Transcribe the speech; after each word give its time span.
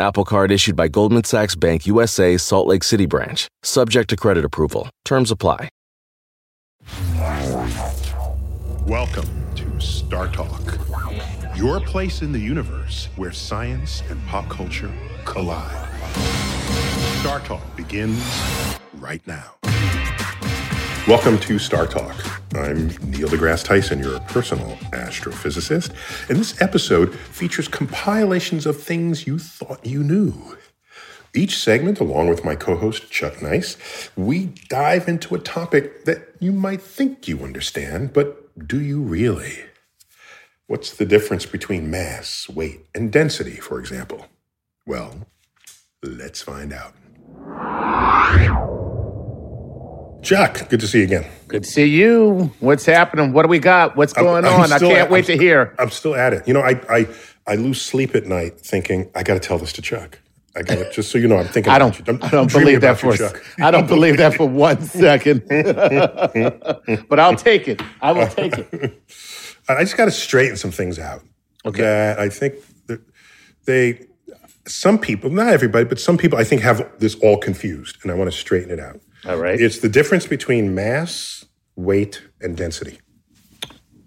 Apple 0.00 0.24
Card 0.24 0.50
issued 0.50 0.74
by 0.74 0.88
Goldman 0.88 1.24
Sachs 1.24 1.54
Bank 1.54 1.86
USA, 1.86 2.36
Salt 2.38 2.66
Lake 2.66 2.82
City 2.82 3.06
branch, 3.06 3.48
subject 3.62 4.08
to 4.10 4.16
credit 4.16 4.44
approval. 4.44 4.88
Terms 5.04 5.30
apply. 5.30 5.68
Welcome 8.86 9.28
to 9.56 9.80
Star 9.80 10.26
Talk, 10.28 10.78
your 11.54 11.80
place 11.80 12.22
in 12.22 12.32
the 12.32 12.38
universe 12.38 13.08
where 13.16 13.30
science 13.30 14.02
and 14.08 14.26
pop 14.26 14.48
culture 14.48 14.90
collide. 15.24 15.88
Star 17.20 17.40
Talk 17.40 17.76
begins 17.76 18.24
right 18.94 19.24
now. 19.26 19.54
Welcome 21.08 21.38
to 21.40 21.58
Star 21.58 21.86
Talk. 21.86 22.14
I'm 22.54 22.88
Neil 23.10 23.28
deGrasse 23.28 23.64
Tyson, 23.64 24.00
your 24.00 24.20
personal 24.20 24.76
astrophysicist, 24.92 25.92
and 26.28 26.38
this 26.38 26.60
episode 26.60 27.14
features 27.14 27.68
compilations 27.68 28.66
of 28.66 28.80
things 28.80 29.26
you 29.26 29.38
thought 29.38 29.84
you 29.84 30.04
knew. 30.04 30.56
Each 31.34 31.56
segment, 31.56 32.00
along 32.00 32.28
with 32.28 32.44
my 32.44 32.54
co 32.54 32.76
host 32.76 33.10
Chuck 33.10 33.40
Nice, 33.40 34.10
we 34.14 34.52
dive 34.68 35.08
into 35.08 35.34
a 35.34 35.40
topic 35.40 36.04
that 36.04 36.34
you 36.38 36.52
might 36.52 36.82
think 36.82 37.26
you 37.26 37.40
understand, 37.40 38.12
but 38.12 38.68
do 38.68 38.78
you 38.78 39.00
really? 39.00 39.64
What's 40.66 40.94
the 40.94 41.06
difference 41.06 41.46
between 41.46 41.90
mass, 41.90 42.48
weight, 42.48 42.86
and 42.94 43.10
density, 43.10 43.56
for 43.56 43.80
example? 43.80 44.26
Well, 44.86 45.26
let's 46.02 46.42
find 46.42 46.72
out. 46.74 46.94
Chuck, 50.22 50.68
good 50.68 50.80
to 50.80 50.86
see 50.86 50.98
you 50.98 51.04
again. 51.04 51.24
Good 51.48 51.64
to 51.64 51.68
see 51.68 51.86
you. 51.86 52.52
What's 52.60 52.84
happening? 52.84 53.32
What 53.32 53.42
do 53.42 53.48
we 53.48 53.58
got? 53.58 53.96
What's 53.96 54.12
going 54.12 54.44
I'm- 54.44 54.54
I'm 54.54 54.60
on? 54.64 54.72
I 54.72 54.78
can't 54.78 54.92
at- 54.98 55.10
wait 55.10 55.28
I'm- 55.30 55.38
to 55.38 55.42
hear. 55.44 55.74
I'm 55.78 55.90
still 55.90 56.14
at 56.14 56.32
it. 56.34 56.46
You 56.46 56.54
know, 56.54 56.60
I 56.60 56.80
I, 56.90 57.06
I 57.46 57.54
lose 57.56 57.80
sleep 57.80 58.14
at 58.14 58.26
night 58.26 58.60
thinking 58.60 59.10
I 59.14 59.22
got 59.22 59.34
to 59.34 59.40
tell 59.40 59.58
this 59.58 59.72
to 59.74 59.82
Chuck. 59.82 60.18
I 60.54 60.62
got 60.62 60.92
just 60.92 61.10
so 61.10 61.16
you 61.18 61.26
know, 61.26 61.38
I'm 61.38 61.46
thinking. 61.54 61.72
I 61.72 61.78
don't. 61.78 61.98
you. 61.98 62.04
I'm 62.08 62.22
I 62.22 62.28
don't 62.30 62.52
believe 62.52 62.82
that 62.82 63.02
you, 63.02 63.12
for. 63.12 63.16
Chuck. 63.16 63.42
I 63.60 63.70
don't 63.70 63.86
believe 63.88 64.18
that 64.18 64.34
for 64.34 64.46
one 64.46 64.82
second. 64.84 65.42
but 67.08 67.18
I'll 67.18 67.36
take 67.36 67.66
it. 67.66 67.80
I 68.02 68.12
will 68.12 68.28
take 68.28 68.58
it. 68.58 69.02
I 69.68 69.82
just 69.84 69.96
got 69.96 70.04
to 70.06 70.10
straighten 70.10 70.56
some 70.56 70.70
things 70.70 70.98
out. 70.98 71.22
Okay. 71.64 71.80
That 71.82 72.18
I 72.18 72.28
think 72.28 72.54
that 72.88 73.00
they, 73.64 74.06
some 74.66 74.98
people, 74.98 75.30
not 75.30 75.48
everybody, 75.48 75.84
but 75.84 76.00
some 76.00 76.18
people, 76.18 76.38
I 76.38 76.44
think 76.44 76.62
have 76.62 76.90
this 76.98 77.14
all 77.16 77.36
confused, 77.38 77.98
and 78.02 78.10
I 78.10 78.14
want 78.14 78.30
to 78.30 78.36
straighten 78.36 78.70
it 78.70 78.80
out. 78.80 79.00
All 79.26 79.36
right. 79.36 79.60
It's 79.60 79.78
the 79.80 79.88
difference 79.88 80.26
between 80.26 80.74
mass, 80.74 81.44
weight, 81.76 82.22
and 82.40 82.56
density. 82.56 82.98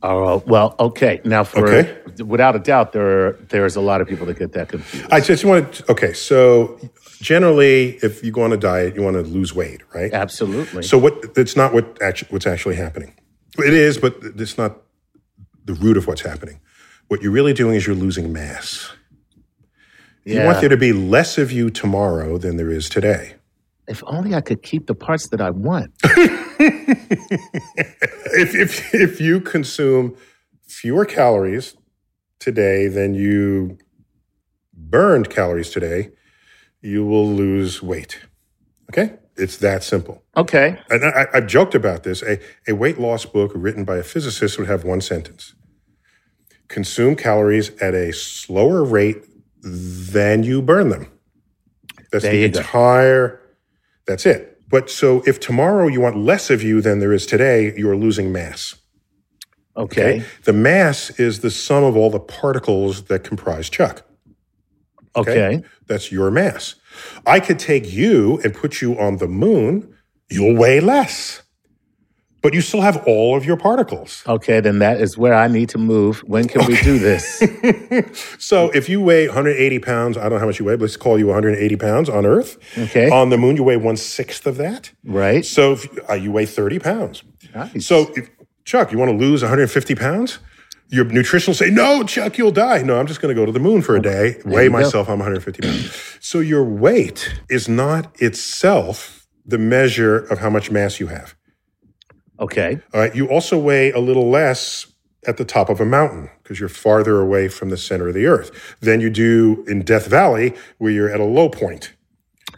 Oh 0.01 0.43
well. 0.45 0.75
Okay. 0.79 1.21
Now, 1.23 1.43
for 1.45 1.65
Okay. 1.65 1.97
without 2.23 2.55
a 2.57 2.59
doubt, 2.59 2.91
there 2.91 3.27
are, 3.27 3.31
there's 3.49 3.77
a 3.77 3.81
lot 3.81 4.01
of 4.01 4.07
people 4.07 4.25
that 4.25 4.37
get 4.37 4.51
that 4.51 4.67
confused. 4.67 5.07
I 5.11 5.21
just 5.21 5.45
want 5.45 5.73
to. 5.75 5.91
Okay, 5.93 6.11
so 6.11 6.77
generally, 7.21 7.99
if 8.03 8.21
you 8.23 8.31
go 8.31 8.41
on 8.43 8.51
a 8.51 8.57
diet, 8.57 8.95
you 8.95 9.01
want 9.01 9.15
to 9.15 9.21
lose 9.23 9.55
weight, 9.55 9.81
right? 9.93 10.11
Absolutely. 10.13 10.83
So 10.83 10.97
what? 10.97 11.33
That's 11.35 11.55
not 11.55 11.73
what 11.73 12.01
actually 12.01 12.27
what's 12.31 12.45
actually 12.47 12.75
happening. 12.75 13.13
It 13.57 13.73
is, 13.73 13.97
but 13.97 14.17
it's 14.21 14.57
not 14.57 14.77
the 15.63 15.73
root 15.73 15.95
of 15.95 16.05
what's 16.05 16.21
happening. 16.21 16.59
What 17.07 17.21
you're 17.21 17.31
really 17.31 17.53
doing 17.53 17.75
is 17.75 17.87
you're 17.87 17.95
losing 17.95 18.33
mass. 18.33 18.91
You 20.25 20.41
want 20.43 20.59
there 20.61 20.69
to 20.69 20.77
be 20.77 20.91
less 20.93 21.37
of 21.37 21.51
you 21.51 21.69
tomorrow 21.69 22.37
than 22.37 22.57
there 22.57 22.71
is 22.71 22.89
today. 22.89 23.35
If 23.87 24.03
only 24.05 24.35
I 24.35 24.41
could 24.41 24.63
keep 24.63 24.87
the 24.87 24.95
parts 24.95 25.29
that 25.29 25.41
I 25.41 25.49
want. 25.49 25.91
If 28.35 28.55
if 28.55 28.95
if 28.95 29.21
you 29.21 29.39
consume 29.41 30.15
fewer 30.67 31.05
calories 31.05 31.75
today 32.39 32.87
than 32.87 33.13
you 33.13 33.77
burned 34.73 35.29
calories 35.29 35.69
today, 35.69 36.11
you 36.81 37.05
will 37.05 37.27
lose 37.27 37.83
weight. 37.83 38.21
Okay, 38.89 39.13
it's 39.37 39.57
that 39.57 39.83
simple. 39.83 40.23
Okay. 40.35 40.79
And 40.89 41.05
I, 41.05 41.27
I've 41.33 41.47
joked 41.47 41.75
about 41.75 42.03
this. 42.03 42.23
A, 42.23 42.39
a 42.67 42.73
weight 42.73 42.99
loss 42.99 43.25
book 43.25 43.51
written 43.53 43.85
by 43.85 43.97
a 43.97 44.03
physicist 44.03 44.57
would 44.57 44.67
have 44.67 44.83
one 44.83 45.01
sentence 45.01 45.53
consume 46.67 47.15
calories 47.15 47.69
at 47.81 47.93
a 47.93 48.11
slower 48.11 48.83
rate 48.83 49.23
than 49.61 50.41
you 50.43 50.61
burn 50.61 50.89
them. 50.89 51.07
That's 52.11 52.23
There 52.23 52.31
the 52.31 52.45
entire, 52.45 53.39
that's 54.05 54.25
it. 54.25 54.61
But 54.69 54.89
so 54.89 55.21
if 55.27 55.39
tomorrow 55.39 55.87
you 55.87 56.01
want 56.01 56.17
less 56.17 56.49
of 56.49 56.63
you 56.63 56.81
than 56.81 56.99
there 56.99 57.13
is 57.13 57.25
today, 57.25 57.73
you're 57.77 57.95
losing 57.95 58.31
mass. 58.31 58.75
Okay. 59.77 60.23
The 60.43 60.53
mass 60.53 61.11
is 61.19 61.39
the 61.39 61.51
sum 61.51 61.83
of 61.83 61.95
all 61.95 62.09
the 62.09 62.19
particles 62.19 63.03
that 63.03 63.23
comprise 63.23 63.69
Chuck. 63.69 64.03
Okay. 65.15 65.63
That's 65.85 66.11
your 66.11 66.31
mass. 66.31 66.75
I 67.25 67.39
could 67.39 67.59
take 67.59 67.91
you 67.91 68.39
and 68.43 68.53
put 68.53 68.81
you 68.81 68.99
on 68.99 69.17
the 69.17 69.27
moon, 69.27 69.95
you'll 70.29 70.55
weigh 70.55 70.79
less. 70.79 71.42
But 72.43 72.53
you 72.53 72.61
still 72.61 72.81
have 72.81 72.97
all 73.07 73.37
of 73.37 73.45
your 73.45 73.55
particles. 73.57 74.21
Okay. 74.27 74.59
Then 74.59 74.79
that 74.79 74.99
is 74.99 75.17
where 75.17 75.33
I 75.33 75.47
need 75.47 75.69
to 75.69 75.77
move. 75.77 76.19
When 76.27 76.47
can 76.47 76.65
we 76.67 76.75
do 76.81 76.99
this? 76.99 77.41
So 78.37 78.69
if 78.71 78.89
you 78.89 78.99
weigh 79.01 79.27
180 79.27 79.79
pounds, 79.79 80.17
I 80.17 80.23
don't 80.23 80.33
know 80.33 80.39
how 80.39 80.45
much 80.45 80.59
you 80.59 80.65
weigh, 80.65 80.75
but 80.75 80.81
let's 80.81 80.97
call 80.97 81.17
you 81.17 81.27
180 81.27 81.75
pounds 81.77 82.09
on 82.09 82.25
Earth. 82.25 82.57
Okay. 82.77 83.09
On 83.09 83.29
the 83.29 83.37
moon, 83.37 83.55
you 83.55 83.63
weigh 83.63 83.77
one 83.77 83.95
sixth 83.95 84.45
of 84.45 84.57
that. 84.57 84.91
right. 85.05 85.45
So 85.45 85.73
if, 85.73 86.09
uh, 86.09 86.13
you 86.15 86.31
weigh 86.31 86.45
30 86.45 86.79
pounds. 86.79 87.23
Nice. 87.55 87.85
So, 87.85 88.11
if, 88.15 88.29
Chuck, 88.65 88.91
you 88.91 88.97
want 88.97 89.11
to 89.11 89.17
lose 89.17 89.41
150 89.41 89.95
pounds? 89.95 90.39
Your 90.89 91.05
nutrition 91.05 91.51
will 91.51 91.55
say, 91.55 91.69
no, 91.69 92.03
Chuck, 92.03 92.37
you'll 92.37 92.51
die. 92.51 92.81
No, 92.83 92.99
I'm 92.99 93.07
just 93.07 93.21
going 93.21 93.33
to 93.33 93.39
go 93.39 93.45
to 93.45 93.51
the 93.51 93.59
moon 93.59 93.81
for 93.81 93.95
a 93.95 94.01
day, 94.01 94.41
weigh 94.45 94.65
you 94.65 94.69
go. 94.69 94.73
myself, 94.79 95.07
I'm 95.07 95.19
150 95.19 95.61
pounds. 95.61 96.17
so 96.19 96.39
your 96.39 96.63
weight 96.63 97.41
is 97.49 97.69
not 97.69 98.19
itself 98.21 99.27
the 99.45 99.57
measure 99.57 100.17
of 100.17 100.39
how 100.39 100.49
much 100.49 100.69
mass 100.71 100.99
you 100.99 101.07
have. 101.07 101.35
Okay. 102.43 102.79
All 102.93 102.99
right. 102.99 103.15
You 103.15 103.27
also 103.29 103.57
weigh 103.57 103.91
a 103.91 103.99
little 103.99 104.29
less 104.29 104.85
at 105.25 105.37
the 105.37 105.45
top 105.45 105.69
of 105.69 105.79
a 105.79 105.85
mountain 105.85 106.29
because 106.41 106.59
you're 106.59 106.67
farther 106.69 107.19
away 107.21 107.47
from 107.47 107.69
the 107.69 107.77
center 107.77 108.09
of 108.09 108.13
the 108.13 108.25
earth 108.25 108.75
than 108.81 108.99
you 108.99 109.09
do 109.09 109.63
in 109.67 109.81
Death 109.83 110.07
Valley, 110.07 110.53
where 110.79 110.91
you're 110.91 111.09
at 111.09 111.19
a 111.21 111.25
low 111.25 111.47
point 111.49 111.93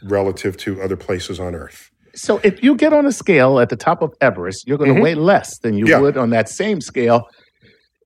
relative 0.04 0.58
to 0.58 0.82
other 0.82 0.96
places 0.98 1.40
on 1.40 1.54
earth. 1.56 1.92
So 2.16 2.40
if 2.44 2.64
you 2.64 2.76
get 2.76 2.94
on 2.94 3.06
a 3.06 3.12
scale 3.12 3.60
at 3.60 3.70
the 3.70 3.76
top 3.76 4.02
of 4.02 4.14
Everest, 4.22 4.68
you're 4.68 4.78
going 4.78 4.96
to 4.96 5.02
weigh 5.02 5.16
less 5.16 5.60
than 5.60 5.74
you 5.78 5.86
Mm-hmm. 5.86 5.92
Yeah. 5.92 6.00
would 6.00 6.18
on 6.18 6.30
that 6.32 6.50
same 6.50 6.82
scale 6.82 7.28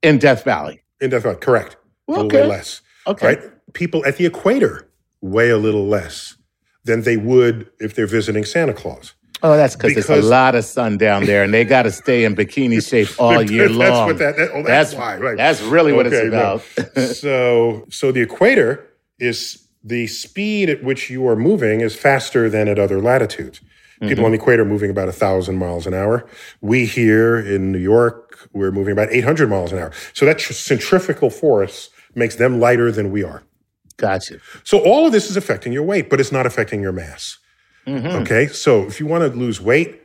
in 0.02 0.18
Death 0.18 0.44
Valley. 0.44 0.82
In 1.00 1.10
Death 1.10 1.22
Valley, 1.22 1.36
correct. 1.36 1.76
You'll 2.08 2.26
Okay. 2.26 2.42
weigh 2.42 2.46
less. 2.48 2.82
Okay. 3.06 3.26
Right? 3.26 3.72
People 3.72 4.04
at 4.04 4.16
the 4.18 4.26
equator 4.26 4.88
weigh 5.22 5.50
a 5.50 5.56
little 5.56 5.86
less 5.86 6.36
than 6.84 7.02
they 7.02 7.16
would 7.16 7.70
if 7.78 7.94
they're 7.94 8.06
visiting 8.06 8.44
Santa 8.44 8.74
Claus. 8.74 9.14
Oh, 9.42 9.56
that's 9.56 9.74
because 9.76 9.94
there's 10.06 10.24
a 10.26 10.28
lot 10.28 10.54
of 10.54 10.64
sun 10.64 10.98
down 10.98 11.24
there, 11.24 11.42
and 11.42 11.52
they 11.54 11.64
got 11.64 11.84
to 11.84 11.90
stay 11.92 12.24
in 12.24 12.34
bikini 12.36 12.86
shape 12.86 13.08
all 13.18 13.42
year 13.42 13.68
that's 13.68 13.78
long. 13.78 14.06
what 14.08 14.18
that, 14.18 14.36
that- 14.36 14.50
oh, 14.52 14.62
that's, 14.62 14.94
why, 14.94 15.16
right. 15.16 15.36
That's 15.36 15.62
really 15.62 15.92
what 15.92 16.06
Okay, 16.06 16.16
it's 16.16 16.28
about. 16.28 16.60
so 17.16 17.86
so 17.90 18.12
the 18.12 18.20
equator 18.20 18.86
is 19.18 19.66
the 19.82 20.06
speed 20.06 20.68
at 20.68 20.84
which 20.84 21.08
you 21.10 21.26
are 21.26 21.36
moving 21.36 21.80
is 21.80 21.96
faster 21.96 22.50
than 22.50 22.68
at 22.68 22.78
other 22.78 23.00
latitudes. 23.00 23.60
People 24.00 24.16
Mm-hmm. 24.16 24.24
on 24.24 24.30
the 24.32 24.38
equator 24.38 24.62
are 24.62 24.66
moving 24.66 24.90
about 24.90 25.08
a 25.10 25.12
thousand 25.12 25.56
miles 25.56 25.86
an 25.86 25.92
hour. 25.92 26.26
We 26.62 26.86
here 26.86 27.38
in 27.38 27.70
New 27.70 27.78
York, 27.78 28.48
we're 28.54 28.70
moving 28.72 28.92
about 28.92 29.10
800 29.12 29.48
miles 29.50 29.72
an 29.72 29.78
hour. 29.78 29.92
So 30.14 30.24
that 30.24 30.38
tr- 30.38 30.54
centrifugal 30.54 31.28
force 31.28 31.90
makes 32.14 32.36
them 32.36 32.60
lighter 32.60 32.90
than 32.90 33.10
we 33.10 33.22
are. 33.22 33.42
Gotcha. 33.98 34.38
So 34.64 34.78
all 34.78 35.04
of 35.06 35.12
this 35.12 35.28
is 35.28 35.36
affecting 35.36 35.74
your 35.74 35.82
weight, 35.82 36.08
but 36.08 36.18
it's 36.18 36.32
not 36.32 36.46
affecting 36.46 36.80
your 36.80 36.92
mass. 36.92 37.36
Mm-hmm. 37.90 38.22
Okay. 38.22 38.46
So 38.48 38.82
if 38.86 39.00
you 39.00 39.06
want 39.06 39.22
to 39.30 39.38
lose 39.38 39.60
weight, 39.60 39.96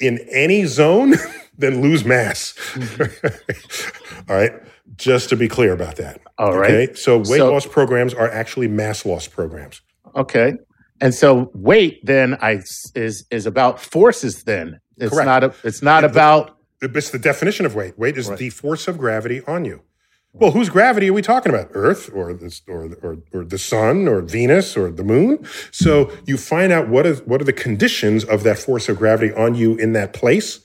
in 0.00 0.18
any 0.30 0.64
zone, 0.64 1.14
then 1.58 1.82
lose 1.82 2.04
mass. 2.06 2.54
All 4.28 4.36
right. 4.36 4.52
Just 4.96 5.28
to 5.28 5.36
be 5.36 5.48
clear 5.48 5.72
about 5.72 5.96
that. 5.96 6.20
All 6.38 6.56
right. 6.58 6.70
Okay. 6.70 6.94
So 6.94 7.18
weight 7.18 7.26
So- 7.38 7.52
loss 7.52 7.66
programs 7.66 8.14
are 8.14 8.30
actually 8.30 8.68
mass 8.68 9.04
loss 9.06 9.26
programs. 9.28 9.80
Okay. 10.16 10.54
And 11.02 11.14
so 11.14 11.50
weight 11.54 12.00
then 12.04 12.36
I 12.42 12.62
is 12.94 13.24
is 13.30 13.46
about 13.46 13.80
forces 13.80 14.44
then. 14.44 14.80
It's 14.98 15.12
Correct. 15.12 15.26
not 15.26 15.44
a, 15.44 15.54
it's 15.64 15.82
not 15.82 16.02
Yeah, 16.02 16.08
the- 16.08 16.12
about 16.12 16.56
It's 16.82 17.10
the 17.10 17.18
definition 17.18 17.64
of 17.66 17.74
weight. 17.74 17.98
Weight 17.98 18.16
is 18.18 18.28
Right. 18.28 18.38
the 18.38 18.50
force 18.50 18.88
of 18.88 18.98
gravity 18.98 19.42
on 19.46 19.64
you. 19.64 19.82
Well, 20.32 20.52
whose 20.52 20.68
gravity 20.68 21.10
are 21.10 21.12
we 21.12 21.22
talking 21.22 21.52
about? 21.52 21.70
Earth 21.72 22.08
or 22.14 22.32
this 22.32 22.62
or, 22.68 22.94
or 23.02 23.18
or 23.32 23.44
the 23.44 23.58
sun 23.58 24.06
or 24.06 24.22
Venus 24.22 24.76
or 24.76 24.90
the 24.90 25.02
moon? 25.02 25.44
So 25.72 26.12
you 26.24 26.36
find 26.36 26.72
out 26.72 26.88
what 26.88 27.04
is 27.04 27.20
what 27.22 27.40
are 27.40 27.44
the 27.44 27.52
conditions 27.52 28.24
of 28.24 28.44
that 28.44 28.58
force 28.58 28.88
of 28.88 28.96
gravity 28.98 29.32
on 29.34 29.56
you 29.56 29.74
in 29.74 29.92
that 29.94 30.12
place, 30.12 30.60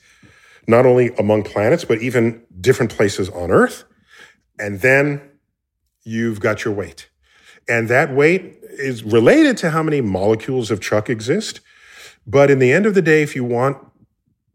not 0.68 0.86
only 0.86 1.10
among 1.16 1.42
planets, 1.42 1.84
but 1.84 2.00
even 2.00 2.42
different 2.60 2.92
places 2.92 3.28
on 3.30 3.50
Earth. 3.50 3.84
And 4.58 4.80
then 4.80 5.20
you've 6.04 6.38
got 6.38 6.64
your 6.64 6.72
weight. 6.72 7.08
And 7.68 7.88
that 7.88 8.14
weight 8.14 8.58
is 8.78 9.02
related 9.02 9.56
to 9.58 9.70
how 9.70 9.82
many 9.82 10.00
molecules 10.00 10.70
of 10.70 10.80
chuck 10.80 11.10
exist. 11.10 11.60
But 12.24 12.50
in 12.50 12.60
the 12.60 12.72
end 12.72 12.86
of 12.86 12.94
the 12.94 13.02
day, 13.02 13.22
if 13.22 13.34
you 13.34 13.42
want 13.44 13.78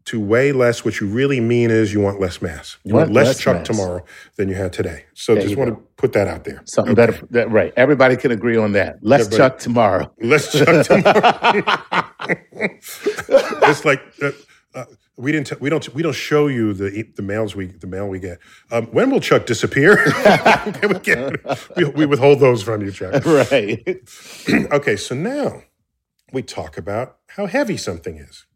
to 0.06 0.18
weigh 0.20 0.52
less, 0.52 0.84
what 0.84 1.00
you 1.00 1.06
really 1.06 1.40
mean 1.40 1.70
is 1.70 1.92
you 1.92 2.00
want 2.00 2.20
less 2.20 2.42
mass. 2.42 2.76
You 2.84 2.94
want, 2.94 3.04
Want 3.10 3.14
less, 3.14 3.26
less 3.28 3.38
chuck 3.40 3.56
mass. 3.58 3.66
tomorrow 3.66 4.04
than 4.36 4.48
you 4.48 4.54
had 4.56 4.72
today. 4.72 5.04
So 5.14 5.34
There 5.34 5.42
just 5.44 5.56
want 5.56 5.70
go. 5.70 5.76
to 5.76 5.82
put 5.96 6.12
that 6.14 6.26
out 6.28 6.44
there. 6.44 6.60
something 6.64 6.94
better. 6.94 7.18
That, 7.30 7.50
right. 7.50 7.72
Everybody 7.76 8.16
can 8.16 8.30
agree 8.32 8.56
on 8.56 8.72
that. 8.72 8.96
Less 9.02 9.26
Everybody- 9.26 9.36
chuck 9.50 9.58
tomorrow. 9.60 10.12
Less 10.20 10.52
chuck 10.52 10.86
tomorrow. 10.86 11.62
it's 13.62 13.84
like 13.84 14.02
uh, 14.22 14.30
uh, 14.74 14.84
we 15.16 15.30
didn't. 15.32 15.48
T- 15.48 15.56
we 15.60 15.70
don't. 15.70 15.94
We 15.94 16.02
don't 16.02 16.14
show 16.14 16.46
you 16.48 16.72
the 16.72 17.04
the 17.16 17.22
mails 17.22 17.54
we 17.54 17.66
the 17.66 17.86
mail 17.86 18.08
we 18.08 18.18
get. 18.18 18.38
Um, 18.70 18.86
when 18.86 19.10
will 19.10 19.20
Chuck 19.20 19.46
disappear? 19.46 20.02
we, 20.82 20.98
get- 21.00 21.76
we, 21.76 21.84
we 21.84 22.06
withhold 22.06 22.40
those 22.40 22.62
from 22.62 22.82
you, 22.82 22.90
Chuck. 22.90 23.24
right. 23.26 23.86
okay, 24.72 24.96
so 24.96 25.14
now 25.14 25.62
we 26.32 26.42
talk 26.42 26.76
about 26.78 27.18
how 27.28 27.46
heavy 27.46 27.76
something 27.76 28.16
is. 28.16 28.46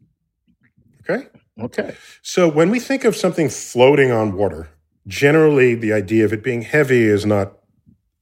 Okay. 1.09 1.27
Okay. 1.59 1.95
So 2.21 2.47
when 2.47 2.69
we 2.69 2.79
think 2.79 3.03
of 3.05 3.15
something 3.15 3.49
floating 3.49 4.11
on 4.11 4.33
water, 4.33 4.69
generally 5.07 5.75
the 5.75 5.93
idea 5.93 6.25
of 6.25 6.33
it 6.33 6.43
being 6.43 6.61
heavy 6.61 7.03
is 7.03 7.25
not 7.25 7.53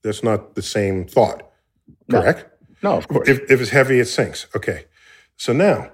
that's 0.03 0.23
not 0.23 0.55
the 0.55 0.61
same 0.61 1.05
thought. 1.05 1.49
Correct? 2.09 2.45
No, 2.83 2.93
of 2.93 3.07
course. 3.07 3.27
If, 3.27 3.49
if 3.49 3.59
it's 3.61 3.71
heavy, 3.71 3.99
it 3.99 4.05
sinks. 4.05 4.45
Okay. 4.55 4.85
So 5.37 5.51
now 5.53 5.91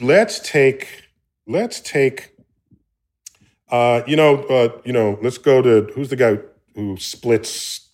let's 0.00 0.38
take 0.40 0.86
let's 1.46 1.80
take 1.80 2.34
uh 3.70 4.02
you 4.06 4.14
know 4.16 4.42
uh 4.44 4.68
you 4.84 4.92
know 4.92 5.18
let's 5.22 5.38
go 5.38 5.62
to 5.62 5.90
who's 5.94 6.10
the 6.10 6.16
guy 6.16 6.38
who 6.74 6.96
splits 6.98 7.88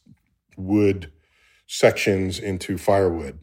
wood 0.57 1.11
sections 1.67 2.39
into 2.39 2.77
firewood 2.77 3.39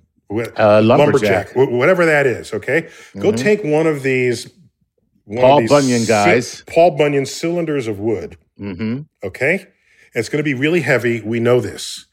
Uh, 0.58 0.82
lumberjack. 0.84 1.50
wh- 1.54 1.72
whatever 1.72 2.06
that 2.06 2.28
is 2.28 2.54
okay 2.54 2.90
go 3.18 3.32
take 3.32 3.64
one 3.64 3.88
of 3.88 4.04
these 4.04 4.52
one 5.30 5.42
Paul 5.42 5.68
Bunyan 5.68 6.06
guys. 6.06 6.64
Paul 6.68 6.98
Bunyan 6.98 7.26
cylinders 7.26 7.88
of 7.88 8.00
wood 8.00 8.38
mm-hmm. 8.60 9.02
okay? 9.24 9.54
And 9.62 10.16
it's 10.16 10.30
going 10.30 10.40
to 10.40 10.44
be 10.44 10.54
really 10.54 10.82
heavy. 10.82 11.22
We 11.22 11.40
know 11.40 11.60
this. 11.60 12.06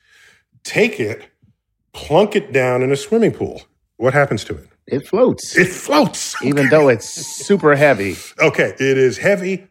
Take 0.64 1.00
it, 1.00 1.28
plunk 1.92 2.36
it 2.36 2.52
down 2.52 2.82
in 2.82 2.92
a 2.92 2.96
swimming 2.96 3.32
pool. 3.32 3.62
What 3.96 4.14
happens 4.14 4.44
to 4.44 4.56
it? 4.56 4.68
It 4.86 5.06
floats, 5.06 5.56
It 5.56 5.68
floats. 5.68 6.40
even 6.44 6.68
though 6.68 6.88
it's 6.88 7.08
super 7.08 7.74
heavy. 7.74 8.16
Okay, 8.40 8.74
it 8.78 8.98
is 8.98 9.18
heavy, 9.18 9.66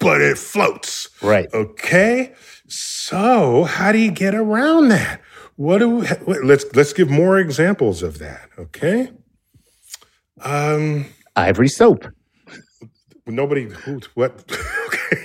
but 0.00 0.20
it 0.20 0.38
floats. 0.38 1.08
Right. 1.22 1.46
Okay, 1.54 2.34
so 2.66 3.64
how 3.64 3.92
do 3.92 3.98
you 3.98 4.10
get 4.10 4.34
around 4.34 4.88
that? 4.88 5.20
What 5.54 5.78
do 5.78 5.88
we, 5.88 6.38
let's 6.42 6.64
let's 6.74 6.92
give 6.92 7.08
more 7.08 7.38
examples 7.38 8.02
of 8.02 8.18
that. 8.18 8.50
Okay, 8.58 9.10
um, 10.42 11.06
Ivory 11.36 11.68
soap. 11.68 12.06
Nobody 13.34 13.64
who 13.68 14.00
what? 14.14 14.44
okay, 14.86 15.24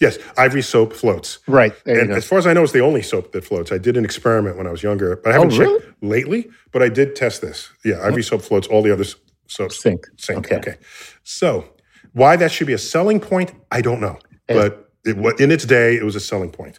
yes, 0.00 0.18
ivory 0.36 0.62
soap 0.62 0.92
floats. 0.92 1.38
Right. 1.46 1.72
And 1.86 2.10
as 2.12 2.26
far 2.26 2.38
as 2.38 2.46
I 2.46 2.52
know, 2.52 2.62
it's 2.62 2.72
the 2.72 2.80
only 2.80 3.02
soap 3.02 3.32
that 3.32 3.44
floats. 3.44 3.72
I 3.72 3.78
did 3.78 3.96
an 3.96 4.04
experiment 4.04 4.56
when 4.56 4.66
I 4.66 4.70
was 4.70 4.82
younger, 4.82 5.16
but 5.16 5.30
I 5.30 5.32
haven't 5.34 5.52
Oh, 5.54 5.58
really? 5.58 5.80
checked 5.80 6.02
lately. 6.02 6.50
But 6.72 6.82
I 6.82 6.88
did 6.88 7.14
test 7.16 7.40
this. 7.40 7.70
Yeah, 7.84 8.00
ivory 8.02 8.22
soap 8.22 8.42
floats. 8.42 8.66
All 8.68 8.82
the 8.82 8.92
other 8.92 9.04
soaps 9.48 9.80
Sink. 9.82 10.06
sink. 10.16 10.38
Okay. 10.46 10.56
Okay. 10.56 10.76
So 11.24 11.64
why 12.12 12.36
that 12.36 12.50
should 12.52 12.66
be 12.66 12.72
a 12.72 12.78
selling 12.78 13.20
point, 13.20 13.52
I 13.70 13.80
don't 13.80 14.00
know. 14.00 14.18
But 14.48 14.90
it, 15.04 15.16
in 15.40 15.50
its 15.50 15.64
day, 15.64 15.96
it 15.96 16.02
was 16.04 16.14
a 16.16 16.20
selling 16.20 16.50
point. 16.50 16.78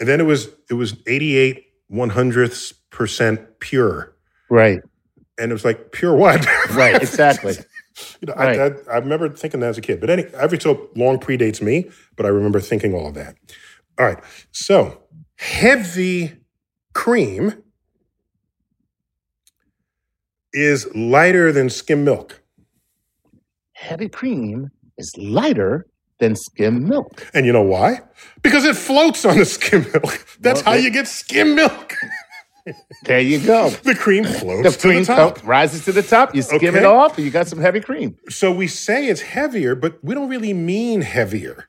And 0.00 0.08
then 0.08 0.20
it 0.20 0.24
was 0.24 0.48
it 0.70 0.74
was 0.74 0.96
eighty 1.06 1.36
eight 1.36 1.64
one 1.88 2.08
hundredths 2.10 2.72
percent 2.90 3.40
pure, 3.60 4.14
Right. 4.50 4.80
and 5.38 5.50
it 5.50 5.54
was 5.54 5.64
like 5.64 5.92
pure 5.92 6.14
what? 6.16 6.44
Right. 6.72 7.00
Exactly. 7.00 7.54
You 8.20 8.26
know, 8.28 8.34
Right. 8.34 8.58
I, 8.60 8.64
I, 8.66 8.94
I 8.94 8.98
remember 8.98 9.28
thinking 9.28 9.60
that 9.60 9.68
as 9.70 9.78
a 9.78 9.80
kid. 9.82 10.00
But 10.00 10.10
any, 10.10 10.24
every 10.34 10.60
soap 10.60 10.92
long 10.96 11.18
predates 11.18 11.60
me, 11.60 11.90
but 12.16 12.24
I 12.26 12.30
remember 12.30 12.60
thinking 12.60 12.94
all 12.94 13.06
of 13.06 13.14
that. 13.14 13.36
All 13.98 14.06
right. 14.06 14.18
So 14.52 15.02
heavy 15.36 16.32
cream 16.94 17.62
is 20.52 20.86
lighter 20.94 21.52
than 21.52 21.70
skim 21.70 22.04
milk. 22.04 22.42
Heavy 23.74 24.08
cream 24.08 24.68
is 24.98 25.12
lighter 25.16 25.86
than 26.20 26.36
skim 26.36 26.88
milk. 26.88 27.26
And 27.34 27.44
you 27.46 27.52
know 27.52 27.62
why? 27.62 28.00
Because 28.42 28.64
it 28.64 28.76
floats 28.76 29.24
on 29.24 29.38
the 29.38 29.44
skim 29.44 29.82
milk. 29.92 30.24
That's 30.40 30.62
Well, 30.62 30.74
how 30.74 30.78
they- 30.78 30.84
you 30.84 30.90
get 30.90 31.08
skim 31.08 31.54
milk. 31.54 31.94
There 33.04 33.20
you 33.20 33.44
go. 33.44 33.70
The 33.70 33.94
cream 33.94 34.22
The 34.24 34.28
floats 34.30 34.76
to 34.76 34.80
cream 34.80 35.00
the 35.00 35.06
top. 35.06 35.46
rises 35.46 35.84
to 35.86 35.92
the 35.92 36.02
top. 36.02 36.34
You 36.34 36.42
skim 36.42 36.76
it 36.76 36.84
off, 36.84 37.16
and 37.16 37.24
you 37.24 37.30
got 37.32 37.48
some 37.48 37.58
heavy 37.60 37.80
cream. 37.80 38.16
So 38.28 38.52
we 38.52 38.66
say 38.68 39.06
it's 39.08 39.20
heavier, 39.22 39.74
but 39.74 39.98
we 40.02 40.14
don't 40.14 40.28
really 40.28 40.52
mean 40.52 41.00
heavier. 41.02 41.66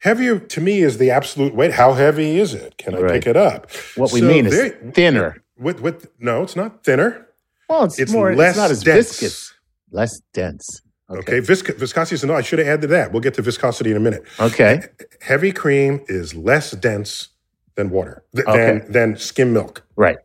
Heavier 0.00 0.38
to 0.38 0.60
me 0.62 0.80
is 0.80 0.96
the 0.98 1.10
absolute 1.10 1.54
weight. 1.54 1.72
How 1.72 1.92
heavy 1.92 2.38
is 2.38 2.54
it? 2.54 2.78
Can 2.78 2.94
I 2.94 3.00
Right. 3.00 3.12
pick 3.12 3.26
it 3.26 3.36
up? 3.36 3.70
What 3.96 4.12
we 4.12 4.22
mean 4.22 4.46
is 4.46 4.56
there- 4.56 4.78
thinner. 4.94 5.42
With, 5.58 5.80
with, 5.82 6.08
no, 6.18 6.42
it's 6.42 6.56
not 6.56 6.84
thinner. 6.84 7.26
Well, 7.68 7.84
it's, 7.84 7.98
It's 7.98 8.10
more. 8.10 8.34
less 8.34 8.50
it's 8.52 8.58
not 8.58 8.70
as 8.70 8.82
dense. 8.82 9.08
viscous. 9.20 9.52
Less 9.92 10.20
dense. 10.32 10.80
Okay, 11.10 11.40
Visc- 11.40 11.76
viscosity 11.76 12.14
is 12.14 12.24
no. 12.24 12.34
I 12.34 12.40
should 12.40 12.60
have 12.60 12.68
added 12.68 12.88
that. 12.90 13.12
We'll 13.12 13.20
get 13.20 13.34
to 13.34 13.42
viscosity 13.42 13.90
in 13.90 13.96
a 13.96 14.00
minute. 14.00 14.22
Okay. 14.38 14.84
Heavy 15.20 15.50
cream 15.52 16.00
is 16.06 16.34
less 16.34 16.70
dense 16.70 17.28
than 17.74 17.90
water 17.90 18.22
th- 18.34 18.46
Okay. 18.46 18.78
than 18.78 18.92
than 18.92 19.16
skim 19.18 19.52
milk. 19.52 19.84
Right. 19.96 20.16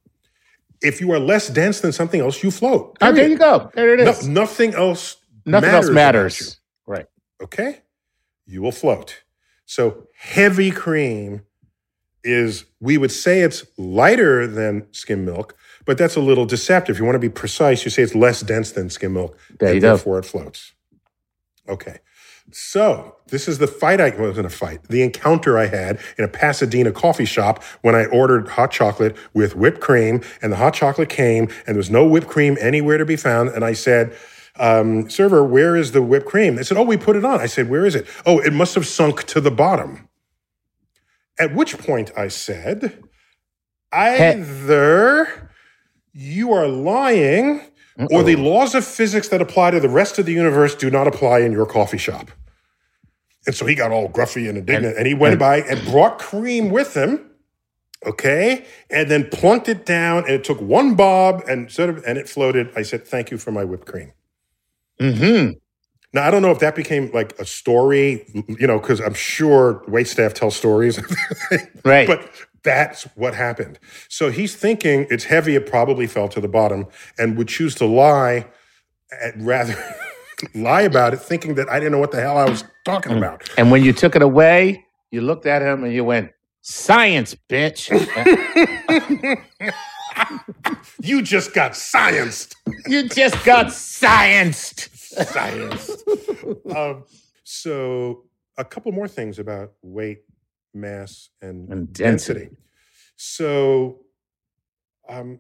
If 0.86 1.02
you 1.02 1.12
are 1.12 1.20
less 1.20 1.50
dense 1.50 1.82
than 1.82 1.92
something 1.92 2.22
else, 2.22 2.44
you 2.44 2.52
float. 2.52 2.98
Oh, 3.02 3.12
there 3.12 3.28
you 3.28 3.38
go. 3.38 3.72
There 3.74 3.94
it 3.94 4.00
is. 4.00 4.28
No- 4.28 4.44
nothing 4.44 4.74
else. 4.74 5.18
Nothing 5.46 5.72
matters 5.72 5.86
else 5.88 5.94
matters. 5.94 6.60
Right. 6.88 7.06
okay, 7.42 7.82
you 8.46 8.62
will 8.62 8.72
float. 8.72 9.24
So 9.66 10.08
heavy 10.18 10.72
cream 10.72 11.42
is. 12.24 12.66
We 12.80 12.98
would 12.98 13.12
say 13.12 13.42
it's 13.42 13.66
lighter 13.78 14.48
than 14.48 14.88
skim 14.92 15.26
milk, 15.26 15.56
but 15.86 15.98
that's 15.98 16.16
a 16.16 16.20
little 16.20 16.46
deceptive. 16.46 16.96
If 16.96 17.00
you 17.00 17.06
want 17.06 17.16
to 17.16 17.20
be 17.20 17.30
precise, 17.30 17.84
you 17.86 17.92
say 17.92 18.04
it's 18.04 18.16
less 18.16 18.42
dense 18.42 18.72
than 18.72 18.90
skim 18.90 19.14
milk. 19.14 19.38
There 19.60 19.70
and 19.70 19.76
you 19.76 19.82
go. 19.82 19.88
Therefore, 19.90 20.20
it 20.20 20.26
floats. 20.26 20.74
Okay. 21.68 22.00
So 22.52 23.16
this 23.28 23.48
is 23.48 23.58
the 23.58 23.68
fight 23.68 24.00
I 24.00 24.12
wasn't 24.12 24.46
a 24.46 24.52
fight, 24.52 24.84
the 24.88 25.02
encounter 25.02 25.58
I 25.58 25.66
had 25.66 26.00
in 26.18 26.24
a 26.24 26.28
Pasadena 26.28 26.92
coffee 26.92 27.26
shop 27.26 27.64
when 27.82 27.96
I 27.96 28.06
ordered 28.06 28.50
hot 28.50 28.72
chocolate 28.72 29.18
with 29.34 29.56
whipped 29.56 29.82
cream, 29.82 30.22
and 30.42 30.52
the 30.52 30.58
hot 30.58 30.74
chocolate 30.74 31.10
came, 31.10 31.46
and 31.66 31.70
there 31.70 31.78
was 31.78 31.90
no 31.90 32.06
whipped 32.06 32.28
cream 32.28 32.58
anywhere 32.62 32.98
to 32.98 33.06
be 33.06 33.16
found. 33.16 33.50
And 33.50 33.66
I 33.66 33.74
said, 33.74 34.16
um, 34.58 35.10
server, 35.10 35.44
where 35.44 35.76
is 35.76 35.92
the 35.92 36.02
whipped 36.02 36.28
cream? 36.28 36.56
They 36.56 36.64
said, 36.64 36.78
oh, 36.78 36.84
we 36.84 36.98
put 36.98 37.16
it 37.16 37.26
on. 37.26 37.42
I 37.42 37.48
said, 37.48 37.70
where 37.70 37.86
is 37.86 37.96
it? 37.96 38.08
Oh, 38.26 38.40
it 38.40 38.54
must 38.54 38.76
have 38.76 38.86
sunk 38.86 39.24
to 39.26 39.42
the 39.42 39.52
bottom. 39.52 40.08
At 41.38 41.54
which 41.54 41.78
point 41.78 42.12
I 42.16 42.30
said, 42.30 43.04
either 43.92 45.50
you 46.14 46.54
are 46.54 46.68
lying 46.68 47.62
or 48.12 48.24
the 48.24 48.36
laws 48.36 48.76
of 48.76 48.86
physics 48.86 49.30
that 49.30 49.42
apply 49.42 49.72
to 49.72 49.80
the 49.80 49.90
rest 49.90 50.20
of 50.20 50.26
the 50.26 50.34
universe 50.34 50.76
do 50.76 50.90
not 50.90 51.08
apply 51.08 51.40
in 51.40 51.52
your 51.52 51.66
coffee 51.66 51.98
shop. 51.98 52.30
And 53.46 53.56
so 53.56 53.66
he 53.66 53.76
got 53.76 53.92
all 53.92 54.10
gruffy 54.10 54.50
and 54.50 54.58
indignant 54.58 54.98
and, 54.98 55.08
he 55.08 55.14
went 55.14 55.40
by 55.40 55.62
and 55.62 55.84
brought 55.86 56.20
cream 56.20 56.70
with 56.70 56.96
him. 56.96 57.30
Okay. 58.06 58.66
And 58.90 59.10
then 59.10 59.30
plunked 59.30 59.70
it 59.70 59.86
down 59.86 60.24
and 60.24 60.34
it 60.34 60.44
took 60.44 60.60
one 60.62 60.96
bob 60.96 61.44
and 61.48 61.72
sort 61.72 61.90
of 61.90 62.04
and 62.06 62.18
it 62.18 62.28
floated. 62.28 62.72
I 62.76 62.82
said, 62.82 63.08
thank 63.08 63.32
you 63.32 63.38
for 63.38 63.52
my 63.52 63.64
whipped 63.64 63.86
cream. 63.86 64.12
Mm-hmm. 65.00 65.54
Now 66.14 66.28
I 66.28 66.32
don't 66.32 66.42
know 66.42 66.52
if 66.52 66.60
that 66.60 66.76
became 66.76 67.12
like 67.14 67.38
a 67.40 67.46
story, 67.46 68.26
you 68.48 68.68
know, 68.68 68.80
because 68.80 69.00
I'm 69.00 69.14
sure 69.14 69.84
wait 69.88 70.08
staff 70.08 70.34
tell 70.34 70.52
stories. 70.52 71.00
Right. 71.86 72.08
But 72.08 72.28
that's 72.66 73.04
what 73.16 73.34
happened. 73.36 73.80
So 74.10 74.30
he's 74.30 74.54
thinking 74.56 75.08
it's 75.10 75.24
heavy, 75.24 75.56
it 75.56 75.66
probably 75.66 76.08
fell 76.08 76.28
to 76.30 76.42
the 76.42 76.50
bottom, 76.50 76.88
and 77.18 77.38
would 77.38 77.48
choose 77.48 77.76
to 77.76 77.86
lie 77.86 78.48
at 79.24 79.34
rather 79.38 79.78
lie 80.56 80.82
about 80.82 81.14
it, 81.14 81.22
thinking 81.22 81.56
that 81.56 81.70
I 81.70 81.80
didn't 81.80 81.94
know 81.94 82.00
what 82.00 82.12
the 82.12 82.20
hell 82.20 82.38
I 82.38 82.50
was 82.50 82.66
talking 82.84 83.14
Mm. 83.14 83.18
about. 83.20 83.50
And 83.58 83.72
when 83.72 83.84
you 83.86 83.94
took 83.94 84.18
it 84.18 84.22
away, 84.22 84.86
you 85.12 85.22
looked 85.22 85.46
at 85.46 85.62
him 85.62 85.86
and 85.86 85.94
you 85.94 86.04
went, 86.04 86.32
"Science, 86.62 87.36
bitch." 87.50 87.90
You 91.02 91.22
just 91.22 91.54
got 91.54 91.74
scienced. 91.74 92.56
you 92.88 93.08
just 93.10 93.44
got 93.46 93.68
scienced. 93.68 94.90
Science. 95.28 95.92
um, 96.76 97.04
so, 97.44 98.24
a 98.58 98.64
couple 98.66 98.92
more 98.92 99.08
things 99.08 99.38
about 99.40 99.74
weight, 99.82 100.20
mass, 100.76 101.30
and, 101.42 101.70
And 101.70 101.94
density. 101.94 102.40
density. 102.42 102.58
So, 103.16 104.02
um, 105.10 105.40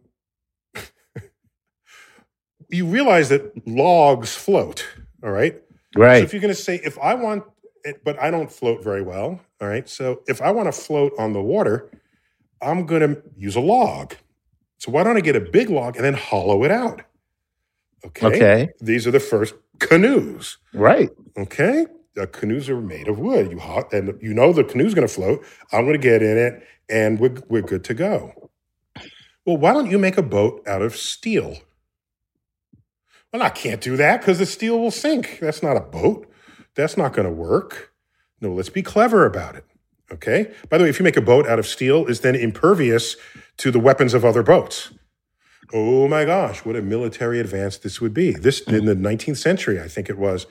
you 2.69 2.85
realize 2.85 3.29
that 3.29 3.67
logs 3.67 4.33
float. 4.35 4.85
All 5.23 5.31
right. 5.31 5.61
right? 5.95 6.19
So 6.19 6.23
if 6.23 6.33
you're 6.33 6.41
going 6.41 6.53
to 6.53 6.59
say, 6.61 6.79
if 6.83 6.97
I 6.99 7.13
want 7.13 7.43
it, 7.83 8.03
but 8.03 8.19
I 8.19 8.31
don't 8.31 8.51
float 8.51 8.83
very 8.83 9.01
well, 9.01 9.39
all 9.61 9.67
right. 9.67 9.87
So 9.87 10.21
if 10.27 10.41
I 10.41 10.51
want 10.51 10.67
to 10.67 10.71
float 10.71 11.13
on 11.19 11.33
the 11.33 11.41
water, 11.41 11.89
I'm 12.61 12.85
going 12.85 13.01
to 13.01 13.21
use 13.37 13.55
a 13.55 13.61
log. 13.61 14.15
So 14.79 14.91
why 14.91 15.03
don't 15.03 15.17
I 15.17 15.21
get 15.21 15.35
a 15.35 15.41
big 15.41 15.69
log 15.69 15.95
and 15.95 16.05
then 16.05 16.13
hollow 16.13 16.63
it 16.63 16.71
out? 16.71 17.01
Okay. 18.05 18.27
Okay. 18.27 18.69
These 18.81 19.07
are 19.07 19.11
the 19.11 19.19
first 19.19 19.55
canoes. 19.79 20.57
Right. 20.73 21.09
Okay. 21.37 21.85
Canoes 22.31 22.69
are 22.69 22.79
made 22.79 23.07
of 23.07 23.19
wood. 23.19 23.51
You 23.51 23.59
hot, 23.59 23.91
and 23.91 24.17
you 24.21 24.33
know 24.33 24.53
the 24.53 24.63
canoe's 24.63 24.93
going 24.93 25.07
to 25.07 25.13
float. 25.13 25.45
I'm 25.71 25.85
going 25.85 25.99
to 25.99 25.99
get 25.99 26.21
in 26.21 26.37
it, 26.37 26.63
and 26.89 27.19
we're 27.19 27.35
we're 27.49 27.61
good 27.61 27.83
to 27.85 27.93
go. 27.93 28.49
Well, 29.45 29.57
why 29.57 29.73
don't 29.73 29.91
you 29.91 29.99
make 29.99 30.17
a 30.17 30.23
boat 30.23 30.63
out 30.67 30.81
of 30.81 30.95
steel? 30.95 31.57
Well, 33.31 33.43
I 33.43 33.49
can't 33.49 33.81
do 33.81 33.97
that 33.97 34.21
because 34.21 34.39
the 34.39 34.45
steel 34.45 34.79
will 34.79 34.91
sink. 34.91 35.39
That's 35.41 35.61
not 35.61 35.77
a 35.77 35.81
boat. 35.81 36.25
That's 36.75 36.97
not 36.97 37.13
going 37.13 37.27
to 37.27 37.33
work. 37.33 37.91
No, 38.41 38.53
let's 38.53 38.69
be 38.69 38.81
clever 38.81 39.25
about 39.25 39.55
it. 39.55 39.65
Okay. 40.11 40.53
By 40.69 40.77
the 40.77 40.85
way, 40.85 40.89
if 40.89 40.99
you 40.99 41.03
make 41.03 41.17
a 41.17 41.21
boat 41.21 41.47
out 41.47 41.59
of 41.59 41.67
steel, 41.67 42.07
it's 42.07 42.19
then 42.19 42.35
impervious 42.35 43.17
to 43.57 43.71
the 43.71 43.79
weapons 43.79 44.13
of 44.13 44.23
other 44.23 44.43
boats. 44.43 44.93
Oh 45.73 46.07
my 46.07 46.25
gosh, 46.25 46.63
what 46.63 46.75
a 46.75 46.81
military 46.81 47.39
advance 47.39 47.77
this 47.77 47.99
would 47.99 48.13
be. 48.13 48.31
This 48.31 48.61
in 48.61 48.85
the 48.85 48.95
19th 48.95 49.37
century, 49.37 49.81
I 49.81 49.87
think 49.87 50.09
it 50.09 50.17
was, 50.17 50.45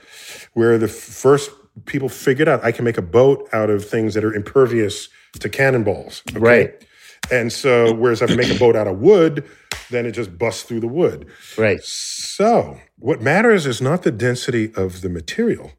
where 0.54 0.76
the 0.78 0.88
first 0.88 1.50
people 1.86 2.08
figured 2.08 2.48
out 2.48 2.64
I 2.64 2.72
can 2.72 2.84
make 2.84 2.98
a 2.98 3.02
boat 3.02 3.48
out 3.52 3.70
of 3.70 3.84
things 3.88 4.14
that 4.14 4.24
are 4.24 4.34
impervious 4.34 5.08
to 5.40 5.48
cannonballs. 5.48 6.22
okay? 6.30 6.38
Right. 6.38 6.86
And 7.30 7.52
so, 7.52 7.94
whereas 7.94 8.20
if 8.22 8.30
I 8.30 8.34
make 8.34 8.54
a 8.54 8.58
boat 8.58 8.76
out 8.76 8.86
of 8.86 8.98
wood, 8.98 9.48
then 9.90 10.04
it 10.04 10.12
just 10.12 10.36
busts 10.36 10.62
through 10.62 10.80
the 10.80 10.88
wood. 10.88 11.26
Right. 11.56 11.80
So, 11.82 12.78
what 12.98 13.22
matters 13.22 13.66
is 13.66 13.80
not 13.80 14.02
the 14.02 14.12
density 14.12 14.72
of 14.74 15.00
the 15.00 15.08
material. 15.08 15.72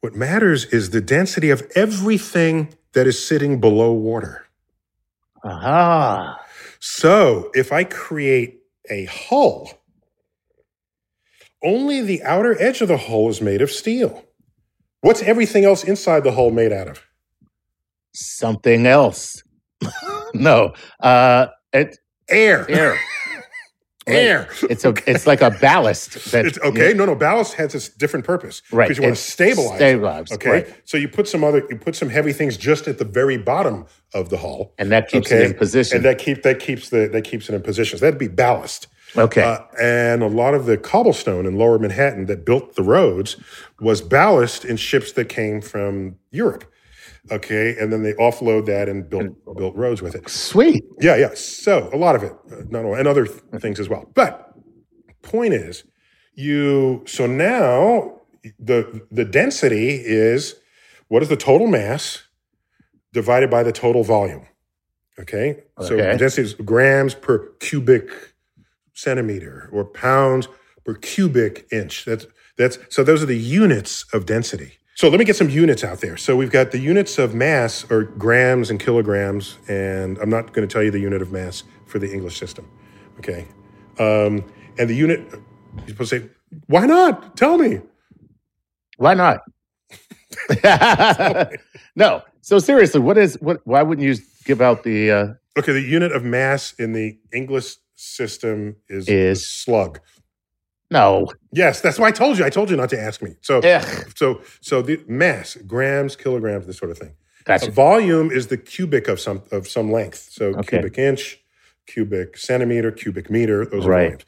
What 0.00 0.14
matters 0.14 0.64
is 0.66 0.90
the 0.90 1.00
density 1.00 1.50
of 1.50 1.62
everything 1.76 2.74
that 2.92 3.06
is 3.06 3.24
sitting 3.24 3.60
below 3.60 3.92
water. 3.92 4.46
Aha. 5.44 6.41
So, 6.84 7.52
if 7.54 7.72
I 7.72 7.84
create 7.84 8.58
a 8.90 9.04
hull, 9.04 9.70
only 11.62 12.00
the 12.02 12.22
outer 12.24 12.60
edge 12.60 12.80
of 12.80 12.88
the 12.88 12.96
hull 12.96 13.28
is 13.30 13.40
made 13.40 13.62
of 13.62 13.70
steel. 13.70 14.24
What's 15.02 15.22
everything 15.22 15.64
else 15.64 15.84
inside 15.84 16.24
the 16.24 16.32
hull 16.32 16.50
made 16.50 16.72
out 16.72 16.88
of? 16.88 17.02
Something 18.14 18.86
else. 18.86 19.42
no. 20.34 20.74
Uh 21.00 21.46
it 21.72 21.98
Air. 22.28 22.70
air. 22.70 22.98
Air. 24.06 24.48
It's 24.68 24.84
a 24.84 24.94
it's 25.06 25.26
like 25.26 25.40
a 25.40 25.50
ballast 25.50 26.32
that 26.32 26.46
It's 26.46 26.58
okay. 26.58 26.92
No, 26.92 27.04
no. 27.04 27.14
Ballast 27.14 27.54
has 27.54 27.74
a 27.74 27.98
different 27.98 28.24
purpose. 28.24 28.62
Right. 28.72 28.88
Because 28.88 28.98
you 28.98 29.04
want 29.04 29.16
to 29.16 29.22
stabilize. 29.22 30.30
it. 30.30 30.34
Okay. 30.34 30.50
right. 30.50 30.80
So 30.84 30.96
you 30.96 31.08
put 31.08 31.28
some 31.28 31.44
other, 31.44 31.64
you 31.70 31.76
put 31.76 31.94
some 31.94 32.10
heavy 32.10 32.32
things 32.32 32.56
just 32.56 32.88
at 32.88 32.98
the 32.98 33.04
very 33.04 33.38
bottom 33.38 33.86
of 34.14 34.28
the 34.28 34.38
hull. 34.38 34.72
and 34.78 34.90
that 34.92 35.08
keeps 35.08 35.28
okay. 35.28 35.44
it 35.44 35.50
in 35.52 35.54
position. 35.56 35.96
And 35.96 36.04
that 36.04 36.18
keep 36.18 36.42
that 36.42 36.58
keeps 36.58 36.88
the 36.90 37.08
that 37.12 37.22
keeps 37.22 37.48
it 37.48 37.54
in 37.54 37.62
position. 37.62 37.98
So 37.98 38.04
that'd 38.04 38.18
be 38.18 38.28
ballast. 38.28 38.88
okay. 39.16 39.42
Uh, 39.42 39.60
and 39.80 40.22
a 40.22 40.28
lot 40.28 40.54
of 40.54 40.66
the 40.66 40.76
cobblestone 40.76 41.46
in 41.46 41.56
lower 41.56 41.78
Manhattan 41.78 42.26
that 42.26 42.44
built 42.44 42.74
the 42.74 42.82
roads 42.82 43.36
was 43.80 44.00
ballast 44.00 44.64
in 44.64 44.76
ships 44.76 45.12
that 45.12 45.28
came 45.28 45.60
from 45.60 46.16
Europe. 46.30 46.64
Okay. 47.30 47.76
And 47.78 47.92
then 47.92 48.02
they 48.02 48.14
offload 48.14 48.66
that 48.66 48.88
and 48.88 49.08
built, 49.08 49.36
built 49.56 49.76
roads 49.76 50.02
with 50.02 50.14
it. 50.14 50.28
Sweet. 50.28 50.84
Yeah. 51.00 51.16
Yeah. 51.16 51.34
So 51.34 51.88
a 51.92 51.96
lot 51.96 52.16
of 52.16 52.22
it, 52.22 52.32
uh, 52.50 52.62
not 52.68 52.84
all, 52.84 52.94
and 52.94 53.06
other 53.06 53.26
th- 53.26 53.40
things 53.60 53.78
as 53.78 53.88
well. 53.88 54.10
But 54.14 54.52
point 55.22 55.54
is, 55.54 55.84
you, 56.34 57.02
so 57.06 57.26
now 57.26 58.20
the, 58.58 59.06
the 59.10 59.24
density 59.24 59.90
is 60.04 60.56
what 61.08 61.22
is 61.22 61.28
the 61.28 61.36
total 61.36 61.66
mass 61.68 62.22
divided 63.12 63.50
by 63.50 63.62
the 63.62 63.72
total 63.72 64.02
volume? 64.02 64.46
Okay. 65.20 65.62
So 65.80 65.94
Okay. 65.94 66.12
the 66.12 66.18
density 66.18 66.42
is 66.42 66.54
grams 66.54 67.14
per 67.14 67.50
cubic 67.60 68.08
centimeter 68.94 69.68
or 69.72 69.84
pounds 69.84 70.48
per 70.84 70.94
cubic 70.94 71.66
inch. 71.70 72.04
That's 72.04 72.26
that's 72.58 72.78
so 72.90 73.02
those 73.04 73.22
are 73.22 73.26
the 73.26 73.38
units 73.38 74.04
of 74.12 74.26
density. 74.26 74.72
So 75.02 75.08
let 75.08 75.18
me 75.18 75.24
get 75.24 75.34
some 75.34 75.50
units 75.50 75.82
out 75.82 76.00
there. 76.00 76.16
So 76.16 76.36
we've 76.36 76.52
got 76.52 76.70
the 76.70 76.78
units 76.78 77.18
of 77.18 77.34
mass 77.34 77.84
are 77.90 78.04
grams 78.04 78.70
and 78.70 78.78
kilograms, 78.78 79.58
and 79.66 80.16
I'm 80.18 80.30
not 80.30 80.52
going 80.52 80.68
to 80.68 80.72
tell 80.72 80.80
you 80.80 80.92
the 80.92 81.00
unit 81.00 81.20
of 81.20 81.32
mass 81.32 81.64
for 81.86 81.98
the 81.98 82.08
English 82.08 82.38
system. 82.38 82.70
Okay. 83.18 83.48
Um, 83.98 84.44
and 84.78 84.88
the 84.88 84.94
unit 84.94 85.28
you're 85.78 85.88
supposed 85.88 86.10
to 86.10 86.20
say, 86.20 86.28
why 86.68 86.86
not? 86.86 87.36
Tell 87.36 87.58
me. 87.58 87.80
Why 88.96 89.14
not? 89.14 89.40
no. 91.96 92.22
So 92.40 92.60
seriously, 92.60 93.00
what 93.00 93.18
is 93.18 93.34
what 93.40 93.60
why 93.64 93.82
wouldn't 93.82 94.06
you 94.06 94.14
give 94.44 94.60
out 94.60 94.84
the 94.84 95.10
uh 95.10 95.26
Okay, 95.58 95.72
the 95.72 95.80
unit 95.80 96.12
of 96.12 96.22
mass 96.22 96.74
in 96.74 96.92
the 96.92 97.18
English 97.32 97.74
system 97.96 98.76
is, 98.88 99.08
Is- 99.08 99.48
slug. 99.48 99.98
No. 100.92 101.26
Yes, 101.52 101.80
that's 101.80 101.98
why 101.98 102.08
I 102.08 102.12
told 102.12 102.38
you. 102.38 102.44
I 102.44 102.50
told 102.50 102.70
you 102.70 102.76
not 102.76 102.90
to 102.90 103.00
ask 103.00 103.22
me. 103.22 103.32
So 103.40 103.58
Ugh. 103.58 104.12
So, 104.16 104.40
so 104.60 104.82
the 104.82 105.02
mass, 105.08 105.56
grams, 105.66 106.16
kilograms, 106.16 106.66
this 106.66 106.78
sort 106.78 106.90
of 106.90 106.98
thing. 106.98 107.14
Gotcha. 107.44 107.70
Volume 107.72 108.30
is 108.30 108.46
the 108.46 108.56
cubic 108.56 109.08
of 109.08 109.18
some 109.18 109.42
of 109.50 109.66
some 109.66 109.90
length. 109.90 110.28
So 110.30 110.46
Okay. 110.58 110.78
cubic 110.78 110.98
inch, 110.98 111.40
cubic 111.86 112.36
centimeter, 112.38 112.92
cubic 112.92 113.30
meter. 113.30 113.64
Those 113.66 113.84
are 113.86 113.90
Right. 113.90 114.04
volumes. 114.04 114.24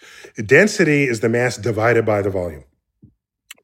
Density 0.47 1.05
is 1.05 1.21
the 1.21 1.29
mass 1.29 1.57
divided 1.57 2.05
by 2.05 2.23
the 2.23 2.31
volume. 2.31 2.65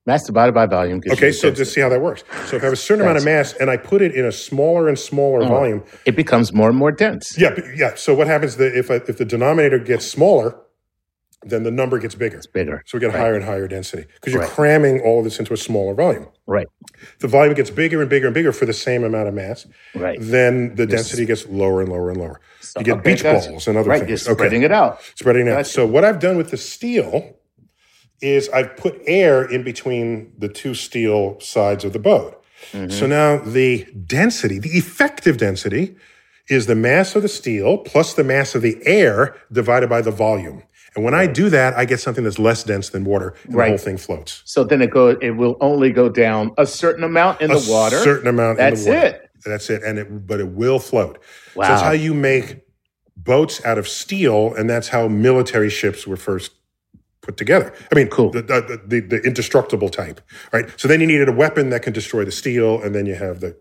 Mass 0.06 0.24
divided 0.24 0.52
by 0.54 0.66
volume. 0.66 1.00
Okay, 1.10 1.30
so 1.30 1.50
just 1.50 1.74
see 1.74 1.80
how 1.80 1.88
that 1.90 2.00
works. 2.00 2.24
So 2.46 2.56
if 2.56 2.62
I 2.62 2.66
have 2.66 2.72
a 2.72 2.76
certain 2.76 3.02
amount 3.04 3.18
of 3.18 3.24
mass 3.24 3.52
and 3.60 3.68
I 3.70 3.76
put 3.76 4.00
it 4.00 4.14
in 4.14 4.24
a 4.24 4.32
smaller 4.32 4.88
and 4.88 4.98
smaller 4.98 5.42
oh, 5.42 5.48
volume, 5.48 5.84
it 6.06 6.16
becomes 6.16 6.52
more 6.54 6.68
and 6.70 6.78
more 6.78 6.90
dense. 6.90 7.36
yeah, 7.38 7.54
yeah. 7.76 7.94
So 7.96 8.14
what 8.14 8.26
happens 8.26 8.56
that 8.56 8.74
if 8.76 8.90
I, 8.90 8.94
if 8.94 9.18
the 9.18 9.26
denominator 9.26 9.78
gets 9.78 10.06
smaller, 10.06 10.56
then 11.42 11.62
the 11.62 11.70
number 11.70 11.98
gets 11.98 12.14
bigger. 12.14 12.40
Bigger. 12.52 12.82
So 12.86 12.98
we 12.98 13.00
get 13.00 13.08
Right. 13.08 13.18
higher 13.20 13.34
and 13.34 13.44
higher 13.44 13.66
density 13.66 14.04
because 14.14 14.32
you're 14.32 14.42
Right. 14.42 14.50
cramming 14.50 15.00
all 15.00 15.18
of 15.18 15.24
this 15.24 15.38
into 15.38 15.54
a 15.54 15.56
smaller 15.56 15.94
volume. 15.94 16.26
Right. 16.46 16.66
The 17.20 17.28
volume 17.28 17.54
gets 17.54 17.70
bigger 17.70 18.00
and 18.00 18.10
bigger 18.10 18.26
and 18.26 18.34
bigger 18.34 18.52
for 18.52 18.66
the 18.66 18.72
same 18.74 19.04
amount 19.04 19.28
of 19.28 19.34
mass. 19.34 19.66
Right. 19.94 20.18
Then 20.20 20.74
the 20.74 20.86
density 20.86 21.24
gets 21.24 21.46
lower 21.48 21.80
and 21.80 21.90
lower 21.90 22.10
and 22.10 22.18
lower. 22.18 22.40
you 22.76 22.84
get 22.84 22.98
Okay, 22.98 23.10
beach 23.12 23.22
gotcha. 23.22 23.48
balls 23.50 23.66
and 23.68 23.76
other 23.78 23.88
right. 23.88 23.98
things. 24.06 24.26
You're 24.26 24.34
spreading 24.34 24.62
it 24.62 24.70
out. 24.70 25.00
Spreading 25.16 25.46
it 25.46 25.50
out. 25.50 25.56
Gotcha. 25.56 25.70
So 25.70 25.86
what 25.86 26.04
I've 26.04 26.20
done 26.20 26.36
with 26.36 26.50
the 26.50 26.56
steel 26.56 27.36
is 28.20 28.48
I've 28.50 28.76
put 28.76 29.00
air 29.06 29.42
in 29.42 29.62
between 29.64 30.32
the 30.38 30.48
two 30.48 30.74
steel 30.74 31.40
sides 31.40 31.84
of 31.84 31.92
the 31.94 31.98
boat. 31.98 32.42
Mm-hmm. 32.72 32.90
So 32.90 33.06
now 33.06 33.38
the 33.38 33.86
density, 34.06 34.58
the 34.58 34.70
effective 34.76 35.38
density, 35.38 35.96
is 36.50 36.66
the 36.66 36.74
mass 36.74 37.16
of 37.16 37.22
the 37.22 37.28
steel 37.28 37.78
plus 37.78 38.12
the 38.14 38.24
mass 38.24 38.54
of 38.54 38.60
the 38.62 38.76
air 38.84 39.34
divided 39.50 39.88
by 39.88 40.02
the 40.02 40.10
volume. 40.10 40.62
And 40.96 41.04
when 41.04 41.14
I 41.14 41.26
do 41.26 41.48
that, 41.50 41.74
I 41.76 41.84
get 41.84 42.00
something 42.00 42.24
that's 42.24 42.38
less 42.38 42.64
dense 42.64 42.88
than 42.90 43.04
water, 43.04 43.34
and 43.44 43.54
the 43.54 43.64
whole 43.66 43.78
thing 43.78 43.96
floats. 43.96 44.42
So 44.44 44.64
then 44.64 44.82
it 44.82 44.90
go 44.90 45.08
it 45.08 45.30
will 45.30 45.56
only 45.60 45.92
go 45.92 46.08
down 46.08 46.52
a 46.58 46.66
certain 46.66 47.04
amount 47.04 47.40
in 47.40 47.50
a 47.50 47.58
the 47.58 47.70
water. 47.70 47.96
A 47.96 48.00
certain 48.00 48.26
amount 48.28 48.58
That's 48.58 48.84
in 48.86 48.92
the 48.92 48.96
water. 48.96 49.06
it. 49.06 49.30
That's 49.44 49.70
it. 49.70 49.82
And 49.82 49.98
it 49.98 50.26
but 50.26 50.40
it 50.40 50.48
will 50.48 50.78
float. 50.78 51.18
So 51.54 51.60
Wow. 51.60 51.68
that's 51.68 51.82
how 51.82 51.92
you 51.92 52.12
make 52.14 52.62
boats 53.16 53.64
out 53.64 53.78
of 53.78 53.86
steel, 53.86 54.54
and 54.54 54.68
that's 54.68 54.88
how 54.88 55.06
military 55.08 55.70
ships 55.70 56.06
were 56.06 56.16
first 56.16 56.52
put 57.22 57.36
together. 57.36 57.72
I 57.92 57.94
mean, 57.94 58.08
Cool. 58.08 58.30
the, 58.30 58.40
the, 58.42 58.80
the, 58.86 59.00
the 59.00 59.20
indestructible 59.22 59.90
type, 59.90 60.20
right? 60.52 60.68
So 60.80 60.88
then 60.88 61.00
you 61.02 61.06
needed 61.06 61.28
a 61.28 61.32
weapon 61.32 61.68
that 61.70 61.82
can 61.82 61.92
destroy 61.92 62.24
the 62.24 62.32
steel, 62.32 62.80
and 62.82 62.94
then 62.94 63.04
you 63.06 63.14
have 63.14 63.40
the 63.40 63.56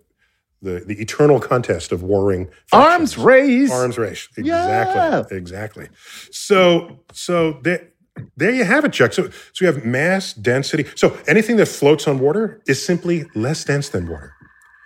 the, 0.61 0.81
the 0.85 0.99
eternal 1.01 1.39
contest 1.39 1.91
of 1.91 2.03
warring 2.03 2.49
Arms 2.71 3.17
race. 3.17 3.71
arms 3.71 3.97
race. 3.97 4.27
Yeah. 4.37 5.19
Exactly. 5.21 5.37
Exactly. 5.37 5.87
So 6.31 6.99
so 7.13 7.59
there, 7.63 7.89
there 8.37 8.51
you 8.51 8.63
have 8.65 8.83
it, 8.85 8.93
Chuck. 8.93 9.13
So 9.13 9.29
so 9.29 9.65
you 9.65 9.67
have 9.67 9.85
mass 9.85 10.33
density. 10.33 10.85
So 10.95 11.17
anything 11.27 11.55
that 11.57 11.67
floats 11.67 12.07
on 12.07 12.19
water 12.19 12.61
is 12.67 12.83
simply 12.85 13.25
less 13.35 13.63
dense 13.63 13.89
than 13.89 14.07
water. 14.07 14.33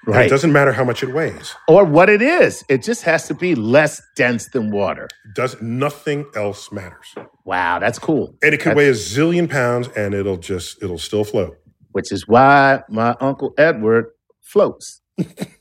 And 0.06 0.16
Right. 0.16 0.26
it 0.26 0.30
doesn't 0.30 0.52
matter 0.52 0.74
how 0.74 0.84
much 0.84 1.02
it 1.02 1.14
weighs. 1.14 1.56
Or 1.70 1.86
what 1.86 2.10
it 2.10 2.22
is. 2.22 2.62
It 2.68 2.84
just 2.84 3.04
has 3.04 3.26
to 3.30 3.34
be 3.34 3.56
less 3.56 4.02
dense 4.18 4.50
than 4.50 4.70
water. 4.70 5.08
Does 5.34 5.56
nothing 5.62 6.26
else 6.36 6.74
matters. 6.74 7.16
Wow, 7.46 7.80
that's 7.80 8.00
cool. 8.00 8.36
And 8.44 8.54
it 8.54 8.58
could 8.58 8.76
That's- 8.76 8.78
weigh 8.78 8.90
a 8.90 8.92
zillion 8.92 9.50
pounds 9.50 9.88
and 9.96 10.14
it'll 10.14 10.36
just 10.38 10.84
it'll 10.84 10.98
still 11.00 11.24
float. 11.24 11.58
Which 11.94 12.12
is 12.12 12.28
why 12.28 12.82
my 12.90 13.16
Uncle 13.22 13.54
Edward 13.58 14.08
floats. 14.42 15.00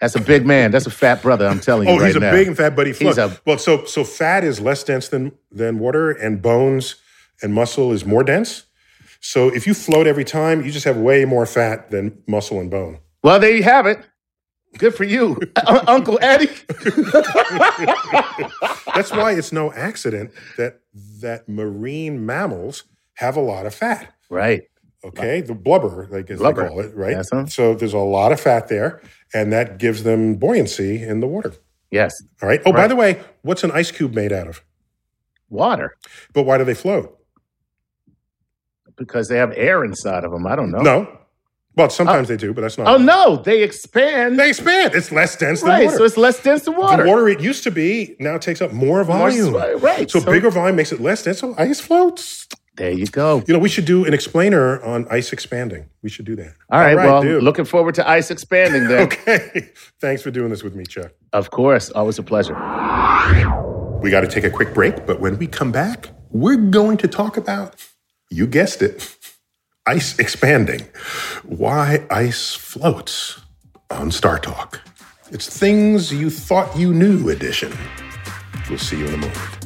That's 0.00 0.14
a 0.14 0.20
big 0.20 0.44
man. 0.44 0.70
That's 0.72 0.86
a 0.86 0.90
fat 0.90 1.22
brother. 1.22 1.46
I'm 1.46 1.58
telling 1.58 1.88
you 1.88 1.94
Oh, 1.94 1.98
right 1.98 2.08
he's 2.08 2.16
a 2.16 2.20
now. 2.20 2.30
big 2.30 2.46
and 2.48 2.56
fat, 2.56 2.76
but 2.76 2.86
he 2.86 2.92
He's 2.92 3.16
a- 3.16 3.40
well, 3.46 3.56
so 3.58 3.84
so 3.86 4.04
fat 4.04 4.44
is 4.44 4.60
less 4.60 4.84
dense 4.84 5.08
than 5.08 5.32
than 5.50 5.78
water, 5.78 6.10
and 6.10 6.42
bones 6.42 6.96
and 7.42 7.54
muscle 7.54 7.92
is 7.92 8.04
more 8.04 8.22
dense. 8.22 8.64
So 9.20 9.48
if 9.48 9.66
you 9.66 9.72
float 9.72 10.06
every 10.06 10.24
time, 10.24 10.62
you 10.64 10.70
just 10.70 10.84
have 10.84 10.98
way 10.98 11.24
more 11.24 11.46
fat 11.46 11.90
than 11.90 12.22
muscle 12.28 12.60
and 12.60 12.70
bone. 12.70 12.98
Well, 13.22 13.40
there 13.40 13.54
you 13.56 13.62
have 13.62 13.86
it. 13.86 13.98
Good 14.76 14.94
for 14.94 15.04
you, 15.04 15.40
Un- 15.66 15.84
Uncle 15.88 16.18
Eddie. 16.20 16.50
That's 18.94 19.10
why 19.10 19.32
it's 19.32 19.50
no 19.50 19.72
accident 19.72 20.30
that 20.58 20.80
that 21.22 21.48
marine 21.48 22.26
mammals 22.26 22.84
have 23.14 23.36
a 23.36 23.40
lot 23.40 23.64
of 23.64 23.74
fat. 23.74 24.12
right. 24.28 24.64
Okay, 25.06 25.40
the 25.40 25.54
blubber, 25.54 26.08
like 26.10 26.28
as 26.30 26.38
Blubber. 26.40 26.62
they 26.62 26.68
call 26.68 26.80
it, 26.80 26.94
right? 26.96 27.12
Yes, 27.12 27.28
huh? 27.32 27.46
So 27.46 27.74
there's 27.74 27.92
a 27.92 27.98
lot 27.98 28.32
of 28.32 28.40
fat 28.40 28.68
there, 28.68 29.00
and 29.32 29.52
that 29.52 29.78
gives 29.78 30.02
them 30.02 30.34
buoyancy 30.34 31.02
in 31.02 31.20
the 31.20 31.28
water. 31.28 31.54
Yes. 31.90 32.12
All 32.42 32.48
right. 32.48 32.60
Oh, 32.66 32.72
by 32.72 32.88
the 32.88 32.96
way, 32.96 33.20
what's 33.42 33.62
an 33.62 33.70
ice 33.70 33.92
cube 33.92 34.14
made 34.14 34.32
out 34.32 34.48
of? 34.48 34.64
Water. 35.48 35.96
But 36.32 36.42
why 36.42 36.58
do 36.58 36.64
they 36.64 36.74
float? 36.74 37.16
Because 38.96 39.28
they 39.28 39.36
have 39.36 39.52
air 39.54 39.84
inside 39.84 40.24
of 40.24 40.32
them. 40.32 40.46
I 40.46 40.56
don't 40.56 40.70
know. 40.72 40.80
No. 40.80 41.18
Well, 41.76 41.90
sometimes 41.90 42.28
oh. 42.28 42.32
they 42.32 42.36
do, 42.38 42.54
but 42.54 42.62
that's 42.62 42.78
not. 42.78 42.86
Oh 42.86 42.96
no, 42.96 43.36
they 43.36 43.62
expand. 43.62 44.38
They 44.40 44.48
expand. 44.48 44.94
It's 44.94 45.12
less 45.12 45.36
dense 45.36 45.60
than 45.60 45.68
right, 45.68 45.84
water. 45.84 45.98
so 45.98 46.04
it's 46.04 46.16
less 46.16 46.42
dense 46.42 46.64
than 46.64 46.74
water. 46.74 47.04
The 47.04 47.08
water 47.08 47.28
it 47.28 47.40
used 47.40 47.62
to 47.64 47.70
be 47.70 48.16
now 48.18 48.38
takes 48.38 48.62
up 48.62 48.72
more 48.72 49.04
More 49.04 49.30
volume. 49.30 49.54
s- 49.54 49.80
right. 49.82 50.10
So, 50.10 50.24
bigger 50.24 50.50
volume 50.50 50.74
makes 50.76 50.90
it 50.90 51.00
less 51.00 51.22
dense. 51.22 51.40
So 51.40 51.54
ice 51.58 51.78
floats. 51.78 52.48
There 52.76 52.90
you 52.90 53.06
go. 53.06 53.42
You 53.46 53.54
know, 53.54 53.58
we 53.58 53.70
should 53.70 53.86
do 53.86 54.04
an 54.04 54.12
explainer 54.12 54.82
on 54.82 55.06
ice 55.10 55.32
expanding. 55.32 55.88
We 56.02 56.10
should 56.10 56.26
do 56.26 56.36
that. 56.36 56.54
All 56.70 56.80
right, 56.80 56.94
well, 56.94 57.22
dude. 57.22 57.42
looking 57.42 57.64
forward 57.64 57.94
to 57.94 58.08
ice 58.08 58.30
expanding 58.30 58.88
then. 58.88 59.06
Okay. 59.06 59.70
Thanks 60.00 60.22
for 60.22 60.30
doing 60.30 60.50
this 60.50 60.62
with 60.62 60.74
me, 60.74 60.84
Chuck. 60.84 61.12
Of 61.32 61.50
course, 61.50 61.90
always 61.90 62.18
a 62.18 62.22
pleasure. 62.22 62.54
We 64.02 64.10
got 64.10 64.20
to 64.20 64.28
take 64.28 64.44
a 64.44 64.50
quick 64.50 64.74
break, 64.74 65.06
but 65.06 65.20
when 65.20 65.38
we 65.38 65.46
come 65.46 65.72
back, 65.72 66.10
we're 66.30 66.56
going 66.56 66.98
to 66.98 67.08
talk 67.08 67.36
about, 67.36 67.76
you 68.30 68.46
guessed 68.46 68.82
it, 68.82 69.16
ice 69.86 70.18
expanding. 70.18 70.82
Why 71.44 72.06
ice 72.10 72.54
floats 72.54 73.40
on 73.90 74.10
Star 74.10 74.38
Talk. 74.38 74.80
It's 75.30 75.48
Things 75.48 76.12
You 76.12 76.30
Thought 76.30 76.76
You 76.76 76.92
Knew 76.92 77.30
edition. 77.30 77.72
We'll 78.68 78.78
see 78.78 78.98
you 78.98 79.06
in 79.06 79.14
a 79.14 79.18
moment. 79.18 79.65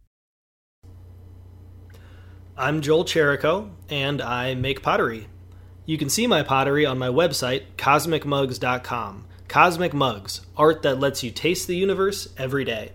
I'm 2.61 2.81
Joel 2.81 3.05
Cherico, 3.05 3.71
and 3.89 4.21
I 4.21 4.53
make 4.53 4.83
pottery. 4.83 5.25
You 5.87 5.97
can 5.97 6.09
see 6.09 6.27
my 6.27 6.43
pottery 6.43 6.85
on 6.85 6.99
my 6.99 7.07
website, 7.07 7.63
cosmicmugs.com. 7.75 9.25
Cosmic 9.47 9.95
Mugs, 9.95 10.41
art 10.55 10.83
that 10.83 10.99
lets 10.99 11.23
you 11.23 11.31
taste 11.31 11.67
the 11.67 11.75
universe 11.75 12.27
every 12.37 12.63
day. 12.63 12.91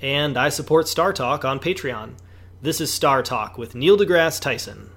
And 0.00 0.38
I 0.38 0.50
support 0.50 0.86
Star 0.86 1.12
Talk 1.12 1.44
on 1.44 1.58
Patreon. 1.58 2.12
This 2.62 2.80
is 2.80 2.92
Star 2.92 3.24
Talk 3.24 3.58
with 3.58 3.74
Neil 3.74 3.98
deGrasse 3.98 4.40
Tyson. 4.40 4.90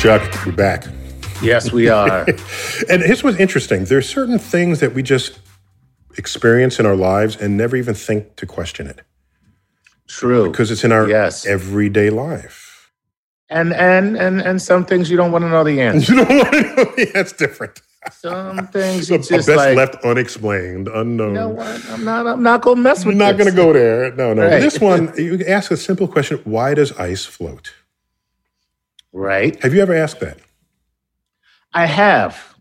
Chuck, 0.00 0.46
we're 0.46 0.52
back. 0.52 0.86
Yes, 1.42 1.72
we 1.72 1.88
are. 1.88 2.26
And 2.90 3.02
here's 3.02 3.22
what's 3.22 3.38
interesting 3.38 3.84
There 3.84 3.98
are 3.98 4.02
certain 4.02 4.38
things 4.38 4.80
that 4.80 4.94
we 4.94 5.02
just 5.02 5.38
experience 6.16 6.80
in 6.80 6.86
our 6.86 6.96
lives 6.96 7.36
and 7.36 7.56
never 7.56 7.76
even 7.76 7.94
think 7.94 8.36
to 8.36 8.46
question 8.46 8.86
it 8.86 9.00
True. 10.08 10.50
because 10.50 10.70
it's 10.70 10.84
in 10.84 10.92
our 10.92 11.08
Yes. 11.08 11.46
everyday 11.46 12.10
life. 12.10 12.90
and 13.50 13.72
and 13.72 14.16
and 14.16 14.40
and 14.42 14.60
some 14.60 14.84
things 14.84 15.10
you 15.10 15.16
don't 15.16 15.32
want 15.32 15.42
to 15.46 15.48
know 15.50 15.64
the 15.64 15.80
answer. 15.80 16.12
You 16.14 16.24
don't 16.24 16.36
want 16.38 16.52
to 16.52 16.62
know. 16.76 16.92
Yeah, 16.98 17.04
that's 17.14 17.32
different. 17.32 17.80
Some 18.12 18.66
things 18.68 19.06
So 19.08 19.14
you 19.14 19.18
best 19.18 19.30
just 19.30 19.48
like. 19.48 19.76
left 19.76 19.94
unexplained, 20.04 20.88
unknown. 20.88 21.28
you 21.28 21.34
know 21.40 21.48
what? 21.48 21.80
I'm 21.90 22.04
not. 22.04 22.26
I'm 22.26 22.42
not 22.42 22.62
gonna 22.62 22.80
mess 22.80 23.04
with. 23.04 23.16
not 23.16 23.36
gonna 23.38 23.52
go 23.52 23.72
there. 23.72 24.12
No, 24.16 24.34
no. 24.34 24.42
Right. 24.42 24.60
This 24.60 24.80
one, 24.80 25.12
you 25.16 25.44
ask 25.46 25.70
a 25.70 25.76
simple 25.76 26.08
question 26.08 26.38
why 26.44 26.74
does 26.74 26.92
ice 26.98 27.24
float? 27.24 27.74
Right. 29.12 29.60
Have 29.62 29.72
you 29.74 29.80
ever 29.82 29.94
asked 29.94 30.20
that? 30.20 30.38
I 31.78 31.86
have. 31.86 32.54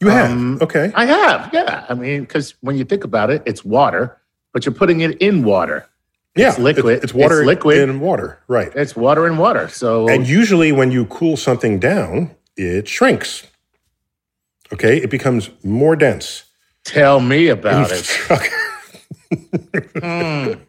You 0.00 0.08
have. 0.08 0.30
Um, 0.30 0.58
okay. 0.60 0.92
I 0.94 1.06
have. 1.06 1.50
Yeah. 1.52 1.86
I 1.88 1.94
mean, 1.94 2.20
because 2.20 2.54
when 2.60 2.76
you 2.76 2.84
think 2.84 3.04
about 3.04 3.30
it, 3.30 3.42
it's 3.46 3.64
water, 3.64 4.20
but 4.52 4.66
you're 4.66 4.74
putting 4.74 5.00
it 5.00 5.20
in 5.22 5.44
water. 5.44 5.88
yeah. 6.36 6.50
it's 6.50 6.58
liquid. 6.58 7.02
It's, 7.02 7.14
water 7.14 7.40
It's 7.40 7.46
liquid. 7.46 7.78
in 7.78 8.00
water. 8.00 8.38
Right. 8.46 8.70
It's 8.74 8.94
water 8.94 9.26
and 9.26 9.38
water. 9.38 9.68
So 9.68 10.08
And 10.08 10.28
usually, 10.28 10.72
when 10.72 10.90
you 10.90 11.06
cool 11.06 11.36
something 11.36 11.80
down, 11.80 12.32
it 12.56 12.86
shrinks. 12.86 13.46
Okay. 14.72 14.98
It 14.98 15.10
becomes 15.10 15.50
more 15.64 15.96
dense. 15.96 16.44
tell 16.84 17.20
me 17.20 17.48
about 17.48 17.90
it. 17.92 18.08
Okay. 18.30 18.50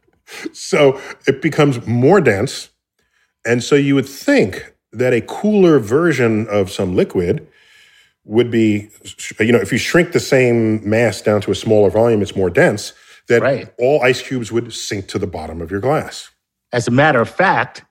So 0.54 1.02
it 1.28 1.42
becomes 1.42 1.86
more 1.88 2.22
dense. 2.22 2.70
And 3.46 3.64
so 3.64 3.76
you 3.76 3.96
would 3.96 4.08
think 4.08 4.74
that 4.94 5.12
a 5.12 5.22
cooler 5.22 5.80
version 5.80 6.48
of 6.48 6.72
some 6.72 6.96
liquid 6.96 7.48
would 8.26 8.52
be, 8.52 8.90
you 9.40 9.52
know, 9.52 9.60
if 9.60 9.72
you 9.72 9.78
shrink 9.78 10.12
the 10.12 10.20
same 10.20 10.88
mass 10.88 11.22
down 11.22 11.42
to 11.42 11.52
a 11.52 11.56
smaller 11.56 11.90
volume, 11.90 12.22
it's 12.22 12.36
more 12.36 12.50
dense, 12.50 12.94
that 13.28 13.42
Right. 13.42 13.74
all 13.80 14.02
ice 14.02 14.22
cubes 14.22 14.52
would 14.52 14.72
sink 14.74 15.08
to 15.08 15.20
the 15.20 15.28
bottom 15.28 15.62
of 15.62 15.72
your 15.72 15.80
glass. 15.80 16.30
As 16.72 16.88
a 16.88 16.92
matter 16.92 17.22
of 17.22 17.30
fact, 17.30 17.84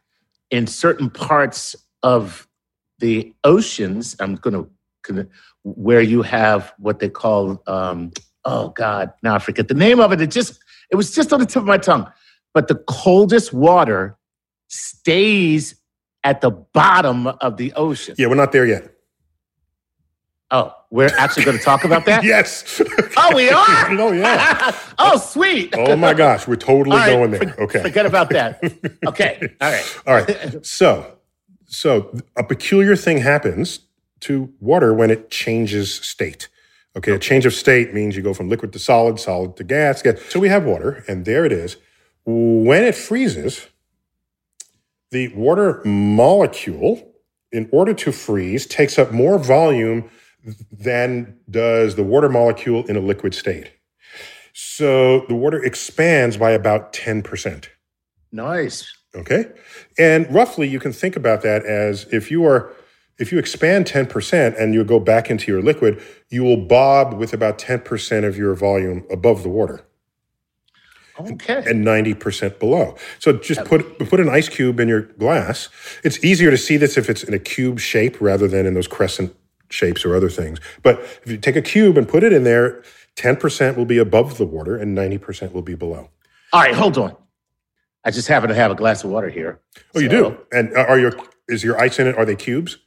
in 0.50 0.66
certain 0.66 1.10
parts 1.10 1.74
of 2.02 2.46
the 2.98 3.32
oceans, 3.44 4.16
I'm 4.20 4.36
going 4.36 4.54
to, 4.54 5.28
where 5.64 6.00
you 6.02 6.22
have 6.22 6.72
what 6.78 6.98
they 6.98 7.08
call, 7.08 7.62
um, 7.66 8.12
oh 8.44 8.68
God, 8.70 9.12
now 9.22 9.34
I 9.34 9.38
forget 9.38 9.68
the 9.68 9.74
name 9.74 10.00
of 10.00 10.12
it. 10.12 10.20
It 10.20 10.30
just, 10.30 10.60
it 10.90 10.96
was 10.96 11.14
just 11.14 11.32
on 11.32 11.40
the 11.40 11.46
tip 11.46 11.62
of 11.62 11.66
my 11.66 11.78
tongue. 11.78 12.10
But 12.54 12.68
the 12.68 12.76
coldest 12.76 13.52
water 13.52 14.16
stays 14.68 15.74
at 16.24 16.40
the 16.40 16.50
bottom 16.50 17.26
of 17.26 17.56
the 17.56 17.72
ocean. 17.74 18.14
Yeah, 18.18 18.26
we're 18.26 18.34
not 18.34 18.52
there 18.52 18.66
yet. 18.66 18.92
Oh, 20.50 20.74
we're 20.90 21.10
actually 21.18 21.44
going 21.44 21.58
to 21.58 21.62
talk 21.62 21.84
about 21.84 22.06
that? 22.06 22.24
Yes. 22.28 22.80
Oh, 23.16 23.34
we 23.34 23.50
are? 23.50 23.90
oh, 24.00 24.12
yeah. 24.12 24.74
oh, 24.98 25.18
sweet. 25.18 25.74
Oh, 25.76 25.94
my 25.96 26.14
gosh. 26.14 26.46
We're 26.48 26.56
totally 26.56 26.96
All 26.96 27.02
right, 27.02 27.10
going 27.16 27.30
there. 27.32 27.52
for- 27.52 27.62
Okay. 27.64 27.82
Forget 27.82 28.06
about 28.06 28.30
that. 28.30 28.62
Okay. 29.06 29.54
All 29.60 29.70
right. 29.70 30.00
All 30.06 30.14
right. 30.14 30.66
So, 30.66 31.18
so 31.66 32.18
a 32.36 32.42
peculiar 32.44 32.96
thing 32.96 33.18
happens 33.18 33.80
to 34.20 34.52
water 34.60 34.94
when 34.94 35.10
it 35.10 35.30
changes 35.30 35.94
state. 35.94 36.48
Okay, 36.96 37.12
a 37.12 37.18
change 37.18 37.46
of 37.46 37.52
state 37.52 37.94
means 37.94 38.16
you 38.16 38.22
go 38.22 38.34
from 38.34 38.48
liquid 38.48 38.72
to 38.72 38.78
solid, 38.78 39.20
solid 39.20 39.54
to 39.58 39.64
gas. 39.64 40.02
gas. 40.02 40.20
So 40.30 40.40
we 40.40 40.48
have 40.48 40.64
water, 40.64 41.04
and 41.06 41.24
there 41.26 41.44
it 41.44 41.52
is. 41.52 41.76
When 42.24 42.82
it 42.82 42.94
freezes, 42.96 43.68
the 45.10 45.28
water 45.34 45.80
molecule, 45.84 47.12
in 47.52 47.68
order 47.72 47.94
to 47.94 48.10
freeze, 48.12 48.66
takes 48.66 48.98
up 48.98 49.12
more 49.12 49.38
volume 49.38 50.10
than 50.72 51.38
does 51.50 51.94
the 51.96 52.02
water 52.02 52.28
molecule 52.28 52.84
in 52.86 52.96
a 52.96 53.00
liquid 53.00 53.34
state. 53.34 53.72
So 54.52 55.20
the 55.28 55.34
water 55.34 55.62
expands 55.62 56.36
by 56.36 56.50
about 56.52 56.92
10%. 56.92 57.68
Nice. 58.32 58.92
Okay. 59.14 59.46
And 59.98 60.32
roughly 60.34 60.68
you 60.68 60.80
can 60.80 60.92
think 60.92 61.16
about 61.16 61.42
that 61.42 61.64
as 61.64 62.06
if 62.12 62.30
you 62.30 62.44
are 62.44 62.72
if 63.18 63.32
you 63.32 63.38
expand 63.38 63.84
10% 63.86 64.60
and 64.60 64.74
you 64.74 64.84
go 64.84 65.00
back 65.00 65.28
into 65.28 65.50
your 65.50 65.60
liquid, 65.60 66.00
you 66.28 66.44
will 66.44 66.56
bob 66.56 67.14
with 67.14 67.32
about 67.32 67.58
10% 67.58 68.24
of 68.24 68.36
your 68.38 68.54
volume 68.54 69.04
above 69.10 69.42
the 69.42 69.48
water 69.48 69.84
Okay. 71.18 71.64
and 71.66 71.84
90% 71.84 72.60
below. 72.60 72.94
So 73.18 73.32
just 73.32 73.64
put 73.64 73.98
put 74.08 74.20
an 74.20 74.28
ice 74.28 74.48
cube 74.48 74.78
in 74.78 74.86
your 74.88 75.02
glass. 75.02 75.68
It's 76.04 76.22
easier 76.24 76.50
to 76.50 76.58
see 76.58 76.76
this 76.76 76.96
if 76.96 77.10
it's 77.10 77.24
in 77.24 77.34
a 77.34 77.40
cube 77.40 77.80
shape 77.80 78.20
rather 78.20 78.46
than 78.46 78.66
in 78.66 78.74
those 78.74 78.86
crescent 78.86 79.34
shapes 79.70 80.04
or 80.04 80.14
other 80.14 80.30
things. 80.30 80.60
But 80.82 81.00
if 81.22 81.30
you 81.30 81.38
take 81.38 81.56
a 81.56 81.62
cube 81.62 81.96
and 81.96 82.08
put 82.08 82.22
it 82.22 82.32
in 82.32 82.44
there, 82.44 82.82
10% 83.16 83.76
will 83.76 83.84
be 83.84 83.98
above 83.98 84.38
the 84.38 84.46
water 84.46 84.76
and 84.76 84.96
90% 84.96 85.52
will 85.52 85.62
be 85.62 85.74
below. 85.74 86.10
All 86.52 86.60
right, 86.60 86.74
hold 86.74 86.96
on. 86.98 87.16
I 88.04 88.10
just 88.10 88.28
happen 88.28 88.48
to 88.48 88.54
have 88.54 88.70
a 88.70 88.74
glass 88.74 89.04
of 89.04 89.10
water 89.10 89.28
here. 89.28 89.60
Oh, 89.94 90.00
you 90.00 90.08
do. 90.08 90.38
And 90.52 90.74
are 90.76 90.98
your 90.98 91.12
is 91.48 91.64
your 91.64 91.78
ice 91.80 91.98
in 91.98 92.06
it? 92.06 92.16
Are 92.16 92.24
they 92.24 92.36
cubes? 92.36 92.78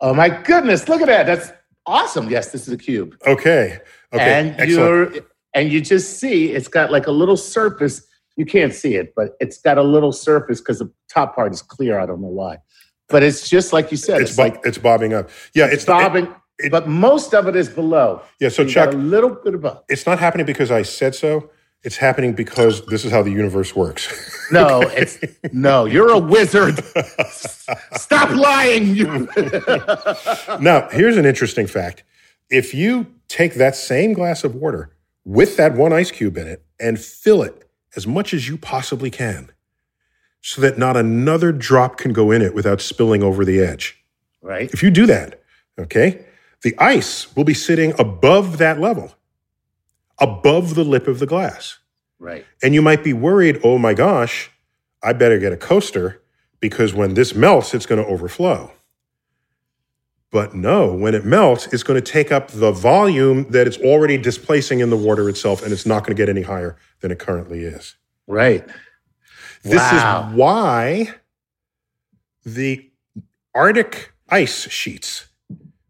Oh 0.00 0.14
my 0.14 0.28
goodness! 0.28 0.88
Look 0.88 1.00
at 1.00 1.06
that. 1.06 1.26
That's 1.26 1.52
awesome. 1.86 2.28
Yes, 2.28 2.50
this 2.50 2.66
is 2.66 2.74
a 2.74 2.78
cube. 2.78 3.16
Okay. 3.26 3.78
Okay. 4.12 4.40
and 4.40 4.48
Excellent. 4.58 4.68
you're 5.14 5.22
and 5.54 5.70
you 5.70 5.80
just 5.80 6.18
see 6.18 6.50
it's 6.50 6.68
got 6.68 6.90
like 6.90 7.06
a 7.06 7.12
little 7.12 7.36
surface. 7.36 8.04
You 8.36 8.44
can't 8.44 8.74
see 8.74 8.96
it, 8.96 9.14
but 9.14 9.36
it's 9.38 9.58
got 9.58 9.78
a 9.78 9.82
little 9.82 10.12
surface 10.12 10.60
because 10.60 10.80
the 10.80 10.90
top 11.08 11.36
part 11.36 11.52
is 11.52 11.62
clear. 11.62 12.00
I 12.00 12.06
don't 12.06 12.20
know 12.20 12.26
why, 12.26 12.58
but 13.08 13.22
it's 13.22 13.48
just 13.48 13.72
like 13.72 13.90
you 13.90 13.96
said. 13.96 14.20
It's, 14.20 14.30
It's, 14.30 14.36
bo- 14.36 14.42
like 14.44 14.60
it's 14.64 14.78
bobbing 14.78 15.12
up. 15.14 15.30
Yeah, 15.54 15.66
it's 15.66 15.74
it's 15.74 15.84
bobbing, 15.84 16.28
it- 16.58 16.70
but 16.70 16.88
most 16.88 17.34
of 17.34 17.46
it 17.48 17.56
is 17.56 17.68
below. 17.68 18.22
yeah. 18.40 18.48
So 18.48 18.62
You 18.62 18.68
Chuck, 18.70 18.92
a 18.92 18.96
little 18.96 19.30
bit 19.30 19.54
above. 19.54 19.82
it's 19.88 20.06
not 20.06 20.18
happening 20.18 20.46
because 20.46 20.70
I 20.70 20.82
said 20.82 21.14
so. 21.14 21.50
It's 21.82 21.96
happening 21.98 22.32
because 22.32 22.86
this 22.86 23.04
is 23.04 23.12
how 23.12 23.22
the 23.22 23.30
universe 23.30 23.76
works. 23.76 24.08
No, 24.50 24.80
it's 24.96 25.18
no. 25.52 25.84
You're 25.84 26.10
a 26.12 26.18
wizard. 26.18 26.82
Stop 27.92 28.30
lying. 28.30 28.94
You. 28.94 29.28
now, 30.60 30.88
here's 30.90 31.16
an 31.18 31.26
interesting 31.26 31.66
fact. 31.66 32.02
If 32.50 32.72
you 32.74 33.06
take 33.28 33.54
that 33.54 33.76
same 33.76 34.14
glass 34.14 34.44
of 34.44 34.54
water 34.54 34.90
with 35.26 35.56
that 35.58 35.74
one 35.74 35.92
ice 35.92 36.10
cube 36.10 36.36
in 36.38 36.46
it 36.46 36.64
and 36.80 36.98
fill 36.98 37.42
it 37.42 37.68
as 37.96 38.06
much 38.06 38.32
as 38.34 38.48
you 38.48 38.56
possibly 38.56 39.10
can, 39.10 39.50
so 40.46 40.60
that 40.60 40.76
not 40.76 40.94
another 40.94 41.52
drop 41.52 41.96
can 41.96 42.12
go 42.12 42.30
in 42.30 42.42
it 42.42 42.54
without 42.54 42.78
spilling 42.78 43.22
over 43.22 43.46
the 43.46 43.60
edge. 43.60 43.98
right. 44.42 44.70
If 44.74 44.82
you 44.82 44.90
do 44.90 45.06
that, 45.06 45.42
okay, 45.78 46.26
the 46.62 46.78
ice 46.78 47.34
will 47.34 47.44
be 47.44 47.54
sitting 47.54 47.94
above 47.98 48.58
that 48.58 48.78
level, 48.78 49.14
above 50.18 50.74
the 50.74 50.84
lip 50.84 51.08
of 51.08 51.18
the 51.18 51.26
glass. 51.26 51.78
Right. 52.18 52.44
And 52.62 52.74
you 52.74 52.82
might 52.82 53.02
be 53.02 53.14
worried, 53.14 53.58
oh 53.64 53.78
my 53.78 53.94
gosh, 53.94 54.50
I 55.02 55.14
better 55.14 55.38
get 55.38 55.54
a 55.54 55.56
coaster 55.56 56.20
because 56.60 56.92
when 56.92 57.14
this 57.14 57.34
melts, 57.34 57.72
it's 57.72 57.86
going 57.86 58.04
to 58.04 58.06
overflow. 58.06 58.70
But 60.30 60.54
no, 60.54 60.92
when 60.92 61.14
it 61.14 61.24
melts, 61.24 61.68
it's 61.72 61.82
going 61.82 62.02
to 62.02 62.12
take 62.12 62.30
up 62.30 62.48
the 62.48 62.70
volume 62.70 63.50
that 63.52 63.66
it's 63.66 63.78
already 63.78 64.18
displacing 64.18 64.80
in 64.80 64.90
the 64.90 64.96
water 64.96 65.26
itself, 65.30 65.62
and 65.62 65.72
it's 65.72 65.86
not 65.86 66.00
going 66.00 66.14
to 66.14 66.20
get 66.20 66.28
any 66.28 66.42
higher 66.42 66.76
than 67.00 67.10
it 67.10 67.18
currently 67.18 67.62
is. 67.62 67.96
Right. 68.26 68.68
This 69.64 69.80
Wow. 69.80 70.28
is 70.30 70.34
why 70.36 71.14
the 72.44 72.90
Arctic 73.54 74.12
ice 74.28 74.68
sheets 74.70 75.28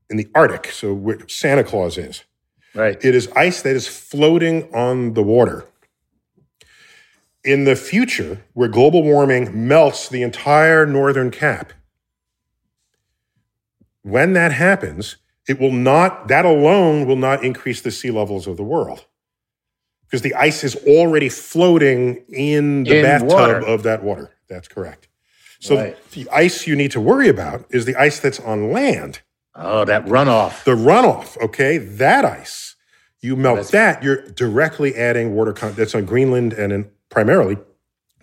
in 0.08 0.16
the 0.16 0.28
Arctic, 0.34 0.70
so 0.72 0.94
where 0.94 1.18
Santa 1.28 1.64
Claus 1.64 1.98
is, 1.98 2.24
Right. 2.74 2.96
it 3.04 3.14
is 3.14 3.28
ice 3.34 3.62
that 3.62 3.74
is 3.74 3.86
floating 3.88 4.72
on 4.74 5.14
the 5.14 5.22
water. 5.22 5.66
in 7.46 7.64
the 7.64 7.76
future, 7.76 8.42
where 8.54 8.68
global 8.68 9.02
warming 9.02 9.68
melts 9.68 10.08
the 10.08 10.22
entire 10.22 10.86
northern 10.86 11.30
cap, 11.30 11.74
when 14.00 14.32
that 14.32 14.50
happens, 14.50 15.16
it 15.46 15.60
will 15.60 15.70
not, 15.70 16.28
that 16.28 16.46
alone 16.46 17.04
will 17.06 17.16
not 17.16 17.44
increase 17.44 17.82
the 17.82 17.90
sea 17.90 18.10
levels 18.10 18.46
of 18.46 18.56
the 18.56 18.62
world. 18.64 19.04
Because 20.06 20.22
the 20.22 20.34
ice 20.34 20.62
is 20.64 20.76
already 20.86 21.28
floating 21.28 22.24
in 22.28 22.84
the 22.84 22.98
In 22.98 23.02
bathtub 23.02 23.30
water. 23.30 23.58
of 23.66 23.82
that 23.84 24.02
water. 24.02 24.30
That's 24.48 24.68
correct. 24.68 25.08
So 25.60 25.76
Right. 25.76 25.96
the 26.12 26.28
ice 26.30 26.66
you 26.66 26.76
need 26.76 26.90
to 26.92 27.00
worry 27.00 27.28
about 27.28 27.64
is 27.70 27.84
the 27.86 27.96
ice 27.96 28.20
that's 28.20 28.38
on 28.40 28.70
land. 28.70 29.20
Oh, 29.54 29.84
that 29.84 30.04
runoff. 30.06 30.64
The 30.64 30.72
runoff, 30.72 31.40
okay, 31.42 31.78
that 31.78 32.24
ice, 32.24 32.74
you 33.20 33.34
melt 33.36 33.56
That's- 33.56 33.70
that, 33.70 34.02
you're 34.02 34.22
directly 34.28 34.94
adding 34.94 35.34
water 35.34 35.52
con- 35.52 35.74
that's 35.76 35.94
on 35.94 36.04
Greenland 36.04 36.52
and 36.52 36.72
in 36.72 36.90
primarily 37.08 37.56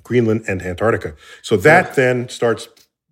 Greenland 0.04 0.44
and 0.48 0.62
Antarctica. 0.62 1.16
So 1.42 1.58
that 1.58 1.96
then 1.96 2.30
starts 2.30 2.68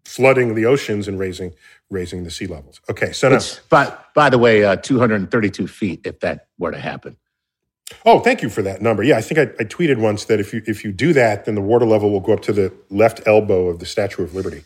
flooding 0.05 0.53
the 0.55 0.65
oceans 0.65 1.07
and 1.07 1.17
raising 1.19 1.53
raising 1.91 2.23
the 2.23 2.29
sea 2.29 2.45
levels. 2.45 2.79
Okay, 2.87 3.11
so 3.13 3.29
now, 3.29 3.39
by, 3.69 3.91
by 4.13 4.29
the 4.29 4.37
way, 4.37 4.63
uh, 4.63 4.75
232 4.75 5.65
feet 5.67 6.01
if 6.05 6.19
that 6.19 6.45
were 6.59 6.69
to 6.69 6.77
happen. 6.77 7.17
Oh, 8.05 8.19
thank 8.19 8.41
you 8.41 8.49
for 8.49 8.61
that 8.61 8.81
number. 8.81 9.03
Yeah, 9.03 9.17
I 9.17 9.21
think 9.21 9.39
I, 9.39 9.43
I 9.59 9.65
tweeted 9.65 9.97
once 9.97 10.25
that 10.25 10.39
if 10.39 10.53
you 10.53 10.61
if 10.65 10.83
you 10.83 10.91
do 10.91 11.13
that, 11.13 11.45
then 11.45 11.55
the 11.55 11.61
water 11.61 11.85
level 11.85 12.11
will 12.11 12.19
go 12.19 12.33
up 12.33 12.41
to 12.43 12.53
the 12.53 12.73
left 12.89 13.21
elbow 13.25 13.67
of 13.67 13.79
the 13.79 13.85
Statue 13.85 14.23
of 14.23 14.35
Liberty. 14.35 14.63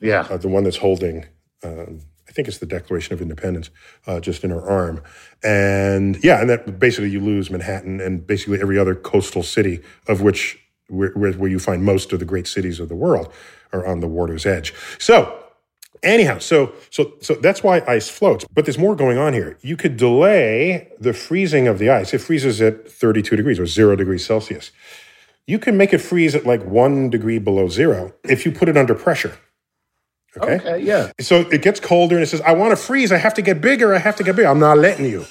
Yeah. 0.00 0.26
uh, 0.28 0.36
the 0.36 0.48
one 0.48 0.64
that's 0.64 0.76
holding, 0.76 1.24
um, 1.62 2.00
I 2.28 2.32
think 2.32 2.46
it's 2.46 2.58
the 2.58 2.66
Declaration 2.66 3.14
of 3.14 3.22
Independence, 3.22 3.70
uh, 4.06 4.20
just 4.20 4.44
in 4.44 4.50
her 4.50 4.60
arm. 4.60 5.02
And 5.42 6.22
yeah, 6.22 6.40
and 6.40 6.50
that 6.50 6.78
basically 6.78 7.10
you 7.10 7.20
lose 7.20 7.50
Manhattan 7.50 8.00
and 8.00 8.26
basically 8.26 8.60
every 8.60 8.78
other 8.78 8.94
coastal 8.94 9.42
city 9.42 9.80
of 10.06 10.20
which 10.20 10.58
where, 10.88 11.12
where, 11.12 11.32
where 11.32 11.50
you 11.50 11.58
find 11.58 11.84
most 11.84 12.12
of 12.12 12.18
the 12.18 12.24
great 12.24 12.46
cities 12.46 12.80
of 12.80 12.88
the 12.88 12.94
world 12.94 13.32
are 13.72 13.86
on 13.86 14.00
the 14.00 14.08
water's 14.08 14.44
edge. 14.44 14.74
So 14.98 15.43
anyhow, 16.04 16.38
so 16.38 16.72
so 16.90 17.14
so 17.20 17.34
that's 17.34 17.62
why 17.62 17.82
ice 17.86 18.08
floats. 18.08 18.44
But 18.52 18.64
there's 18.64 18.78
more 18.78 18.94
going 18.94 19.18
on 19.18 19.32
here. 19.32 19.58
You 19.62 19.76
could 19.76 19.96
delay 19.96 20.92
the 21.00 21.12
freezing 21.12 21.66
of 21.66 21.78
the 21.78 21.90
ice. 21.90 22.14
It 22.14 22.18
freezes 22.18 22.60
at 22.60 22.90
32 22.90 23.36
degrees 23.36 23.58
or 23.58 23.66
zero 23.66 23.96
degrees 23.96 24.24
Celsius. 24.24 24.70
You 25.46 25.58
can 25.58 25.76
make 25.76 25.92
it 25.92 25.98
freeze 25.98 26.34
at 26.34 26.46
like 26.46 26.64
one 26.64 27.10
degree 27.10 27.38
below 27.38 27.68
zero 27.68 28.14
if 28.24 28.46
you 28.46 28.52
put 28.52 28.68
it 28.68 28.76
under 28.76 28.94
pressure. 28.94 29.36
Okay. 30.36 30.54
Okay, 30.54 30.80
yeah. 30.82 31.12
So 31.20 31.40
it 31.40 31.62
gets 31.62 31.80
colder 31.80 32.16
and 32.16 32.22
it 32.22 32.26
says, 32.26 32.40
I 32.40 32.52
want 32.52 32.72
to 32.72 32.76
freeze. 32.76 33.12
I 33.12 33.18
have 33.18 33.34
to 33.34 33.42
get 33.42 33.60
bigger. 33.60 33.94
I 33.94 33.98
have 33.98 34.16
to 34.16 34.24
get 34.24 34.36
bigger. 34.36 34.48
I'm 34.48 34.58
not 34.58 34.78
letting 34.78 35.06
you. 35.06 35.26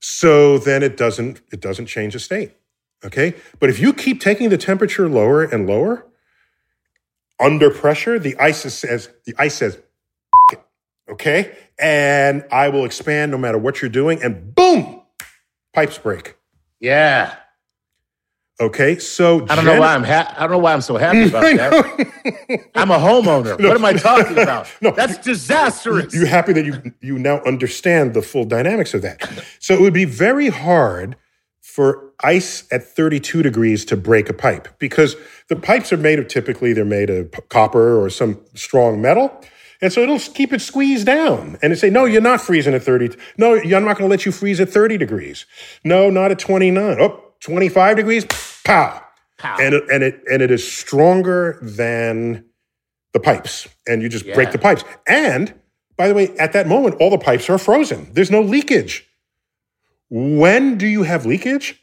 So 0.00 0.58
then 0.58 0.82
it 0.82 0.96
doesn't, 0.96 1.40
it 1.50 1.60
doesn't 1.60 1.86
change 1.86 2.12
the 2.12 2.20
state. 2.20 2.52
Okay. 3.04 3.34
But 3.58 3.70
if 3.70 3.78
you 3.78 3.92
keep 3.92 4.20
taking 4.20 4.50
the 4.50 4.58
temperature 4.58 5.08
lower 5.08 5.42
and 5.42 5.66
lower, 5.66 6.06
under 7.40 7.70
pressure, 7.70 8.18
the 8.18 8.36
ice 8.38 8.62
says, 8.72 9.08
the 9.24 9.34
ice 9.38 9.54
says, 9.54 9.78
it," 10.52 10.60
okay. 11.10 11.56
And 11.78 12.44
I 12.50 12.68
will 12.70 12.84
expand 12.84 13.32
no 13.32 13.38
matter 13.38 13.58
what 13.58 13.82
you're 13.82 13.90
doing. 13.90 14.22
And 14.22 14.54
boom, 14.54 15.02
pipes 15.74 15.98
break. 15.98 16.36
Yeah. 16.80 17.34
Okay. 18.58 18.98
So 18.98 19.44
I 19.50 19.54
don't 19.54 19.66
know 19.66 19.78
why 19.78 19.94
I'm 19.94 20.02
ha- 20.04 20.34
I 20.36 20.40
don't 20.42 20.52
know 20.52 20.58
why 20.58 20.72
I'm 20.72 20.80
so 20.80 20.96
happy 20.96 21.28
about 21.28 21.42
that. 21.56 22.70
I'm 22.74 22.90
a 22.90 22.96
homeowner. 22.96 23.62
What 23.62 23.76
am 23.76 23.84
I 23.84 23.92
talking 23.92 24.38
about? 24.38 24.66
No, 24.80 24.92
That's 24.92 25.18
disastrous. 25.18 26.14
You're 26.14 26.26
happy 26.26 26.54
that 26.54 26.64
you 26.64 26.94
you 27.02 27.18
now 27.18 27.42
understand 27.42 28.14
the 28.14 28.22
full 28.22 28.46
dynamics 28.46 28.94
of 28.94 29.02
that. 29.02 29.28
So 29.58 29.74
it 29.74 29.80
would 29.82 29.92
be 29.92 30.06
very 30.06 30.48
hard 30.48 31.16
for 31.76 32.10
ice 32.24 32.66
at 32.72 32.82
32 32.82 33.42
degrees 33.42 33.84
to 33.84 33.98
break 33.98 34.30
a 34.30 34.32
pipe 34.32 34.66
because 34.78 35.14
the 35.48 35.56
pipes 35.56 35.92
are 35.92 35.98
made 35.98 36.18
of 36.18 36.26
typically 36.26 36.72
they're 36.72 36.86
made 36.86 37.10
of 37.10 37.30
copper 37.50 38.02
or 38.02 38.08
some 38.08 38.40
strong 38.54 39.02
metal. 39.02 39.44
And 39.82 39.92
so 39.92 40.00
it'll 40.00 40.18
keep 40.18 40.54
it 40.54 40.62
squeezed 40.62 41.04
down. 41.04 41.58
And 41.60 41.74
it 41.74 41.76
say, 41.76 41.90
no, 41.90 42.06
you're 42.06 42.22
not 42.22 42.40
freezing 42.40 42.72
at 42.72 42.82
30. 42.82 43.14
No, 43.36 43.56
I'm 43.56 43.84
not 43.84 43.98
going 43.98 43.98
to 43.98 44.06
let 44.06 44.24
you 44.24 44.32
freeze 44.32 44.58
at 44.58 44.70
30 44.70 44.96
degrees. 44.96 45.44
No, 45.84 46.08
not 46.08 46.30
at 46.30 46.38
29. 46.38 46.96
Oh, 46.98 47.22
25 47.40 47.96
degrees. 47.98 48.24
Pow. 48.64 49.02
Pow. 49.36 49.58
And 49.60 49.74
it, 49.74 49.84
and 49.92 50.02
it 50.02 50.22
and 50.32 50.40
it 50.40 50.50
is 50.50 50.66
stronger 50.66 51.58
than 51.60 52.46
the 53.12 53.20
pipes. 53.20 53.68
And 53.86 54.00
you 54.00 54.08
just 54.08 54.24
break 54.32 54.50
the 54.50 54.58
pipes. 54.58 54.82
And 55.06 55.52
by 55.98 56.08
the 56.08 56.14
way, 56.14 56.34
at 56.38 56.54
that 56.54 56.68
moment, 56.68 56.96
all 57.00 57.10
the 57.10 57.18
pipes 57.18 57.50
are 57.50 57.58
frozen. 57.58 58.08
There's 58.14 58.30
no 58.30 58.40
leakage. 58.40 59.06
When 60.08 60.78
do 60.78 60.86
you 60.86 61.02
have 61.04 61.26
leakage? 61.26 61.82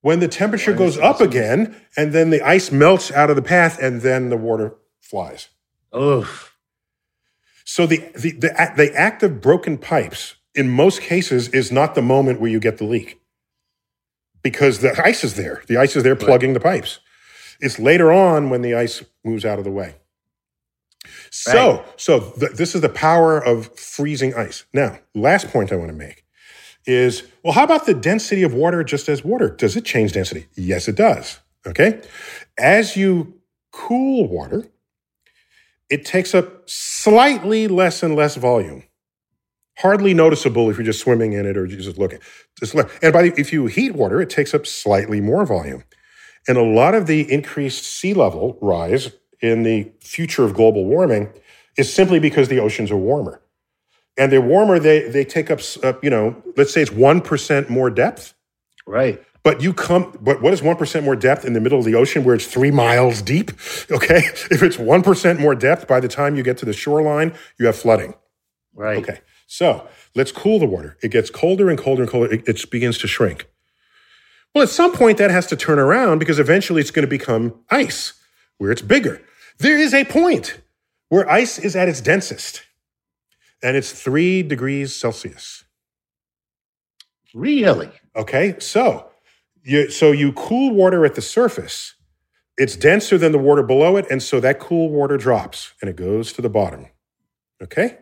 When 0.00 0.20
the 0.20 0.28
temperature 0.28 0.72
goes 0.72 0.96
up 0.96 1.20
again, 1.20 1.74
and 1.96 2.12
then 2.12 2.30
the 2.30 2.40
ice 2.40 2.70
melts 2.70 3.10
out 3.10 3.30
of 3.30 3.36
the 3.36 3.42
path, 3.42 3.78
and 3.82 4.00
then 4.00 4.30
the 4.30 4.36
water 4.36 4.74
flies. 5.00 5.48
Oof. 5.94 6.56
So 7.64 7.84
the 7.86 7.98
the 8.16 8.30
the, 8.32 8.60
act- 8.60 8.76
the 8.76 8.94
act 8.94 9.22
of 9.24 9.40
broken 9.40 9.76
pipes 9.76 10.36
in 10.54 10.68
most 10.68 11.02
cases 11.02 11.48
is 11.48 11.70
not 11.72 11.94
the 11.94 12.02
moment 12.02 12.40
where 12.40 12.50
you 12.50 12.60
get 12.60 12.78
the 12.78 12.84
leak, 12.84 13.20
because 14.42 14.78
the 14.78 14.98
ice 15.04 15.24
is 15.24 15.34
there. 15.34 15.62
The 15.66 15.76
ice 15.76 15.96
is 15.96 16.04
there 16.04 16.16
plugging 16.16 16.52
the 16.54 16.60
pipes. 16.60 17.00
It's 17.60 17.78
later 17.80 18.12
on 18.12 18.50
when 18.50 18.62
the 18.62 18.74
ice 18.76 19.04
moves 19.24 19.44
out 19.44 19.58
of 19.58 19.64
the 19.64 19.70
way. 19.72 19.96
So 21.30 21.78
Right. 21.78 22.00
so 22.00 22.20
th- 22.38 22.52
this 22.52 22.74
is 22.76 22.80
the 22.82 22.88
power 22.88 23.38
of 23.44 23.76
freezing 23.78 24.34
ice. 24.34 24.64
Now, 24.72 25.00
last 25.14 25.48
point 25.48 25.72
I 25.72 25.76
want 25.76 25.90
to 25.90 25.96
make 25.96 26.24
is 26.88 27.22
well, 27.44 27.52
how 27.52 27.64
about 27.64 27.86
the 27.86 27.94
density 27.94 28.42
of 28.42 28.54
water 28.54 28.82
just 28.82 29.08
as 29.08 29.22
water? 29.22 29.50
Does 29.50 29.76
it 29.76 29.84
change 29.84 30.12
density? 30.12 30.46
Yes, 30.56 30.88
it 30.88 30.96
does. 30.96 31.38
Okay. 31.66 32.00
As 32.58 32.96
you 32.96 33.34
cool 33.72 34.26
water, 34.26 34.66
it 35.90 36.04
takes 36.04 36.34
up 36.34 36.68
slightly 36.68 37.68
less 37.68 38.02
and 38.02 38.16
less 38.16 38.36
volume. 38.36 38.84
Hardly 39.78 40.12
noticeable 40.12 40.70
if 40.70 40.76
you're 40.76 40.86
just 40.86 41.00
swimming 41.00 41.34
in 41.34 41.46
it 41.46 41.56
or 41.56 41.66
just 41.66 41.98
looking. 41.98 42.18
And 43.00 43.12
by 43.12 43.22
the, 43.22 43.34
if 43.36 43.52
you 43.52 43.66
heat 43.66 43.94
water, 43.94 44.20
it 44.20 44.30
takes 44.30 44.52
up 44.52 44.66
slightly 44.66 45.20
more 45.20 45.46
volume. 45.46 45.84
And 46.48 46.56
a 46.58 46.62
lot 46.62 46.94
of 46.94 47.06
the 47.06 47.30
increased 47.32 47.84
sea 47.84 48.14
level 48.14 48.58
rise 48.60 49.12
in 49.40 49.62
the 49.62 49.92
future 50.00 50.44
of 50.44 50.54
global 50.54 50.84
warming 50.84 51.30
is 51.76 51.92
simply 51.92 52.18
because 52.18 52.48
the 52.48 52.58
oceans 52.58 52.90
are 52.90 52.96
warmer. 52.96 53.40
And 54.18 54.32
they're 54.32 54.40
warmer, 54.40 54.78
they, 54.78 55.08
they 55.08 55.24
take 55.24 55.50
up, 55.50 55.60
uh, 55.82 55.94
you 56.02 56.10
know, 56.10 56.42
let's 56.56 56.72
say 56.72 56.82
it's 56.82 56.90
1% 56.90 57.68
more 57.68 57.90
depth. 57.90 58.34
Right. 58.86 59.22
But 59.44 59.62
you 59.62 59.72
come, 59.72 60.18
but 60.20 60.42
what 60.42 60.52
is 60.52 60.60
1% 60.60 61.04
more 61.04 61.16
depth 61.16 61.44
in 61.44 61.52
the 61.52 61.60
middle 61.60 61.78
of 61.78 61.84
the 61.84 61.94
ocean 61.94 62.24
where 62.24 62.34
it's 62.34 62.46
three 62.46 62.70
miles 62.70 63.22
deep? 63.22 63.52
Okay. 63.90 64.18
If 64.50 64.62
it's 64.62 64.76
1% 64.76 65.40
more 65.40 65.54
depth, 65.54 65.86
by 65.86 66.00
the 66.00 66.08
time 66.08 66.36
you 66.36 66.42
get 66.42 66.58
to 66.58 66.66
the 66.66 66.74
shoreline, 66.74 67.34
you 67.58 67.66
have 67.66 67.76
flooding. 67.76 68.14
Right. 68.74 68.98
Okay. 68.98 69.20
So 69.46 69.88
let's 70.14 70.30
cool 70.30 70.58
the 70.58 70.66
water. 70.66 70.98
It 71.02 71.10
gets 71.10 71.30
colder 71.30 71.70
and 71.70 71.78
colder 71.78 72.02
and 72.02 72.10
colder. 72.10 72.32
It, 72.32 72.46
it 72.46 72.70
begins 72.70 72.98
to 72.98 73.08
shrink. 73.08 73.48
Well, 74.54 74.62
at 74.62 74.68
some 74.68 74.92
point, 74.92 75.18
that 75.18 75.30
has 75.30 75.46
to 75.46 75.56
turn 75.56 75.78
around 75.78 76.18
because 76.18 76.38
eventually 76.38 76.80
it's 76.80 76.90
going 76.90 77.04
to 77.04 77.10
become 77.10 77.54
ice 77.70 78.14
where 78.58 78.70
it's 78.70 78.82
bigger. 78.82 79.22
There 79.58 79.78
is 79.78 79.94
a 79.94 80.04
point 80.04 80.60
where 81.08 81.28
ice 81.30 81.58
is 81.58 81.74
at 81.74 81.88
its 81.88 82.00
densest, 82.00 82.62
and 83.62 83.76
it's 83.76 83.92
three 83.92 84.42
degrees 84.42 84.94
Celsius. 84.94 85.64
Really? 87.34 87.90
Okay, 88.16 88.56
so 88.58 89.10
you 89.62 89.90
so 89.90 90.12
you 90.12 90.32
cool 90.32 90.72
water 90.74 91.04
at 91.04 91.14
the 91.14 91.22
surface. 91.22 91.94
It's 92.56 92.76
denser 92.76 93.18
than 93.18 93.32
the 93.32 93.38
water 93.38 93.62
below 93.62 93.96
it, 93.96 94.06
and 94.10 94.22
so 94.22 94.40
that 94.40 94.58
cool 94.58 94.90
water 94.90 95.16
drops 95.16 95.74
and 95.80 95.88
it 95.90 95.96
goes 95.96 96.32
to 96.34 96.42
the 96.42 96.48
bottom. 96.48 96.86
Okay, 97.62 97.98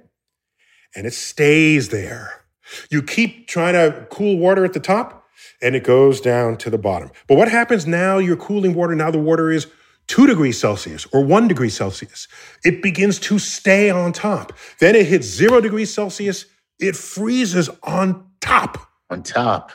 and 0.95 1.07
it 1.07 1.14
stays 1.14 1.88
there. 1.90 2.45
You 2.90 3.03
keep 3.03 3.49
trying 3.49 3.75
to 3.75 4.07
cool 4.11 4.38
water 4.38 4.64
at 4.64 4.73
the 4.73 4.81
top, 4.81 5.25
and 5.62 5.77
it 5.77 5.85
goes 5.85 6.21
down 6.21 6.57
to 6.59 6.71
the 6.71 6.79
bottom. 6.79 7.11
But 7.29 7.37
what 7.37 7.51
happens 7.51 7.87
now? 7.87 8.19
You're 8.19 8.37
cooling 8.37 8.75
water. 8.75 8.95
Now 8.95 9.11
the 9.11 9.19
water 9.19 9.51
is 9.51 9.66
two 10.09 10.27
degrees 10.27 10.59
Celsius 10.61 11.07
or 11.12 11.25
one 11.25 11.49
degree 11.49 11.69
Celsius. 11.71 12.29
It 12.64 12.83
begins 12.83 13.19
to 13.21 13.38
stay 13.38 13.90
on 13.90 14.12
top. 14.12 14.53
Then 14.81 14.95
it 14.95 15.07
hits 15.07 15.27
zero 15.27 15.61
degrees 15.61 15.92
Celsius. 15.92 16.47
It 16.79 16.95
freezes 16.97 17.69
on 17.83 18.27
top 18.40 18.79
On 19.11 19.23
top. 19.23 19.73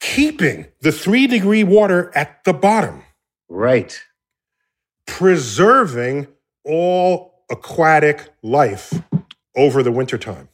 keeping 0.00 0.66
the 0.82 0.92
three 0.92 1.26
degree 1.26 1.64
water 1.64 2.12
at 2.14 2.44
the 2.44 2.52
bottom, 2.52 3.02
Right. 3.48 3.98
preserving 5.06 6.26
all 6.64 7.44
aquatic 7.50 8.28
life 8.42 8.92
over 9.56 9.82
the 9.82 9.92
wintertime. 9.92 10.48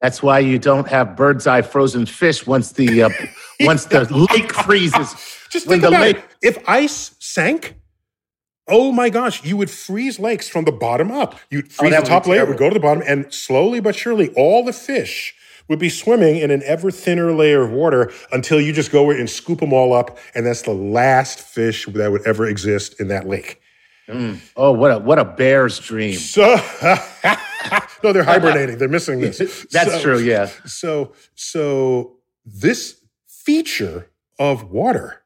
That's 0.00 0.22
why 0.22 0.38
you 0.38 0.58
don't 0.58 0.86
have 0.88 1.16
bird's 1.16 1.46
eye 1.46 1.62
frozen 1.62 2.06
fish 2.06 2.46
once 2.46 2.72
the 2.72 3.02
uh, 3.04 3.10
once 3.60 3.86
the 3.86 4.04
lake 4.32 4.52
freezes. 4.52 5.14
Just 5.50 5.66
think 5.66 5.82
the 5.82 5.88
about 5.88 6.00
lake- 6.02 6.16
it. 6.18 6.24
If 6.56 6.68
ice 6.68 7.16
sank, 7.18 7.74
oh 8.68 8.92
my 8.92 9.10
gosh, 9.10 9.44
you 9.44 9.56
would 9.56 9.70
freeze 9.70 10.18
lakes 10.18 10.48
from 10.48 10.64
the 10.64 10.72
bottom 10.72 11.10
up. 11.10 11.38
You'd 11.50 11.72
freeze 11.72 11.92
Oh, 11.94 12.00
the 12.00 12.06
top 12.06 12.26
layer, 12.26 12.44
would 12.46 12.58
go 12.58 12.68
to 12.68 12.74
the 12.74 12.80
bottom, 12.80 13.02
and 13.06 13.32
slowly 13.32 13.80
but 13.80 13.96
surely, 13.96 14.28
all 14.34 14.64
the 14.64 14.72
fish 14.72 15.34
would 15.68 15.78
be 15.78 15.90
swimming 15.90 16.36
in 16.36 16.50
an 16.50 16.62
ever 16.64 16.90
thinner 16.90 17.32
layer 17.32 17.62
of 17.62 17.70
water 17.70 18.10
until 18.32 18.60
you 18.60 18.72
just 18.72 18.90
go 18.90 19.10
and 19.10 19.28
scoop 19.28 19.60
them 19.60 19.72
all 19.72 19.92
up, 19.92 20.18
and 20.34 20.46
that's 20.46 20.62
the 20.62 20.72
last 20.72 21.40
fish 21.40 21.86
that 21.86 22.10
would 22.10 22.26
ever 22.26 22.46
exist 22.46 23.00
in 23.00 23.08
that 23.08 23.26
lake. 23.26 23.60
Mm. 24.08 24.40
Oh, 24.56 24.72
what 24.72 24.90
a 24.90 24.98
what 24.98 25.18
a 25.18 25.24
bear's 25.24 25.78
dream. 25.78 26.14
So 26.14 26.42
no, 28.02 28.12
they're 28.12 28.24
hibernating. 28.24 28.78
They're 28.78 28.88
missing 28.88 29.20
this. 29.20 29.66
That's 29.70 29.92
so, 29.92 30.00
true. 30.00 30.18
Yeah. 30.18 30.46
So 30.64 31.12
so 31.34 32.16
this 32.46 33.04
feature 33.26 34.10
of 34.38 34.70
water 34.70 35.24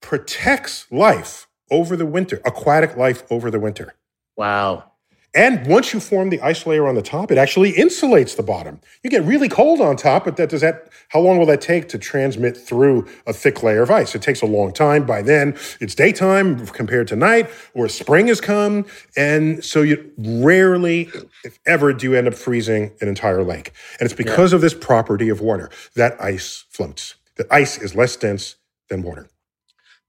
protects 0.00 0.86
life 0.92 1.48
over 1.70 1.96
the 1.96 2.06
winter, 2.06 2.40
aquatic 2.44 2.96
life 2.96 3.22
over 3.30 3.50
the 3.50 3.60
winter. 3.60 3.94
Wow. 4.36 4.92
And 5.36 5.66
once 5.66 5.92
you 5.92 5.98
form 5.98 6.30
the 6.30 6.40
ice 6.40 6.64
layer 6.64 6.86
on 6.86 6.94
the 6.94 7.02
top, 7.02 7.32
it 7.32 7.38
actually 7.38 7.72
insulates 7.72 8.36
the 8.36 8.42
bottom. 8.44 8.80
You 9.02 9.10
get 9.10 9.24
really 9.24 9.48
cold 9.48 9.80
on 9.80 9.96
top, 9.96 10.26
but 10.26 10.36
that 10.36 10.48
does 10.48 10.60
that 10.60 10.88
how 11.08 11.20
long 11.20 11.38
will 11.38 11.46
that 11.46 11.60
take 11.60 11.88
to 11.88 11.98
transmit 11.98 12.56
through 12.56 13.06
a 13.26 13.32
thick 13.32 13.62
layer 13.62 13.82
of 13.82 13.90
ice? 13.90 14.14
It 14.14 14.22
takes 14.22 14.42
a 14.42 14.46
long 14.46 14.72
time. 14.72 15.04
By 15.04 15.22
then, 15.22 15.56
it's 15.80 15.94
daytime 15.94 16.66
compared 16.68 17.08
to 17.08 17.16
night, 17.16 17.50
or 17.74 17.88
spring 17.88 18.28
has 18.28 18.40
come, 18.40 18.86
and 19.16 19.64
so 19.64 19.82
you 19.82 20.12
rarely, 20.16 21.10
if 21.44 21.58
ever, 21.66 21.92
do 21.92 22.10
you 22.10 22.16
end 22.16 22.28
up 22.28 22.34
freezing 22.34 22.92
an 23.00 23.08
entire 23.08 23.42
lake. 23.42 23.72
And 23.98 24.06
it's 24.06 24.14
because 24.14 24.52
yeah. 24.52 24.56
of 24.56 24.62
this 24.62 24.74
property 24.74 25.28
of 25.28 25.40
water 25.40 25.68
that 25.96 26.20
ice 26.22 26.64
floats. 26.70 27.16
That 27.36 27.46
ice 27.50 27.78
is 27.78 27.96
less 27.96 28.14
dense 28.14 28.56
than 28.88 29.02
water. 29.02 29.28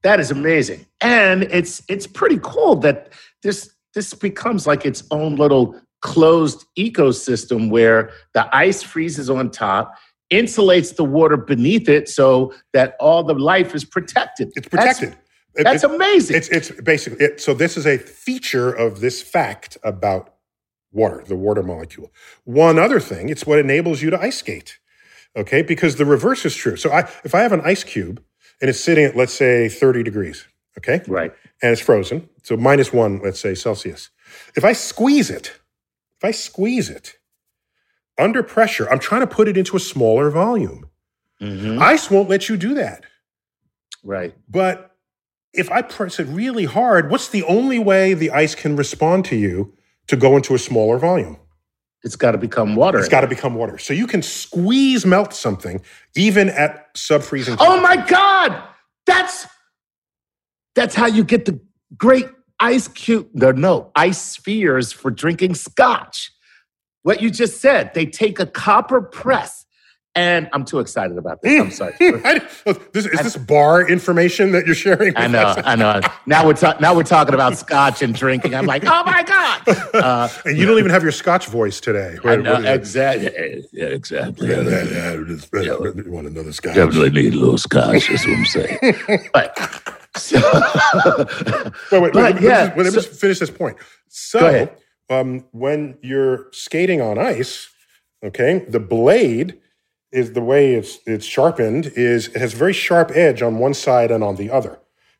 That 0.02 0.20
is 0.20 0.30
amazing. 0.30 0.86
And 1.00 1.44
it's 1.44 1.82
it's 1.88 2.06
pretty 2.06 2.38
cool 2.42 2.76
that 2.76 3.12
this 3.42 3.74
this 3.94 4.14
becomes 4.14 4.66
like 4.66 4.84
its 4.84 5.02
own 5.10 5.36
little 5.36 5.80
closed 6.02 6.64
ecosystem 6.78 7.70
where 7.70 8.10
the 8.34 8.54
ice 8.54 8.82
freezes 8.82 9.28
on 9.30 9.50
top, 9.50 9.94
insulates 10.30 10.96
the 10.96 11.04
water 11.04 11.36
beneath 11.36 11.88
it 11.88 12.08
so 12.08 12.52
that 12.72 12.94
all 13.00 13.24
the 13.24 13.34
life 13.34 13.74
is 13.74 13.84
protected. 13.84 14.52
It's 14.54 14.68
protected. 14.68 15.16
That's, 15.54 15.82
that's 15.82 15.84
it, 15.84 15.90
amazing. 15.90 16.36
It's, 16.36 16.48
it's 16.48 16.70
basically 16.82 17.24
it, 17.24 17.40
so. 17.40 17.54
This 17.54 17.76
is 17.76 17.86
a 17.86 17.98
feature 17.98 18.70
of 18.70 19.00
this 19.00 19.22
fact 19.22 19.78
about 19.82 20.34
water, 20.92 21.24
the 21.26 21.36
water 21.36 21.62
molecule. 21.62 22.12
One 22.44 22.78
other 22.78 23.00
thing, 23.00 23.28
it's 23.30 23.46
what 23.46 23.58
enables 23.58 24.02
you 24.02 24.10
to 24.10 24.20
ice 24.20 24.38
skate. 24.38 24.78
Okay, 25.34 25.62
because 25.62 25.96
the 25.96 26.04
reverse 26.04 26.44
is 26.44 26.54
true. 26.54 26.76
So 26.76 26.90
I, 26.90 27.00
if 27.24 27.34
I 27.34 27.40
have 27.40 27.52
an 27.52 27.60
ice 27.62 27.84
cube 27.84 28.22
and 28.60 28.70
it's 28.70 28.80
sitting 28.80 29.04
at 29.04 29.16
let's 29.16 29.34
say 29.34 29.68
30 29.68 30.02
degrees, 30.02 30.46
okay, 30.78 31.02
right, 31.08 31.32
and 31.62 31.72
it's 31.72 31.80
frozen, 31.80 32.28
so 32.42 32.56
minus 32.56 32.92
one, 32.92 33.20
let's 33.22 33.40
say 33.40 33.54
Celsius. 33.54 34.10
If 34.56 34.64
I 34.64 34.72
squeeze 34.72 35.30
it, 35.30 35.60
if 36.18 36.24
I 36.24 36.30
squeeze 36.30 36.88
it 36.90 37.14
under 38.18 38.42
pressure, 38.42 38.88
I'm 38.90 38.98
trying 38.98 39.20
to 39.20 39.26
put 39.26 39.48
it 39.48 39.56
into 39.56 39.76
a 39.76 39.80
smaller 39.80 40.30
volume. 40.30 40.88
Mm-hmm. 41.40 41.82
Ice 41.82 42.10
won't 42.10 42.28
let 42.28 42.48
you 42.48 42.56
do 42.56 42.74
that. 42.74 43.04
Right. 44.02 44.34
But 44.48 44.96
if 45.52 45.70
I 45.70 45.82
press 45.82 46.18
it 46.18 46.24
really 46.24 46.64
hard, 46.64 47.10
what's 47.10 47.28
the 47.28 47.42
only 47.44 47.78
way 47.78 48.14
the 48.14 48.30
ice 48.30 48.54
can 48.54 48.76
respond 48.76 49.24
to 49.26 49.36
you 49.36 49.74
to 50.06 50.16
go 50.16 50.36
into 50.36 50.54
a 50.54 50.58
smaller 50.58 50.98
volume? 50.98 51.38
It's 52.04 52.16
got 52.16 52.32
to 52.32 52.38
become 52.38 52.76
water. 52.76 52.98
It's 52.98 53.08
got 53.08 53.22
to 53.22 53.26
become 53.26 53.54
water. 53.54 53.78
So 53.78 53.92
you 53.92 54.06
can 54.06 54.22
squeeze 54.22 55.04
melt 55.04 55.34
something 55.34 55.82
even 56.14 56.48
at 56.50 56.88
sub 56.94 57.22
freezing. 57.22 57.56
Oh 57.58 57.80
my 57.80 57.96
God! 57.96 58.62
That's 59.06 59.46
that's 60.74 60.94
how 60.94 61.06
you 61.06 61.24
get 61.24 61.46
the 61.46 61.60
great 61.96 62.26
ice 62.60 62.88
cube, 62.88 63.28
no, 63.34 63.52
no, 63.52 63.90
ice 63.94 64.20
spheres 64.20 64.92
for 64.92 65.10
drinking 65.10 65.54
scotch. 65.54 66.32
What 67.02 67.22
you 67.22 67.30
just 67.30 67.60
said, 67.60 67.92
they 67.94 68.06
take 68.06 68.40
a 68.40 68.46
copper 68.46 69.00
press. 69.00 69.65
And 70.16 70.48
I'm 70.54 70.64
too 70.64 70.78
excited 70.78 71.18
about 71.18 71.42
this. 71.42 71.60
I'm 71.60 71.70
sorry. 71.70 71.94
this, 72.92 73.04
is 73.04 73.20
this 73.20 73.36
bar 73.36 73.86
information 73.86 74.52
that 74.52 74.64
you're 74.64 74.74
sharing? 74.74 75.14
I 75.14 75.26
know, 75.26 75.42
us? 75.42 75.62
I 75.62 75.76
know. 75.76 76.00
Now 76.24 76.46
we're 76.46 76.54
ta- 76.54 76.78
now 76.80 76.94
we're 76.94 77.02
talking 77.02 77.34
about 77.34 77.58
scotch 77.58 78.00
and 78.00 78.14
drinking. 78.14 78.54
I'm 78.54 78.64
like, 78.64 78.82
oh 78.86 79.04
my 79.04 79.22
god! 79.22 79.68
Uh, 79.94 80.28
and 80.46 80.56
you 80.56 80.64
don't 80.64 80.78
even 80.78 80.90
have 80.90 81.02
your 81.02 81.12
scotch 81.12 81.48
voice 81.48 81.80
today. 81.80 82.16
I 82.24 82.36
know, 82.36 82.54
exactly. 82.62 83.66
Yeah, 83.74 83.84
exactly. 83.84 84.48
Yeah, 84.48 84.62
yeah, 84.62 84.84
yeah. 84.84 85.12
You 85.12 86.04
want 86.08 86.28
another 86.28 86.52
scotch? 86.52 86.76
Definitely 86.76 87.10
need 87.10 87.34
a 87.34 87.38
little 87.38 87.58
scotch. 87.58 88.08
That's 88.08 88.26
what 88.26 88.38
I'm 88.38 88.44
saying. 88.46 89.28
but 89.34 89.58
so, 90.16 90.40
wait, 91.92 92.00
wait, 92.00 92.14
wait, 92.14 92.40
yeah, 92.40 92.72
let 92.74 92.78
me, 92.78 92.84
so, 92.86 93.02
just 93.02 93.20
finish 93.20 93.38
this 93.38 93.50
point. 93.50 93.76
So, 94.08 94.70
um, 95.10 95.44
when 95.52 95.98
you're 96.00 96.46
skating 96.52 97.02
on 97.02 97.18
ice, 97.18 97.68
okay, 98.24 98.64
the 98.66 98.80
blade 98.80 99.60
is 100.12 100.32
the 100.32 100.40
way 100.40 100.74
it's 100.74 100.98
it's 101.06 101.26
sharpened 101.26 101.86
is 101.94 102.28
it 102.28 102.36
has 102.36 102.54
a 102.54 102.56
very 102.56 102.72
sharp 102.72 103.10
edge 103.14 103.42
on 103.42 103.58
one 103.58 103.74
side 103.74 104.10
and 104.10 104.22
on 104.22 104.36
the 104.36 104.50
other, 104.50 104.78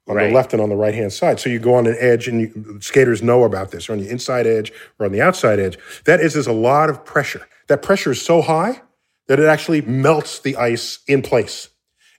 on 0.08 0.16
right. 0.16 0.28
the 0.28 0.34
left 0.34 0.52
and 0.52 0.62
on 0.62 0.68
the 0.68 0.76
right 0.76 0.94
hand 0.94 1.12
side. 1.12 1.40
So 1.40 1.50
you 1.50 1.58
go 1.58 1.74
on 1.74 1.86
an 1.86 1.96
edge, 1.98 2.28
and 2.28 2.40
you, 2.40 2.78
skaters 2.80 3.22
know 3.22 3.44
about 3.44 3.70
this, 3.70 3.88
or 3.88 3.92
on 3.92 3.98
the 3.98 4.08
inside 4.08 4.46
edge 4.46 4.72
or 4.98 5.06
on 5.06 5.12
the 5.12 5.20
outside 5.20 5.58
edge. 5.58 5.78
That 6.04 6.20
is, 6.20 6.34
there's 6.34 6.46
a 6.46 6.52
lot 6.52 6.88
of 6.88 7.04
pressure. 7.04 7.46
That 7.68 7.82
pressure 7.82 8.12
is 8.12 8.22
so 8.22 8.42
high 8.42 8.82
that 9.26 9.40
it 9.40 9.46
actually 9.46 9.82
melts 9.82 10.38
the 10.38 10.56
ice 10.56 11.00
in 11.08 11.22
place, 11.22 11.68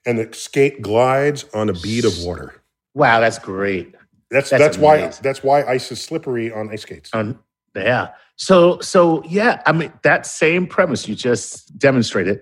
and 0.06 0.20
the 0.20 0.34
skate 0.34 0.82
glides 0.82 1.46
on 1.54 1.70
a 1.70 1.74
bead 1.74 2.06
of 2.06 2.14
water. 2.20 2.62
Wow, 2.94 3.20
that's 3.22 3.40
great. 3.40 3.96
That's 4.30 4.50
that's, 4.50 4.62
that's 4.62 4.78
why 4.78 5.08
that's 5.22 5.42
why 5.42 5.64
ice 5.64 5.92
is 5.92 6.02
slippery 6.02 6.52
on 6.52 6.70
ice 6.70 6.82
skates. 6.82 7.10
Um, 7.14 7.40
yeah. 7.76 8.10
So 8.36 8.80
so 8.82 9.24
yeah, 9.24 9.62
I 9.66 9.72
mean 9.72 9.94
that 10.04 10.26
same 10.26 10.68
premise 10.68 11.08
you 11.08 11.16
just 11.16 11.78
demonstrated. 11.80 12.42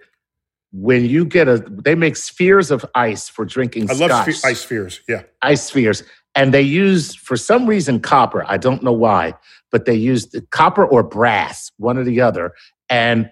When 0.77 1.05
you 1.05 1.25
get 1.25 1.47
a, 1.47 1.57
they 1.57 1.95
make 1.95 2.17
spheres 2.17 2.69
of 2.69 2.85
ice 2.95 3.29
for 3.29 3.45
drinking. 3.45 3.89
I 3.89 3.93
love 3.93 4.11
sphe- 4.11 4.43
ice 4.43 4.61
spheres. 4.61 4.99
Yeah, 5.07 5.23
ice 5.41 5.63
spheres, 5.63 6.03
and 6.35 6.53
they 6.53 6.61
use 6.61 7.15
for 7.15 7.37
some 7.37 7.65
reason 7.65 8.01
copper. 8.01 8.43
I 8.47 8.57
don't 8.57 8.83
know 8.83 8.93
why, 8.93 9.35
but 9.71 9.85
they 9.85 9.95
use 9.95 10.27
the 10.27 10.41
copper 10.51 10.85
or 10.85 11.01
brass, 11.03 11.71
one 11.77 11.97
or 11.97 12.03
the 12.03 12.19
other, 12.21 12.53
and 12.89 13.31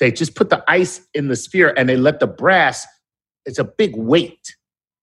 they 0.00 0.10
just 0.10 0.34
put 0.34 0.50
the 0.50 0.64
ice 0.66 1.06
in 1.14 1.28
the 1.28 1.36
sphere 1.36 1.72
and 1.76 1.88
they 1.88 1.96
let 1.96 2.18
the 2.18 2.26
brass. 2.26 2.86
It's 3.46 3.58
a 3.58 3.64
big 3.64 3.96
weight 3.96 4.54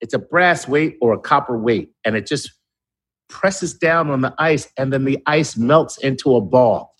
it's 0.01 0.13
a 0.13 0.19
brass 0.19 0.67
weight 0.67 0.97
or 1.01 1.13
a 1.13 1.19
copper 1.19 1.57
weight, 1.57 1.91
and 2.05 2.15
it 2.15 2.27
just 2.27 2.51
presses 3.29 3.73
down 3.73 4.09
on 4.09 4.21
the 4.21 4.33
ice, 4.37 4.67
and 4.77 4.93
then 4.93 5.05
the 5.05 5.19
ice 5.25 5.57
melts 5.57 5.97
into 5.97 6.35
a 6.35 6.41
ball. 6.41 6.95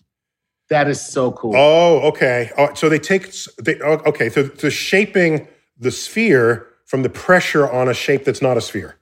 That 0.70 0.88
is 0.88 1.00
so 1.00 1.32
cool. 1.32 1.54
Oh, 1.56 2.00
okay. 2.08 2.50
Oh, 2.58 2.74
so 2.74 2.88
they 2.88 2.98
take 2.98 3.32
they 3.62 3.80
okay. 3.80 4.28
So 4.28 4.42
the 4.42 4.70
shaping 4.70 5.48
the 5.78 5.90
sphere 5.90 6.66
from 6.84 7.02
the 7.02 7.10
pressure 7.10 7.70
on 7.70 7.88
a 7.88 7.94
shape 7.94 8.24
that's 8.24 8.42
not 8.42 8.56
a 8.56 8.60
sphere. 8.60 8.98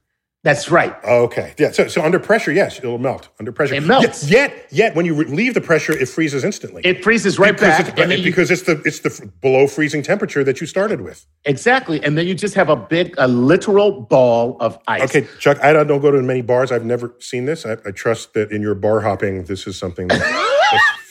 That's 0.47 0.71
right. 0.71 0.95
Okay. 1.05 1.55
Yeah. 1.59 1.73
So, 1.73 1.89
so 1.89 2.05
under 2.05 2.21
pressure, 2.21 2.53
yes, 2.53 2.79
it'll 2.79 2.99
melt. 2.99 3.31
Under 3.41 3.51
pressure, 3.51 3.75
it 3.75 3.83
melts. 3.83 4.31
Yet, 4.31 4.53
yet, 4.53 4.67
yet 4.71 4.95
when 4.95 5.05
you 5.05 5.13
relieve 5.13 5.55
the 5.55 5.61
pressure, 5.61 5.93
it 5.93 6.09
freezes 6.09 6.45
instantly. 6.45 6.83
It 6.85 7.03
freezes 7.03 7.37
right 7.37 7.53
because 7.53 7.79
back. 7.79 7.99
It's, 7.99 8.23
because 8.23 8.51
you, 8.51 8.55
it's 8.55 8.63
the 8.63 8.81
it's 8.85 9.01
the 9.01 9.33
below 9.41 9.67
freezing 9.67 10.05
temperature 10.05 10.45
that 10.45 10.61
you 10.61 10.69
started 10.69 11.01
with. 11.01 11.27
Exactly, 11.47 12.01
and 12.01 12.17
then 12.17 12.29
you 12.29 12.35
just 12.37 12.55
have 12.55 12.69
a 12.69 12.77
big, 12.77 13.17
a 13.19 13.27
literal 13.27 14.03
ball 14.03 14.57
of 14.61 14.79
ice. 14.87 15.03
Okay, 15.03 15.27
Chuck. 15.41 15.59
I 15.65 15.73
don't 15.73 16.01
go 16.01 16.13
to 16.13 16.23
many 16.23 16.43
bars. 16.43 16.71
I've 16.71 16.85
never 16.85 17.13
seen 17.19 17.47
this. 17.47 17.67
I, 17.67 17.73
I 17.85 17.91
trust 17.91 18.35
that 18.35 18.53
in 18.53 18.63
your 18.63 18.77
bar 18.77 19.01
hopping, 19.01 19.47
this 19.47 19.67
is 19.67 19.77
something. 19.77 20.07
That, 20.07 20.53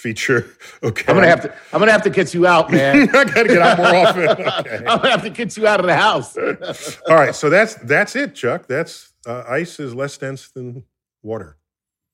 feature. 0.05 0.45
Okay, 0.83 1.05
I'm 1.07 1.15
gonna 1.15 1.27
have 1.27 1.41
to. 1.41 1.53
I'm 1.73 1.79
gonna 1.79 1.91
have 1.91 2.03
to 2.03 2.09
get 2.11 2.33
you 2.33 2.45
out, 2.45 2.69
man. 2.71 3.09
I 3.15 3.23
gotta 3.23 3.47
get 3.47 3.61
out 3.61 3.77
more 3.77 3.87
often. 4.07 4.27
Okay. 4.27 4.85
I'm 4.85 4.97
gonna 4.97 5.09
have 5.09 5.23
to 5.23 5.29
get 5.31 5.57
you 5.57 5.65
out 5.65 5.79
of 5.79 5.87
the 5.87 5.95
house. 5.95 6.37
All 7.07 7.15
right, 7.15 7.33
so 7.33 7.49
that's 7.49 7.75
that's 7.75 8.15
it, 8.15 8.35
Chuck. 8.35 8.67
That's 8.67 9.11
uh, 9.25 9.43
ice 9.47 9.79
is 9.79 9.95
less 9.95 10.15
dense 10.17 10.49
than 10.49 10.83
water. 11.23 11.57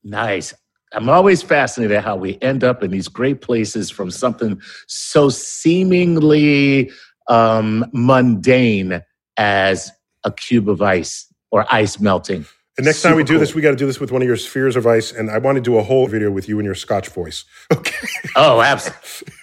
Nice. 0.03 0.53
I'm 0.93 1.09
always 1.09 1.41
fascinated 1.41 2.01
how 2.01 2.15
we 2.15 2.37
end 2.41 2.63
up 2.63 2.83
in 2.83 2.91
these 2.91 3.09
great 3.09 3.41
places 3.41 3.89
from 3.89 4.09
something 4.11 4.61
so 4.87 5.27
seemingly 5.29 6.91
um, 7.27 7.85
mundane 7.93 9.01
as 9.37 9.91
a 10.23 10.31
cube 10.31 10.69
of 10.69 10.81
ice 10.81 11.33
or 11.51 11.65
ice 11.73 11.99
melting. 11.99 12.45
And 12.77 12.85
next 12.85 12.99
Super 12.99 13.09
time 13.09 13.17
we 13.17 13.23
do 13.23 13.33
cool. 13.33 13.39
this, 13.41 13.53
we 13.53 13.61
got 13.61 13.71
to 13.71 13.75
do 13.75 13.85
this 13.85 13.99
with 13.99 14.11
one 14.11 14.21
of 14.21 14.27
your 14.27 14.37
spheres 14.37 14.75
of 14.75 14.87
ice. 14.87 15.11
And 15.11 15.29
I 15.29 15.37
want 15.39 15.57
to 15.57 15.61
do 15.61 15.77
a 15.77 15.83
whole 15.83 16.07
video 16.07 16.31
with 16.31 16.47
you 16.47 16.57
in 16.59 16.65
your 16.65 16.75
Scotch 16.75 17.09
voice. 17.09 17.43
Okay. 17.71 18.07
Oh, 18.35 18.61
absolutely. 18.61 19.33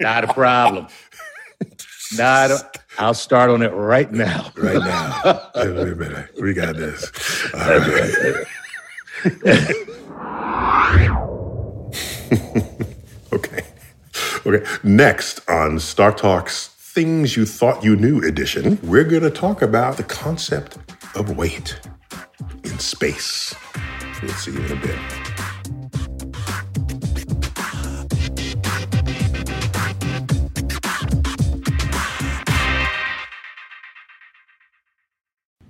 Not 0.00 0.24
a 0.24 0.32
problem. 0.32 0.86
Not. 2.16 2.50
A, 2.50 2.70
I'll 2.98 3.14
start 3.14 3.50
on 3.50 3.62
it 3.62 3.72
right 3.72 4.10
now. 4.12 4.50
Right 4.56 4.78
now. 4.78 5.50
Wait 5.54 5.66
a 5.66 5.94
minute. 5.96 6.30
We 6.40 6.54
got 6.54 6.76
this. 6.76 7.10
All 7.54 7.60
right. 7.60 8.46
okay. 13.32 13.62
Okay. 14.46 14.66
Next 14.82 15.48
on 15.48 15.76
StarTalk's 15.76 16.68
Things 16.68 17.36
You 17.36 17.44
Thought 17.46 17.82
You 17.84 17.96
Knew 17.96 18.20
edition, 18.22 18.78
we're 18.82 19.04
going 19.04 19.22
to 19.22 19.30
talk 19.30 19.62
about 19.62 19.96
the 19.96 20.02
concept 20.04 20.78
of 21.14 21.36
weight 21.36 21.78
space. 22.82 23.54
We'll 24.22 24.32
see 24.32 24.52
you 24.52 24.58
in 24.58 24.72
a 24.72 24.76
bit. 24.76 24.98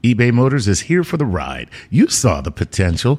eBay 0.02 0.32
Motors 0.32 0.66
is 0.66 0.80
here 0.80 1.04
for 1.04 1.16
the 1.16 1.24
ride. 1.24 1.70
You 1.88 2.08
saw 2.08 2.40
the 2.40 2.50
potential. 2.50 3.18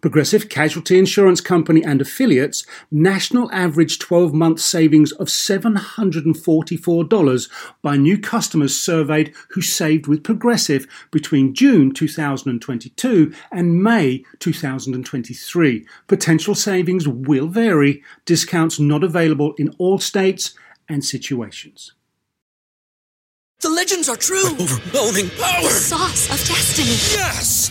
Progressive 0.00 0.48
Casualty 0.48 0.98
Insurance 0.98 1.40
Company 1.40 1.84
and 1.84 2.00
affiliates 2.00 2.66
national 2.90 3.48
average 3.52 3.98
12 3.98 4.34
month 4.34 4.60
savings 4.60 5.12
of 5.12 5.28
$744 5.28 7.50
by 7.82 7.96
new 7.96 8.18
customers 8.18 8.76
surveyed 8.78 9.32
who 9.50 9.62
saved 9.62 10.06
with 10.06 10.24
Progressive 10.24 10.86
between 11.10 11.54
June 11.54 11.92
2022 11.92 13.34
and 13.50 13.82
May 13.82 14.24
2023. 14.38 15.86
Potential 16.06 16.54
savings 16.54 17.08
will 17.08 17.48
vary, 17.48 18.02
discounts 18.24 18.78
not 18.78 19.02
available 19.02 19.54
in 19.58 19.74
all 19.78 19.98
states 19.98 20.54
and 20.88 21.04
situations. 21.04 21.92
The 23.60 23.70
legends 23.70 24.08
are 24.08 24.16
true. 24.16 24.50
Overwhelming 24.60 25.30
power! 25.30 25.62
The 25.62 25.70
sauce 25.70 26.30
of 26.30 26.36
destiny. 26.46 26.90
Yes! 27.18 27.70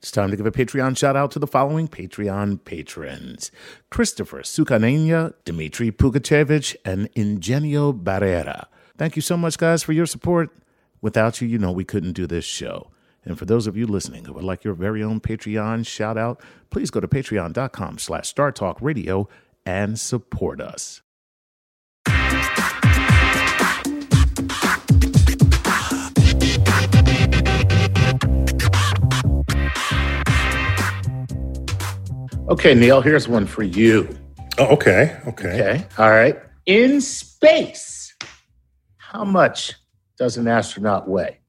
It's 0.00 0.12
time 0.12 0.30
to 0.30 0.36
give 0.36 0.46
a 0.46 0.52
Patreon 0.52 0.96
shout 0.96 1.16
out 1.16 1.32
to 1.32 1.40
the 1.40 1.46
following 1.48 1.88
Patreon 1.88 2.64
patrons 2.64 3.50
Christopher 3.90 4.42
Sukhanenya, 4.42 5.34
Dmitry 5.44 5.90
Pugachevich, 5.90 6.76
and 6.84 7.08
Eugenio 7.16 7.92
Barrera. 7.92 8.66
Thank 8.96 9.16
you 9.16 9.22
so 9.22 9.36
much, 9.36 9.58
guys, 9.58 9.82
for 9.82 9.92
your 9.92 10.06
support. 10.06 10.50
Without 11.00 11.40
you, 11.40 11.48
you 11.48 11.58
know 11.58 11.72
we 11.72 11.84
couldn't 11.84 12.12
do 12.12 12.28
this 12.28 12.44
show. 12.44 12.92
And 13.24 13.36
for 13.36 13.44
those 13.44 13.66
of 13.66 13.76
you 13.76 13.88
listening 13.88 14.24
who 14.24 14.34
would 14.34 14.44
like 14.44 14.62
your 14.62 14.74
very 14.74 15.02
own 15.02 15.20
Patreon 15.20 15.84
shout 15.84 16.16
out, 16.16 16.40
please 16.70 16.90
go 16.90 17.00
to 17.00 17.08
patreon.com 17.08 17.98
slash 17.98 18.32
startalkradio 18.32 19.26
and 19.66 19.98
support 19.98 20.60
us. 20.60 21.02
Okay, 32.48 32.74
Neil, 32.74 33.02
here's 33.02 33.28
one 33.28 33.46
for 33.46 33.62
you. 33.62 34.08
Oh, 34.56 34.66
okay. 34.68 35.20
Okay. 35.26 35.48
Okay. 35.48 35.86
All 35.98 36.10
right. 36.10 36.38
In 36.64 37.00
space, 37.00 38.14
how 38.96 39.24
much 39.24 39.74
does 40.18 40.38
an 40.38 40.48
astronaut 40.48 41.08
weigh? 41.08 41.40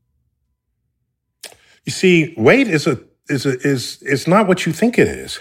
You 1.85 1.91
see, 1.91 2.33
weight 2.37 2.67
is 2.67 2.85
a 2.85 2.99
is 3.29 3.45
a, 3.45 3.57
is 3.61 4.01
is 4.03 4.27
not 4.27 4.47
what 4.47 4.65
you 4.65 4.73
think 4.73 4.99
it 4.99 5.07
is. 5.07 5.39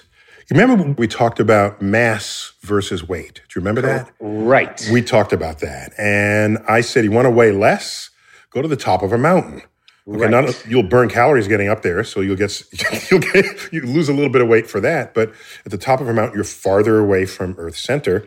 You 0.48 0.56
remember 0.58 0.82
when 0.82 0.96
we 0.96 1.08
talked 1.08 1.40
about 1.40 1.82
mass 1.82 2.52
versus 2.62 3.06
weight? 3.06 3.34
Do 3.34 3.42
you 3.56 3.60
remember 3.60 3.82
that? 3.82 4.12
Right. 4.20 4.88
We 4.92 5.02
talked 5.02 5.32
about 5.32 5.58
that, 5.58 5.92
and 5.98 6.58
I 6.68 6.80
said, 6.80 7.04
you 7.04 7.10
want 7.10 7.26
to 7.26 7.30
weigh 7.30 7.52
less? 7.52 8.10
Go 8.50 8.62
to 8.62 8.68
the 8.68 8.76
top 8.76 9.02
of 9.02 9.12
a 9.12 9.18
mountain. 9.18 9.62
Okay, 10.08 10.20
right. 10.20 10.30
not, 10.30 10.66
you'll 10.66 10.84
burn 10.84 11.10
calories 11.10 11.48
getting 11.48 11.68
up 11.68 11.82
there, 11.82 12.02
so 12.02 12.20
you'll 12.20 12.36
get 12.36 12.62
you'll 13.10 13.20
get 13.20 13.44
you 13.72 13.82
lose 13.82 14.08
a 14.08 14.14
little 14.14 14.30
bit 14.30 14.40
of 14.40 14.48
weight 14.48 14.66
for 14.68 14.80
that. 14.80 15.12
But 15.12 15.32
at 15.66 15.70
the 15.70 15.78
top 15.78 16.00
of 16.00 16.08
a 16.08 16.14
mountain, 16.14 16.34
you're 16.34 16.44
farther 16.44 16.98
away 16.98 17.26
from 17.26 17.54
Earth's 17.58 17.82
center, 17.82 18.26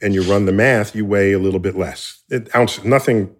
and 0.00 0.14
you 0.14 0.22
run 0.22 0.46
the 0.46 0.52
math, 0.52 0.94
you 0.94 1.04
weigh 1.04 1.32
a 1.32 1.38
little 1.38 1.60
bit 1.60 1.76
less. 1.76 2.22
It, 2.30 2.54
ounce, 2.54 2.82
nothing 2.82 3.34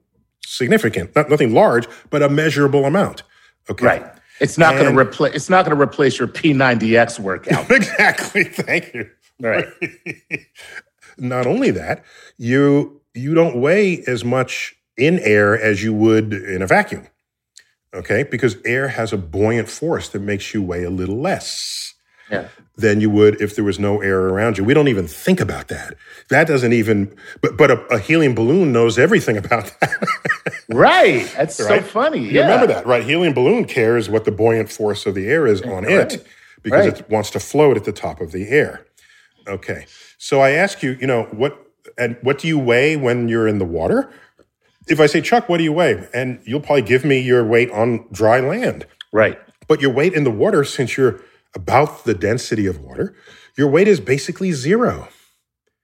significant, 0.44 1.16
not 1.16 1.30
nothing 1.30 1.54
large, 1.54 1.88
but 2.10 2.22
a 2.22 2.28
measurable 2.28 2.84
amount. 2.84 3.22
Okay, 3.70 3.86
right. 3.86 4.06
It's 4.40 4.58
not 4.58 4.74
going 4.74 4.92
to 4.92 4.98
replace. 4.98 5.34
It's 5.34 5.48
not 5.48 5.64
going 5.64 5.76
to 5.76 5.82
replace 5.82 6.18
your 6.18 6.28
P90X 6.28 7.18
workout. 7.18 7.70
exactly. 7.70 8.44
Thank 8.44 8.92
you. 8.92 9.08
Right. 9.40 9.66
not 11.18 11.46
only 11.46 11.70
that, 11.70 12.04
you 12.36 13.00
you 13.14 13.34
don't 13.34 13.60
weigh 13.62 14.02
as 14.06 14.24
much 14.24 14.76
in 14.98 15.20
air 15.20 15.58
as 15.58 15.82
you 15.82 15.94
would 15.94 16.34
in 16.34 16.60
a 16.60 16.66
vacuum 16.66 17.06
okay? 17.94 18.22
Because 18.22 18.56
air 18.64 18.88
has 18.88 19.12
a 19.12 19.16
buoyant 19.16 19.68
force 19.68 20.08
that 20.10 20.20
makes 20.20 20.54
you 20.54 20.62
weigh 20.62 20.84
a 20.84 20.90
little 20.90 21.20
less 21.20 21.94
yeah. 22.30 22.48
than 22.76 23.00
you 23.00 23.10
would 23.10 23.40
if 23.40 23.54
there 23.54 23.64
was 23.64 23.78
no 23.78 24.00
air 24.00 24.20
around 24.20 24.58
you. 24.58 24.64
We 24.64 24.74
don't 24.74 24.88
even 24.88 25.06
think 25.06 25.40
about 25.40 25.68
that. 25.68 25.94
That 26.28 26.46
doesn't 26.46 26.72
even, 26.72 27.14
but, 27.40 27.56
but 27.56 27.70
a, 27.70 27.80
a 27.86 27.98
helium 27.98 28.34
balloon 28.34 28.72
knows 28.72 28.98
everything 28.98 29.36
about 29.36 29.74
that. 29.80 30.06
right. 30.68 31.30
That's 31.36 31.60
right? 31.60 31.82
so 31.82 31.88
funny. 31.88 32.20
You 32.20 32.40
remember 32.40 32.66
that, 32.68 32.86
right? 32.86 33.02
Helium 33.02 33.34
balloon 33.34 33.64
cares 33.64 34.08
what 34.08 34.24
the 34.24 34.32
buoyant 34.32 34.70
force 34.70 35.06
of 35.06 35.14
the 35.14 35.26
air 35.26 35.46
is 35.46 35.62
on 35.62 35.84
right. 35.84 36.12
it 36.12 36.26
because 36.62 36.86
right. 36.86 37.00
it 37.00 37.08
wants 37.10 37.30
to 37.30 37.40
float 37.40 37.76
at 37.76 37.84
the 37.84 37.92
top 37.92 38.20
of 38.20 38.32
the 38.32 38.48
air. 38.48 38.86
Okay. 39.46 39.86
So 40.18 40.40
I 40.40 40.50
ask 40.50 40.82
you, 40.82 40.96
you 41.00 41.06
know, 41.06 41.24
what, 41.24 41.58
and 41.96 42.16
what 42.22 42.38
do 42.38 42.48
you 42.48 42.58
weigh 42.58 42.96
when 42.96 43.28
you're 43.28 43.48
in 43.48 43.58
the 43.58 43.64
water? 43.64 44.12
If 44.88 45.00
I 45.00 45.06
say, 45.06 45.20
Chuck, 45.20 45.48
what 45.48 45.58
do 45.58 45.64
you 45.64 45.72
weigh? 45.72 46.08
And 46.12 46.40
you'll 46.44 46.60
probably 46.60 46.82
give 46.82 47.04
me 47.04 47.18
your 47.18 47.44
weight 47.44 47.70
on 47.70 48.06
dry 48.12 48.40
land. 48.40 48.86
Right. 49.12 49.38
But 49.66 49.80
your 49.80 49.92
weight 49.92 50.14
in 50.14 50.24
the 50.24 50.30
water, 50.30 50.64
since 50.64 50.96
you're 50.96 51.20
about 51.54 52.04
the 52.04 52.14
density 52.14 52.66
of 52.66 52.80
water, 52.80 53.14
your 53.56 53.68
weight 53.68 53.88
is 53.88 54.00
basically 54.00 54.52
zero. 54.52 55.08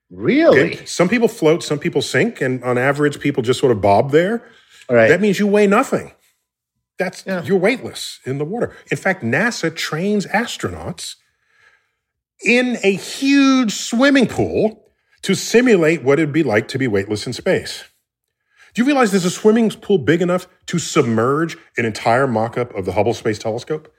Really? 0.09 0.75
Okay? 0.75 0.85
Some 0.85 1.09
people 1.09 1.27
float, 1.27 1.63
some 1.63 1.79
people 1.79 2.01
sink, 2.01 2.41
and 2.41 2.63
on 2.63 2.77
average, 2.77 3.19
people 3.19 3.43
just 3.43 3.59
sort 3.59 3.71
of 3.71 3.81
bob 3.81 4.11
there. 4.11 4.43
All 4.89 4.95
right. 4.95 5.09
That 5.09 5.21
means 5.21 5.39
you 5.39 5.47
weigh 5.47 5.67
nothing. 5.67 6.11
That's 6.97 7.25
yeah. 7.25 7.43
you're 7.43 7.57
weightless 7.57 8.19
in 8.25 8.37
the 8.37 8.45
water. 8.45 8.75
In 8.89 8.97
fact, 8.97 9.23
NASA 9.23 9.75
trains 9.75 10.25
astronauts 10.27 11.15
in 12.43 12.77
a 12.83 12.93
huge 12.93 13.73
swimming 13.73 14.27
pool 14.27 14.85
to 15.23 15.35
simulate 15.35 16.03
what 16.03 16.19
it'd 16.19 16.31
be 16.31 16.43
like 16.43 16.67
to 16.69 16.77
be 16.77 16.87
weightless 16.87 17.27
in 17.27 17.33
space. 17.33 17.83
Do 18.75 18.81
you 18.81 18.85
realize 18.85 19.11
there's 19.11 19.25
a 19.25 19.31
swimming 19.31 19.69
pool 19.69 19.97
big 19.97 20.21
enough 20.21 20.47
to 20.65 20.79
submerge 20.79 21.57
an 21.77 21.85
entire 21.85 22.27
mock 22.27 22.57
up 22.57 22.75
of 22.75 22.83
the 22.83 22.91
Hubble 22.91 23.13
Space 23.13 23.39
Telescope? 23.39 23.91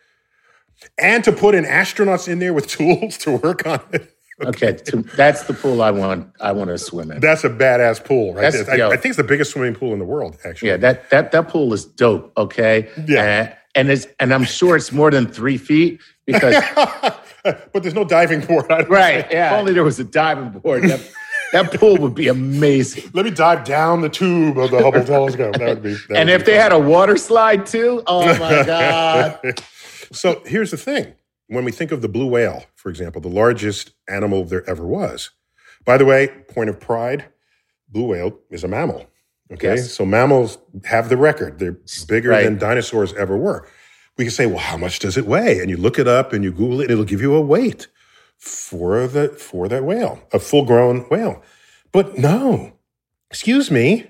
And 0.98 1.24
to 1.24 1.32
put 1.32 1.54
in 1.54 1.64
astronauts 1.64 2.28
in 2.28 2.40
there 2.40 2.52
with 2.52 2.66
tools 2.68 3.16
to 3.18 3.38
work 3.38 3.66
on 3.66 3.80
it? 3.92 4.12
Okay, 4.44 4.74
okay 4.74 4.98
that's 5.16 5.44
the 5.44 5.54
pool 5.54 5.80
I 5.80 5.90
want. 5.90 6.30
I 6.40 6.52
want 6.52 6.68
to 6.68 6.76
swim 6.76 7.10
in. 7.10 7.20
That's 7.20 7.42
a 7.44 7.48
badass 7.48 8.04
pool, 8.04 8.34
right? 8.34 8.54
I, 8.68 8.74
yo, 8.74 8.88
I, 8.90 8.98
think 8.98 9.06
it's 9.06 9.16
the 9.16 9.24
biggest 9.24 9.52
swimming 9.52 9.74
pool 9.74 9.94
in 9.94 9.98
the 9.98 10.04
world, 10.04 10.36
actually. 10.44 10.68
Yeah, 10.68 10.76
that 10.76 11.08
that 11.08 11.32
that 11.32 11.48
pool 11.48 11.72
is 11.72 11.86
dope. 11.86 12.34
Okay, 12.36 12.90
yeah, 13.08 13.48
uh, 13.48 13.54
and 13.74 13.90
it's 13.90 14.06
and 14.20 14.34
I'm 14.34 14.44
sure 14.44 14.76
it's 14.76 14.92
more 14.92 15.10
than 15.10 15.26
three 15.26 15.56
feet 15.56 16.00
because. 16.26 16.62
but 17.44 17.82
there's 17.82 17.94
no 17.94 18.04
diving 18.04 18.40
board. 18.40 18.66
Right. 18.68 19.26
Yeah. 19.30 19.54
If 19.54 19.60
only 19.60 19.72
there 19.72 19.84
was 19.84 19.98
a 20.00 20.04
diving 20.04 20.50
board. 20.50 20.82
that 20.82 21.00
pool 21.78 21.96
would 21.98 22.14
be 22.14 22.28
amazing. 22.28 23.10
Let 23.14 23.24
me 23.24 23.30
dive 23.30 23.64
down 23.64 24.00
the 24.02 24.08
tube 24.08 24.58
of 24.58 24.70
the 24.70 24.82
Hubble 24.82 25.04
telescope. 25.06 25.56
That 25.58 25.68
would 25.68 25.82
be. 25.82 25.94
that 25.94 26.16
And 26.16 26.28
would 26.28 26.34
if 26.40 26.40
be 26.42 26.52
they 26.52 26.58
fun. 26.58 26.62
had 26.62 26.72
a 26.72 26.78
water 26.78 27.16
slide 27.16 27.66
too, 27.66 28.02
oh 28.06 28.26
my 28.38 28.62
god! 28.66 29.40
so 30.12 30.42
here's 30.46 30.70
the 30.70 30.76
thing: 30.76 31.14
when 31.48 31.64
we 31.64 31.72
think 31.72 31.92
of 31.92 32.02
the 32.02 32.08
blue 32.08 32.26
whale, 32.26 32.64
for 32.76 32.90
example, 32.90 33.20
the 33.20 33.28
largest 33.28 33.92
animal 34.08 34.44
there 34.44 34.68
ever 34.68 34.86
was. 34.86 35.30
By 35.84 35.98
the 35.98 36.04
way, 36.04 36.28
point 36.48 36.70
of 36.70 36.80
pride: 36.80 37.26
blue 37.88 38.06
whale 38.06 38.38
is 38.50 38.64
a 38.64 38.68
mammal. 38.68 39.06
Okay, 39.52 39.76
Yes. 39.76 39.92
so 39.92 40.04
mammals 40.04 40.58
have 40.84 41.08
the 41.08 41.16
record; 41.16 41.58
they're 41.60 41.78
bigger 42.08 42.30
Right. 42.30 42.44
than 42.44 42.58
dinosaurs 42.58 43.12
ever 43.14 43.36
were. 43.36 43.66
We 44.18 44.24
can 44.24 44.32
say, 44.32 44.46
well, 44.46 44.58
how 44.58 44.78
much 44.78 44.98
does 44.98 45.18
it 45.18 45.26
weigh? 45.26 45.60
And 45.60 45.68
you 45.70 45.76
look 45.76 45.98
it 45.98 46.08
up 46.08 46.32
and 46.32 46.42
you 46.42 46.50
Google 46.50 46.80
it, 46.80 46.84
and 46.84 46.92
it'll 46.92 47.04
give 47.04 47.20
you 47.20 47.34
a 47.34 47.40
weight 47.40 47.86
for 48.38 49.06
the 49.06 49.28
for 49.28 49.68
that 49.68 49.84
whale, 49.84 50.22
a 50.32 50.38
full-grown 50.38 51.00
whale. 51.10 51.42
But 51.92 52.18
no, 52.18 52.72
excuse 53.30 53.70
me. 53.70 54.06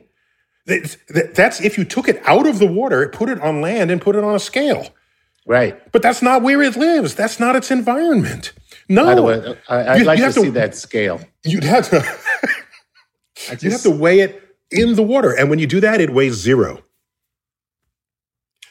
That- 0.66 0.96
that- 1.10 1.34
That's 1.34 1.60
if 1.60 1.78
you 1.78 1.84
took 1.84 2.08
it 2.08 2.20
out 2.24 2.46
of 2.46 2.58
the 2.58 2.66
water, 2.66 3.08
put 3.08 3.28
it 3.28 3.40
on 3.40 3.60
land, 3.60 3.90
and 3.90 4.00
put 4.00 4.16
it 4.16 4.24
on 4.24 4.34
a 4.34 4.40
scale. 4.40 4.88
Right. 5.46 5.80
But 5.92 6.02
that's 6.02 6.22
not 6.22 6.42
where 6.42 6.60
it 6.62 6.74
lives. 6.76 7.14
That's 7.14 7.38
not 7.38 7.54
its 7.54 7.70
environment. 7.70 8.52
No. 8.88 9.04
By 9.04 9.14
the 9.14 9.22
way, 9.22 9.56
I, 9.68 9.92
I'd 9.92 9.98
You- 10.00 10.04
like 10.04 10.18
to 10.18 10.24
to- 10.32 10.32
see 10.40 10.48
that 10.50 10.74
scale. 10.74 11.20
You'd 11.44 11.62
have 11.64 11.88
to 11.90 12.00
just, 13.36 13.62
you'd 13.62 13.72
have 13.72 13.82
to 13.82 13.90
weigh 13.90 14.20
it 14.20 14.42
in 14.72 14.94
the 14.96 15.02
water. 15.04 15.30
And 15.32 15.48
when 15.48 15.60
you 15.60 15.66
do 15.68 15.78
that, 15.80 16.00
it 16.00 16.10
weighs 16.10 16.34
zero. 16.34 16.82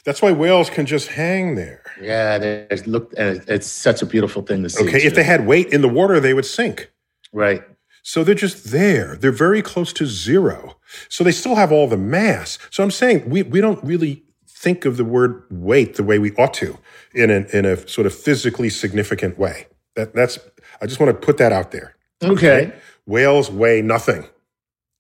That's 0.06 0.22
why 0.22 0.32
whales 0.32 0.70
can 0.70 0.86
just 0.86 1.08
hang 1.10 1.56
there. 1.56 1.82
Yeah, 2.00 2.38
there's 2.38 2.86
look. 2.86 3.14
and 3.18 3.44
It's 3.48 3.68
such 3.68 4.02
a 4.02 4.06
beautiful 4.06 4.44
thing 4.44 4.64
to 4.64 4.70
see. 4.70 4.88
Okay. 4.88 5.04
If 5.04 5.16
they 5.16 5.24
had 5.24 5.48
weight 5.48 5.74
in 5.74 5.82
the 5.82 5.90
water, 5.90 6.20
they 6.20 6.34
would 6.34 6.46
sink. 6.46 6.92
right, 7.34 7.64
So 8.04 8.24
they're 8.24 8.36
just 8.36 8.72
there. 8.72 9.16
They're 9.16 9.32
very 9.32 9.62
close 9.64 9.92
to 9.94 10.06
zero. 10.06 10.78
So 11.10 11.24
they 11.24 11.32
still 11.32 11.56
have 11.56 11.72
all 11.72 11.88
the 11.88 11.98
mass. 11.98 12.60
So 12.70 12.84
I'm 12.84 12.92
saying 12.92 13.28
we, 13.30 13.42
we 13.44 13.60
don't 13.60 13.84
really 13.84 14.24
think 14.48 14.86
of 14.86 14.98
the 14.98 15.04
word 15.06 15.44
weight 15.50 15.96
the 15.96 16.04
way 16.04 16.20
we 16.20 16.32
ought 16.36 16.54
to 16.56 16.78
in 17.14 17.30
a, 17.32 17.46
in 17.52 17.66
a 17.66 17.88
sort 17.88 18.06
of 18.06 18.14
physically 18.14 18.70
significant 18.70 19.38
way. 19.40 19.68
That, 19.96 20.14
that's, 20.14 20.38
I 20.82 20.86
just 20.86 21.00
want 21.00 21.20
to 21.20 21.26
put 21.26 21.38
that 21.38 21.52
out 21.52 21.72
there. 21.72 21.96
okay, 22.24 22.74
Whales 23.08 23.50
weigh 23.50 23.82
nothing 23.82 24.26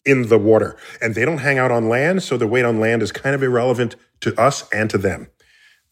in 0.05 0.29
the 0.29 0.37
water 0.37 0.77
and 1.01 1.15
they 1.15 1.25
don't 1.25 1.39
hang 1.39 1.57
out 1.57 1.71
on 1.71 1.89
land. 1.89 2.23
So 2.23 2.37
the 2.37 2.47
weight 2.47 2.65
on 2.65 2.79
land 2.79 3.01
is 3.01 3.11
kind 3.11 3.35
of 3.35 3.41
irrelevant 3.43 3.95
to 4.25 4.39
us 4.39 4.69
and 4.71 4.89
to 4.89 4.97
them. 4.97 5.27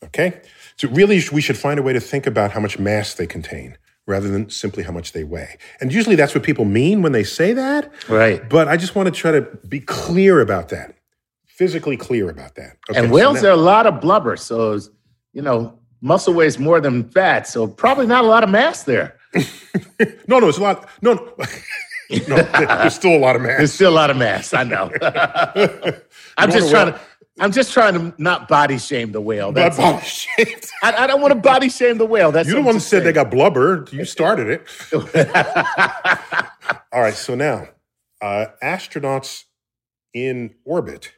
Okay. 0.03 0.41
So 0.75 0.89
really, 0.89 1.21
we 1.31 1.41
should 1.41 1.57
find 1.57 1.79
a 1.79 1.83
way 1.83 1.93
to 1.93 1.99
think 1.99 2.27
about 2.27 2.51
how 2.51 2.59
much 2.59 2.77
mass 2.77 3.13
they 3.13 3.27
contain 3.27 3.77
rather 4.05 4.27
than 4.29 4.49
simply 4.49 4.83
how 4.83 4.91
much 4.91 5.13
they 5.13 5.23
weigh. 5.23 5.57
And 5.79 5.93
usually 5.93 6.15
that's 6.15 6.35
what 6.35 6.43
people 6.43 6.65
mean 6.65 7.01
when 7.01 7.13
they 7.13 7.23
say 7.23 7.53
that. 7.53 7.91
right. 8.09 8.47
But 8.49 8.67
I 8.67 8.75
just 8.75 8.95
want 8.95 9.07
to 9.07 9.11
try 9.11 9.31
to 9.31 9.41
be 9.67 9.79
clear 9.79 10.41
about 10.41 10.69
that, 10.69 10.95
physically 11.45 11.95
clear 11.95 12.29
about 12.29 12.55
that. 12.55 12.77
Okay, 12.89 12.99
and 12.99 13.07
so 13.07 13.13
whales 13.13 13.41
now- 13.41 13.49
are 13.49 13.53
a 13.53 13.57
lot 13.57 13.87
of 13.87 14.01
blubber, 14.01 14.35
so 14.35 14.79
you 15.31 15.41
know, 15.41 15.79
muscle 16.01 16.33
weighs 16.33 16.59
more 16.59 16.81
than 16.81 17.09
fat, 17.09 17.47
so 17.47 17.67
probably 17.67 18.05
not 18.05 18.23
a 18.23 18.27
lot 18.27 18.43
of 18.43 18.49
mass 18.49 18.83
there. 18.83 19.17
no, 20.27 20.39
no, 20.39 20.49
it's 20.49 20.57
a 20.57 20.61
lot. 20.61 20.87
No, 21.01 21.13
no, 21.13 21.35
no 22.27 22.35
there's 22.43 22.93
still 22.93 23.15
a 23.15 23.19
lot 23.19 23.35
of 23.35 23.41
mass. 23.41 23.57
There's 23.57 23.73
still 23.73 23.91
a 23.91 23.95
lot 23.95 24.09
of 24.09 24.17
mass. 24.17 24.53
I 24.53 24.63
know. 24.63 24.91
I'm 26.37 26.51
just 26.51 26.69
trying 26.69 26.93
to. 26.93 26.99
I'm 27.39 27.51
just 27.51 27.73
trying 27.73 27.93
to 27.95 28.13
not 28.21 28.47
body 28.47 28.77
shame 28.77 29.11
the 29.11 29.21
whale. 29.21 29.51
That's 29.51 29.79
all. 29.79 29.93
body. 29.93 30.55
I, 30.83 30.93
I 31.03 31.07
don't 31.07 31.19
want 31.19 31.33
to 31.33 31.39
body 31.39 31.69
shame 31.69 31.97
the 31.97 32.05
whale. 32.05 32.31
That's 32.31 32.47
You're 32.47 32.57
the 32.57 32.65
one 32.65 32.79
said 32.79 33.03
they 33.03 33.11
got 33.11 33.31
blubber. 33.31 33.87
You 33.91 34.05
started 34.05 34.47
it. 34.49 34.67
All 36.91 37.01
right, 37.01 37.15
so 37.15 37.33
now 37.33 37.69
uh, 38.21 38.45
astronauts 38.63 39.45
in 40.13 40.53
orbit 40.63 41.13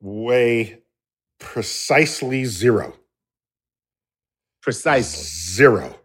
weigh 0.00 0.82
precisely 1.38 2.44
zero. 2.44 2.94
precisely. 4.60 5.24
Zero. 5.24 5.98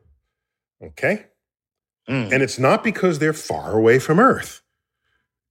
Okay? 0.81 1.25
Mm. 2.09 2.31
And 2.31 2.43
it's 2.43 2.57
not 2.57 2.83
because 2.83 3.19
they're 3.19 3.33
far 3.33 3.77
away 3.77 3.99
from 3.99 4.19
Earth. 4.19 4.60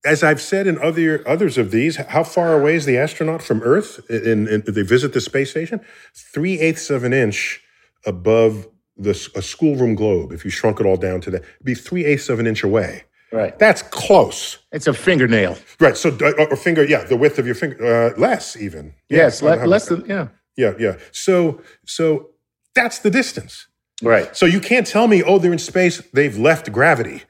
As 0.04 0.22
I've 0.22 0.40
said 0.40 0.66
in 0.66 0.78
other 0.78 1.26
others 1.28 1.58
of 1.58 1.70
these, 1.70 1.96
how 1.96 2.24
far 2.24 2.58
away 2.58 2.74
is 2.74 2.86
the 2.86 2.96
astronaut 2.96 3.42
from 3.42 3.62
Earth? 3.62 4.00
In, 4.10 4.48
in, 4.48 4.62
they 4.66 4.82
visit 4.82 5.12
the 5.12 5.20
space 5.20 5.50
station, 5.50 5.80
three 6.14 6.58
eighths 6.58 6.88
of 6.90 7.04
an 7.04 7.12
inch 7.12 7.60
above 8.06 8.66
the 8.96 9.10
a 9.34 9.42
schoolroom 9.42 9.94
globe. 9.94 10.32
If 10.32 10.44
you 10.44 10.50
shrunk 10.50 10.80
it 10.80 10.86
all 10.86 10.96
down 10.96 11.20
to 11.22 11.30
that, 11.32 11.42
it'd 11.42 11.64
be 11.64 11.74
three 11.74 12.04
eighths 12.06 12.28
of 12.30 12.38
an 12.40 12.46
inch 12.46 12.62
away. 12.64 13.04
Right. 13.32 13.56
That's 13.58 13.82
close, 13.82 14.58
It's 14.72 14.88
a 14.88 14.92
fingernail. 14.94 15.56
right? 15.78 15.96
So, 15.96 16.08
uh, 16.20 16.46
or 16.50 16.56
finger, 16.56 16.82
yeah, 16.84 17.04
the 17.04 17.16
width 17.16 17.38
of 17.38 17.46
your 17.46 17.54
finger, 17.54 17.84
uh, 17.84 18.18
less 18.18 18.56
even. 18.56 18.94
Yes, 19.08 19.40
Yeah, 19.40 19.54
le- 19.54 19.66
less 19.66 19.86
than 19.86 20.04
yeah. 20.06 20.28
yeah, 20.56 20.72
yeah. 20.80 20.96
So, 21.12 21.60
so 21.86 22.30
that's 22.74 22.98
the 22.98 23.10
distance. 23.10 23.68
Right. 24.02 24.34
So 24.36 24.46
you 24.46 24.60
can't 24.60 24.86
tell 24.86 25.06
me, 25.06 25.22
oh, 25.22 25.38
they're 25.38 25.52
in 25.52 25.58
space, 25.58 26.02
they've 26.12 26.36
left 26.36 26.72
gravity. 26.72 27.22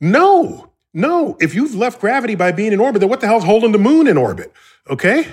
No, 0.00 0.69
no. 0.92 1.36
If 1.40 1.54
you've 1.54 1.74
left 1.74 2.00
gravity 2.00 2.34
by 2.34 2.52
being 2.52 2.72
in 2.72 2.80
orbit, 2.80 3.00
then 3.00 3.08
what 3.08 3.20
the 3.20 3.26
hell's 3.26 3.44
holding 3.44 3.72
the 3.72 3.78
moon 3.78 4.06
in 4.06 4.16
orbit? 4.16 4.52
Okay? 4.88 5.26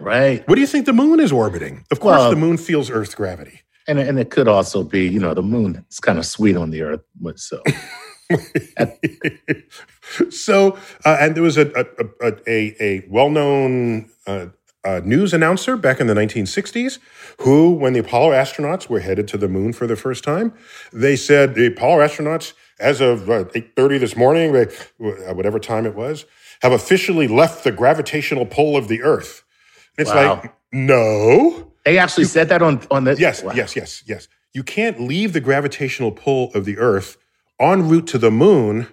Right. 0.00 0.46
What 0.48 0.54
do 0.54 0.60
you 0.60 0.66
think 0.66 0.86
the 0.86 0.92
moon 0.92 1.20
is 1.20 1.32
orbiting? 1.32 1.84
Of 1.90 2.00
course, 2.00 2.18
Well- 2.18 2.30
the 2.30 2.36
moon 2.36 2.56
feels 2.56 2.90
Earth's 2.90 3.14
gravity. 3.14 3.60
And 3.86 3.98
and 3.98 4.18
it 4.18 4.28
could 4.28 4.48
also 4.48 4.84
be, 4.84 5.08
you 5.08 5.18
know, 5.18 5.32
the 5.32 5.42
moon 5.42 5.82
is 5.90 5.98
kind 5.98 6.18
of 6.18 6.26
sweet 6.26 6.58
on 6.58 6.68
the 6.68 6.82
earth, 6.82 7.00
so 7.36 7.62
so, 10.30 10.78
uh, 11.06 11.16
and 11.20 11.34
there 11.34 11.42
was 11.42 11.56
a 11.56 11.70
a, 11.70 11.86
a, 12.20 12.32
a, 12.46 12.76
a 12.82 13.06
well 13.08 13.30
known 13.30 14.10
uh, 14.26 14.46
uh, 14.84 15.00
news 15.04 15.32
announcer 15.32 15.76
back 15.76 16.00
in 16.00 16.06
the 16.06 16.14
1960s 16.14 16.98
who, 17.40 17.72
when 17.72 17.92
the 17.94 18.00
Apollo 18.00 18.32
astronauts 18.32 18.88
were 18.88 19.00
headed 19.00 19.28
to 19.28 19.38
the 19.38 19.48
moon 19.48 19.72
for 19.72 19.86
the 19.86 19.96
first 19.96 20.24
time, 20.24 20.52
they 20.92 21.16
said 21.16 21.54
the 21.54 21.66
Apollo 21.66 22.06
astronauts, 22.06 22.52
as 22.80 23.00
of 23.00 23.28
uh, 23.30 23.44
8:30 23.54 23.98
this 24.00 24.16
morning, 24.16 24.54
uh, 24.56 24.66
whatever 25.34 25.58
time 25.58 25.86
it 25.86 25.94
was, 25.94 26.24
have 26.62 26.72
officially 26.72 27.28
left 27.28 27.64
the 27.64 27.72
gravitational 27.72 28.46
pull 28.46 28.76
of 28.76 28.88
the 28.88 29.02
Earth. 29.02 29.44
It's 29.96 30.10
Wow. 30.10 30.40
like 30.42 30.54
no. 30.72 31.72
they 31.84 31.98
actually 31.98 32.24
said 32.24 32.48
that 32.50 32.62
on 32.62 32.80
on 32.90 33.04
the 33.04 33.16
Yes, 33.16 33.42
Wow. 33.42 33.52
yes, 33.54 33.74
yes, 33.76 34.02
yes. 34.06 34.28
You 34.54 34.62
can't 34.62 35.00
leave 35.00 35.32
the 35.32 35.40
gravitational 35.40 36.12
pull 36.12 36.50
of 36.54 36.64
the 36.64 36.78
Earth 36.78 37.16
en 37.60 37.88
route 37.88 38.06
to 38.08 38.18
the 38.18 38.30
moon 38.30 38.88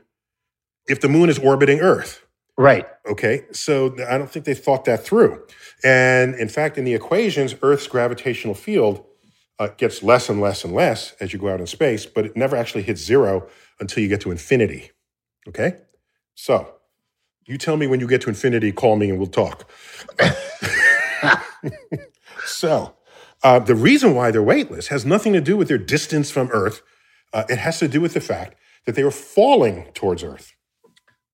if 0.87 0.99
the 1.01 1.09
moon 1.09 1.29
is 1.29 1.39
orbiting 1.39 1.79
Earth. 1.79 2.21
Right. 2.57 2.87
Okay, 3.05 3.45
so 3.51 3.95
I 4.07 4.17
don't 4.17 4.29
think 4.31 4.45
they 4.45 4.53
thought 4.53 4.85
that 4.85 5.03
through. 5.03 5.43
And 5.83 6.35
in 6.35 6.47
fact, 6.47 6.77
in 6.77 6.85
the 6.85 6.93
equations, 6.93 7.53
Earth's 7.61 7.87
gravitational 7.87 8.55
field 8.55 9.03
uh, 9.59 9.67
gets 9.77 10.01
less 10.01 10.29
and 10.29 10.39
less 10.41 10.63
and 10.63 10.73
less 10.73 11.13
as 11.19 11.33
you 11.33 11.39
go 11.39 11.49
out 11.49 11.59
in 11.59 11.67
space, 11.67 12.05
but 12.05 12.25
it 12.25 12.35
never 12.37 12.55
actually 12.55 12.83
hits 12.83 13.01
zero 13.01 13.47
until 13.79 14.03
you 14.03 14.09
get 14.09 14.21
to 14.21 14.31
infinity. 14.31 14.91
Okay, 15.47 15.77
so 16.33 16.75
you 17.45 17.57
tell 17.57 17.77
me 17.77 17.87
when 17.87 17.99
you 17.99 18.07
get 18.07 18.21
to 18.21 18.29
infinity, 18.29 18.71
call 18.71 18.95
me 18.95 19.09
and 19.09 19.19
we'll 19.19 19.27
talk. 19.27 19.69
so 22.45 22.95
uh, 23.43 23.59
the 23.59 23.75
reason 23.75 24.15
why 24.15 24.31
they're 24.31 24.41
weightless 24.41 24.87
has 24.87 25.05
nothing 25.05 25.33
to 25.33 25.41
do 25.41 25.55
with 25.55 25.67
their 25.67 25.77
distance 25.77 26.31
from 26.31 26.49
Earth. 26.51 26.81
Uh, 27.33 27.43
it 27.49 27.59
has 27.59 27.79
to 27.79 27.87
do 27.87 28.01
with 28.01 28.13
the 28.13 28.21
fact 28.21 28.55
that 28.85 28.95
they 28.95 29.03
were 29.03 29.11
falling 29.11 29.91
towards 29.93 30.23
Earth. 30.23 30.55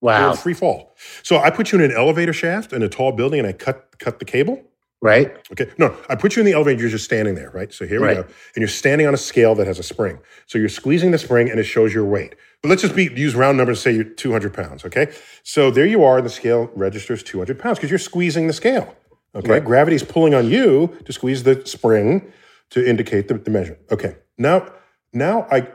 Wow. 0.01 0.33
free 0.33 0.55
fall. 0.55 0.95
So 1.21 1.37
I 1.37 1.51
put 1.51 1.71
you 1.71 1.79
in 1.79 1.85
an 1.85 1.95
elevator 1.95 2.33
shaft 2.33 2.73
in 2.73 2.81
a 2.81 2.89
tall 2.89 3.11
building 3.11 3.39
and 3.39 3.47
I 3.47 3.53
cut 3.53 3.99
cut 3.99 4.19
the 4.19 4.25
cable. 4.25 4.61
Right. 5.01 5.35
Okay. 5.51 5.71
No, 5.79 5.95
I 6.09 6.15
put 6.15 6.35
you 6.35 6.41
in 6.41 6.45
the 6.45 6.53
elevator, 6.53 6.79
you're 6.79 6.89
just 6.89 7.05
standing 7.05 7.33
there, 7.33 7.49
right? 7.51 7.73
So 7.73 7.87
here 7.87 7.99
we 8.01 8.07
Right. 8.07 8.17
go. 8.17 8.21
And 8.23 8.57
you're 8.57 8.67
standing 8.67 9.07
on 9.07 9.15
a 9.15 9.17
scale 9.17 9.55
that 9.55 9.65
has 9.65 9.79
a 9.79 9.83
spring. 9.83 10.19
So 10.45 10.59
you're 10.59 10.69
squeezing 10.69 11.09
the 11.09 11.17
spring 11.17 11.49
and 11.49 11.59
it 11.59 11.63
shows 11.63 11.91
your 11.93 12.05
weight. 12.05 12.35
But 12.61 12.69
let's 12.69 12.83
just 12.83 12.95
be 12.95 13.05
use 13.05 13.33
round 13.33 13.57
numbers, 13.57 13.81
say 13.81 13.91
you're 13.91 14.03
200 14.03 14.53
pounds, 14.53 14.85
okay? 14.85 15.11
So 15.41 15.71
there 15.71 15.87
you 15.87 16.03
are, 16.03 16.17
and 16.17 16.25
the 16.25 16.29
scale 16.29 16.69
registers 16.75 17.23
200 17.23 17.57
pounds 17.57 17.79
because 17.79 17.89
you're 17.89 17.97
squeezing 17.97 18.45
the 18.45 18.53
scale. 18.53 18.95
Okay. 19.33 19.49
Right. 19.53 19.65
Gravity's 19.65 20.03
pulling 20.03 20.35
on 20.35 20.47
you 20.47 20.95
to 21.05 21.13
squeeze 21.13 21.43
the 21.43 21.65
spring 21.65 22.31
to 22.69 22.87
indicate 22.87 23.27
the, 23.27 23.35
the 23.35 23.49
measure. 23.49 23.79
Okay. 23.89 24.17
Now, 24.37 24.71
now 25.13 25.47
I 25.49 25.67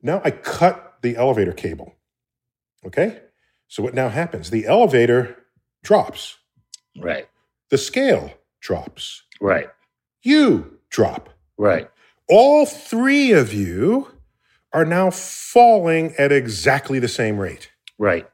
now 0.00 0.22
I 0.24 0.30
cut 0.30 0.96
the 1.02 1.16
elevator 1.16 1.52
cable. 1.52 1.94
Okay? 2.86 3.20
So 3.68 3.82
what 3.82 3.92
now 3.94 4.08
happens? 4.08 4.50
The 4.50 4.66
elevator 4.66 5.36
drops. 5.84 6.38
Right. 6.98 7.28
The 7.70 7.78
scale 7.78 8.32
drops. 8.62 9.24
Right. 9.40 9.68
You 10.22 10.78
drop. 10.88 11.28
Right. 11.58 11.90
All 12.28 12.64
three 12.64 13.32
of 13.32 13.52
you 13.52 14.08
are 14.72 14.86
now 14.86 15.10
falling 15.10 16.14
at 16.16 16.32
exactly 16.32 16.98
the 16.98 17.08
same 17.08 17.36
rate. 17.36 17.70
Right. 17.98 18.26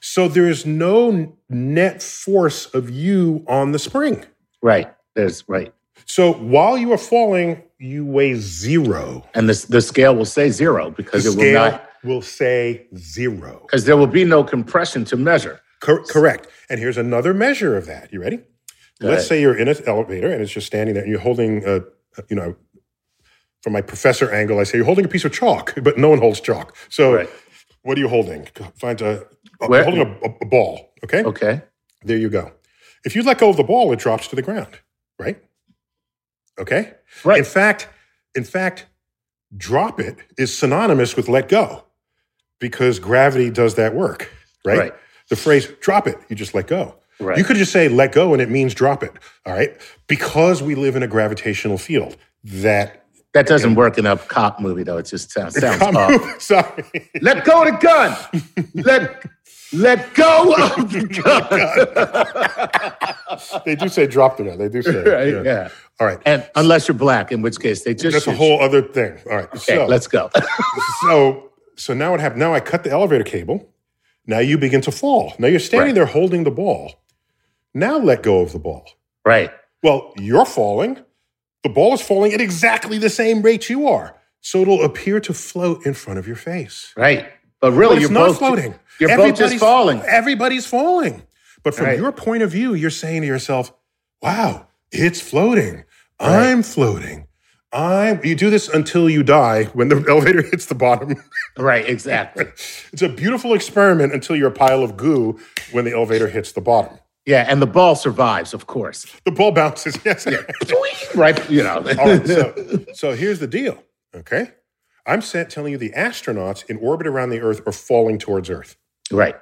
So 0.00 0.28
there 0.28 0.48
is 0.48 0.64
no 0.64 1.36
net 1.50 2.02
force 2.02 2.66
of 2.66 2.88
you 2.88 3.44
on 3.46 3.72
the 3.72 3.78
spring. 3.78 4.24
Right. 4.62 4.90
There's 5.14 5.46
right. 5.48 5.74
So 6.06 6.32
while 6.32 6.78
you 6.78 6.92
are 6.92 6.98
falling, 6.98 7.62
you 7.78 8.06
weigh 8.06 8.34
zero. 8.34 9.26
And 9.34 9.48
the 9.48 9.66
the 9.68 9.82
scale 9.82 10.14
will 10.14 10.24
say 10.24 10.50
zero 10.50 10.90
because 10.90 11.24
The 11.24 11.32
it 11.32 11.36
will 11.36 11.52
not 11.52 11.90
will 12.04 12.22
say 12.22 12.86
zero. 12.96 13.60
Because 13.62 13.84
there 13.84 13.96
will 13.96 14.06
be 14.06 14.24
no 14.24 14.42
compression 14.44 15.04
to 15.06 15.16
measure. 15.16 15.60
Cor- 15.80 16.04
correct. 16.04 16.46
And 16.70 16.78
here's 16.78 16.96
another 16.96 17.34
measure 17.34 17.76
of 17.76 17.86
that. 17.86 18.12
You 18.12 18.20
ready? 18.20 18.40
Let's 19.00 19.26
say 19.26 19.40
you're 19.40 19.56
in 19.56 19.68
an 19.68 19.76
elevator 19.86 20.30
and 20.30 20.42
it's 20.42 20.52
just 20.52 20.66
standing 20.66 20.94
there 20.94 21.02
and 21.04 21.10
you're 21.10 21.20
holding, 21.20 21.64
uh, 21.66 21.80
you 22.28 22.36
know, 22.36 22.54
from 23.62 23.72
my 23.72 23.80
professor 23.80 24.30
angle, 24.32 24.58
I 24.58 24.64
say 24.64 24.78
you're 24.78 24.84
holding 24.86 25.04
a 25.04 25.08
piece 25.08 25.24
of 25.24 25.32
chalk, 25.32 25.74
but 25.82 25.96
no 25.98 26.08
one 26.10 26.18
holds 26.18 26.40
chalk. 26.40 26.76
So 26.88 27.14
Right. 27.14 27.28
what 27.82 27.96
are 27.96 28.00
you 28.00 28.08
holding? 28.08 28.46
Find 28.76 29.00
a, 29.00 29.26
a- 29.60 29.66
Where- 29.68 29.84
holding 29.84 30.02
a, 30.02 30.10
a- 30.28 30.34
a 30.42 30.46
ball. 30.46 30.92
Okay. 31.04 31.22
Okay. 31.24 31.62
There 32.04 32.16
you 32.18 32.28
go. 32.30 32.52
If 33.04 33.16
you 33.16 33.22
let 33.22 33.38
go 33.38 33.48
of 33.50 33.56
the 33.56 33.64
ball, 33.64 33.92
it 33.92 33.98
drops 33.98 34.28
to 34.28 34.36
the 34.36 34.42
ground, 34.42 34.78
right? 35.18 35.42
Okay? 36.58 36.92
Right. 37.24 37.38
In 37.38 37.44
fact, 37.44 37.88
in 38.34 38.44
fact, 38.44 38.86
drop 39.56 39.98
it 39.98 40.16
is 40.38 40.56
synonymous 40.56 41.16
with 41.16 41.28
let 41.28 41.48
go 41.48 41.84
because 42.58 42.98
gravity 42.98 43.50
does 43.50 43.74
that 43.76 43.94
work, 43.94 44.30
right? 44.64 44.78
Right. 44.78 44.94
The 45.30 45.36
phrase 45.36 45.66
drop 45.80 46.06
it, 46.06 46.18
you 46.28 46.36
just 46.36 46.54
let 46.54 46.66
go. 46.66 46.96
Right. 47.20 47.38
You 47.38 47.44
could 47.44 47.56
just 47.56 47.72
say 47.72 47.88
let 47.88 48.12
go 48.12 48.32
and 48.32 48.40
it 48.42 48.50
means 48.50 48.74
drop 48.74 49.02
it, 49.02 49.12
all 49.46 49.52
right? 49.52 49.76
Because 50.06 50.62
we 50.62 50.74
live 50.74 50.96
in 50.96 51.02
a 51.02 51.08
gravitational 51.08 51.78
field 51.78 52.16
that 52.44 53.04
That 53.34 53.46
doesn't 53.46 53.74
work 53.74 53.98
in 53.98 54.06
a 54.06 54.16
cop 54.16 54.60
movie, 54.60 54.82
though. 54.82 54.96
It 54.98 55.06
just 55.06 55.30
sounds, 55.30 55.58
sounds 55.58 55.82
off. 55.82 56.40
Sorry. 56.50 56.84
Let 57.20 57.44
go 57.44 57.62
of 57.62 57.68
the 57.68 57.78
gun. 57.80 58.16
Let 58.84 59.26
let 59.72 60.14
go 60.14 60.52
of 60.54 60.90
the 60.90 61.06
gun. 61.22 61.46
they 63.64 63.76
do 63.76 63.88
say 63.88 64.06
drop 64.08 64.36
the 64.36 64.42
gun. 64.44 64.58
They 64.58 64.68
do 64.68 64.82
say 64.82 65.02
right? 65.04 65.44
Yeah. 65.44 65.68
All 66.00 66.06
right. 66.08 66.18
And 66.26 66.48
unless 66.56 66.88
you're 66.88 66.96
black, 66.96 67.30
in 67.30 67.40
which 67.42 67.60
case 67.60 67.84
they 67.84 67.94
just 67.94 68.12
That's 68.14 68.26
a 68.26 68.34
whole 68.34 68.60
other 68.60 68.82
thing. 68.82 69.16
All 69.30 69.36
right. 69.36 69.48
Okay, 69.54 69.76
so, 69.76 69.86
let's 69.86 70.08
go. 70.08 70.28
so 71.02 71.50
so 71.76 71.94
now 71.94 72.10
what 72.10 72.18
happened? 72.20 72.40
Now 72.40 72.52
I 72.52 72.58
cut 72.60 72.82
the 72.82 72.90
elevator 72.90 73.22
cable. 73.22 73.68
Now 74.26 74.40
you 74.40 74.58
begin 74.58 74.80
to 74.82 74.90
fall. 74.92 75.32
Now 75.38 75.46
you're 75.48 75.58
standing 75.60 75.86
Right. 75.88 75.94
there 75.94 76.06
holding 76.06 76.42
the 76.44 76.50
ball. 76.50 76.94
Now 77.74 77.98
let 77.98 78.22
go 78.22 78.40
of 78.40 78.52
the 78.52 78.58
ball. 78.58 78.86
right. 79.24 79.50
Well, 79.82 80.12
you're 80.18 80.44
falling. 80.44 80.98
The 81.62 81.70
ball 81.70 81.94
is 81.94 82.02
falling 82.02 82.34
at 82.34 82.40
exactly 82.42 82.98
the 82.98 83.08
same 83.08 83.40
rate 83.40 83.70
you 83.70 83.88
are. 83.88 84.14
So 84.42 84.60
it'll 84.60 84.82
appear 84.84 85.20
to 85.20 85.32
float 85.32 85.86
in 85.86 85.94
front 85.94 86.18
of 86.18 86.26
your 86.26 86.36
face. 86.36 86.92
Right. 86.98 87.26
But 87.62 87.72
really, 87.72 87.94
But 87.96 88.00
you're 88.02 88.10
not 88.10 88.26
both 88.28 88.38
floating. 88.38 88.74
You're 88.98 89.08
both 89.16 89.28
just 89.38 89.40
Everybody's- 89.54 89.60
falling. 89.60 90.02
Everybody's 90.02 90.66
falling. 90.66 91.22
But 91.62 91.74
from 91.74 91.86
Right. 91.86 91.98
your 91.98 92.12
point 92.12 92.42
of 92.42 92.50
view, 92.50 92.74
you're 92.74 92.90
saying 92.90 93.22
to 93.22 93.26
yourself, 93.26 93.72
wow, 94.22 94.66
it's 94.92 95.20
floating. 95.22 95.84
I'm 96.18 96.62
floating. 96.62 97.26
I'm 97.72 98.20
you 98.24 98.34
do 98.34 98.50
this 98.50 98.68
until 98.68 99.08
you 99.08 99.22
die 99.22 99.64
when 99.72 99.88
the 99.88 100.04
elevator 100.10 100.42
hits 100.42 100.66
the 100.66 100.74
bottom. 100.74 101.14
Right. 101.56 101.88
Exactly. 101.88 102.44
it's 102.92 103.00
a 103.02 103.08
beautiful 103.08 103.54
experiment 103.54 104.12
until 104.12 104.36
you're 104.36 104.48
a 104.48 104.52
pile 104.52 104.82
of 104.82 104.96
goo 104.98 105.38
when 105.72 105.84
the 105.86 105.92
elevator 105.92 106.28
hits 106.28 106.52
the 106.52 106.60
bottom. 106.60 106.98
Yeah, 107.26 107.44
and 107.48 107.60
the 107.60 107.66
ball 107.66 107.94
survives, 107.96 108.54
of 108.54 108.66
course. 108.66 109.06
The 109.24 109.30
ball 109.30 109.52
bounces. 109.52 109.98
Yes. 110.04 110.26
Right. 111.14 111.50
You 111.50 111.62
know. 111.62 111.80
Right. 111.82 112.26
So, 112.26 112.84
so 112.94 113.12
here's 113.12 113.38
the 113.40 113.46
deal. 113.46 113.82
Okay. 114.14 114.50
I'm 115.06 115.20
sa- 115.22 115.44
telling 115.44 115.72
you 115.72 115.78
the 115.78 115.90
astronauts 115.90 116.68
in 116.68 116.76
orbit 116.78 117.06
around 117.06 117.30
the 117.30 117.40
Earth 117.40 117.60
are 117.66 117.72
falling 117.72 118.18
towards 118.18 118.48
Earth 118.50 118.76
right. 119.10 119.36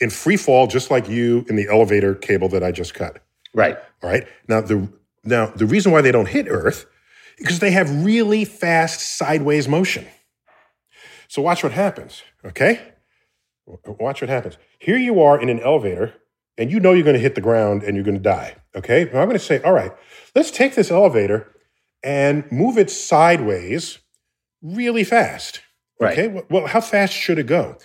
in 0.00 0.10
free 0.10 0.36
fall, 0.36 0.66
just 0.66 0.90
like 0.90 1.08
you 1.08 1.44
in 1.48 1.56
the 1.56 1.68
elevator 1.68 2.14
cable 2.14 2.48
that 2.50 2.62
I 2.62 2.70
just 2.72 2.94
cut. 2.94 3.22
Right. 3.54 3.76
All 4.02 4.10
right. 4.10 4.26
Now 4.48 4.60
the 4.60 4.88
now 5.24 5.46
the 5.46 5.66
reason 5.66 5.92
why 5.92 6.02
they 6.02 6.12
don't 6.12 6.28
hit 6.28 6.46
Earth 6.48 6.86
because 7.38 7.58
they 7.58 7.70
have 7.70 8.04
really 8.04 8.44
fast 8.44 9.16
sideways 9.18 9.68
motion. 9.68 10.06
So 11.28 11.42
watch 11.42 11.62
what 11.62 11.72
happens. 11.72 12.22
Okay. 12.44 12.80
Watch 13.66 14.20
what 14.20 14.28
happens. 14.30 14.58
Here 14.78 14.96
you 14.96 15.20
are 15.20 15.40
in 15.40 15.48
an 15.48 15.58
elevator, 15.60 16.14
and 16.58 16.70
you 16.70 16.80
know 16.80 16.92
you're 16.92 17.04
going 17.04 17.14
to 17.14 17.20
hit 17.20 17.34
the 17.34 17.40
ground 17.40 17.82
and 17.82 17.96
you're 17.96 18.04
going 18.04 18.16
to 18.16 18.22
die. 18.22 18.56
Okay. 18.74 19.04
Now 19.12 19.20
I'm 19.20 19.28
going 19.28 19.38
to 19.38 19.44
say, 19.44 19.60
all 19.62 19.72
right, 19.72 19.92
let's 20.34 20.50
take 20.50 20.74
this 20.74 20.90
elevator 20.90 21.52
and 22.02 22.50
move 22.52 22.78
it 22.78 22.90
sideways 22.90 23.98
really 24.62 25.04
fast. 25.04 25.60
Right. 26.00 26.18
Okay. 26.18 26.28
Well- 26.28 26.44
Well, 26.50 26.66
how 26.66 26.80
fast 26.80 27.12
should 27.14 27.38
it 27.38 27.46
go? 27.46 27.76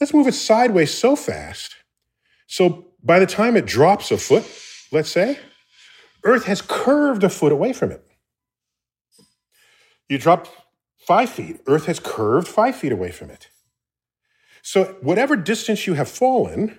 Let's 0.00 0.12
move 0.14 0.26
it 0.26 0.34
sideways 0.34 0.92
so 0.92 1.16
fast. 1.16 1.74
So 2.46 2.86
by 3.02 3.18
the 3.18 3.26
time 3.26 3.56
it 3.56 3.66
drops 3.66 4.10
a 4.10 4.18
foot, 4.18 4.44
let's 4.92 5.10
say, 5.10 5.38
Earth 6.24 6.44
has 6.46 6.60
curved 6.62 7.22
a 7.24 7.28
foot 7.28 7.52
away 7.52 7.72
from 7.72 7.90
it. 7.92 8.04
You 10.08 10.18
drop 10.18 10.48
five 11.06 11.30
feet, 11.30 11.60
Earth 11.66 11.86
has 11.86 11.98
curved 12.00 12.48
five 12.48 12.76
feet 12.76 12.92
away 12.92 13.10
from 13.10 13.30
it. 13.30 13.48
So, 14.62 14.96
whatever 15.00 15.36
distance 15.36 15.86
you 15.86 15.94
have 15.94 16.08
fallen, 16.08 16.78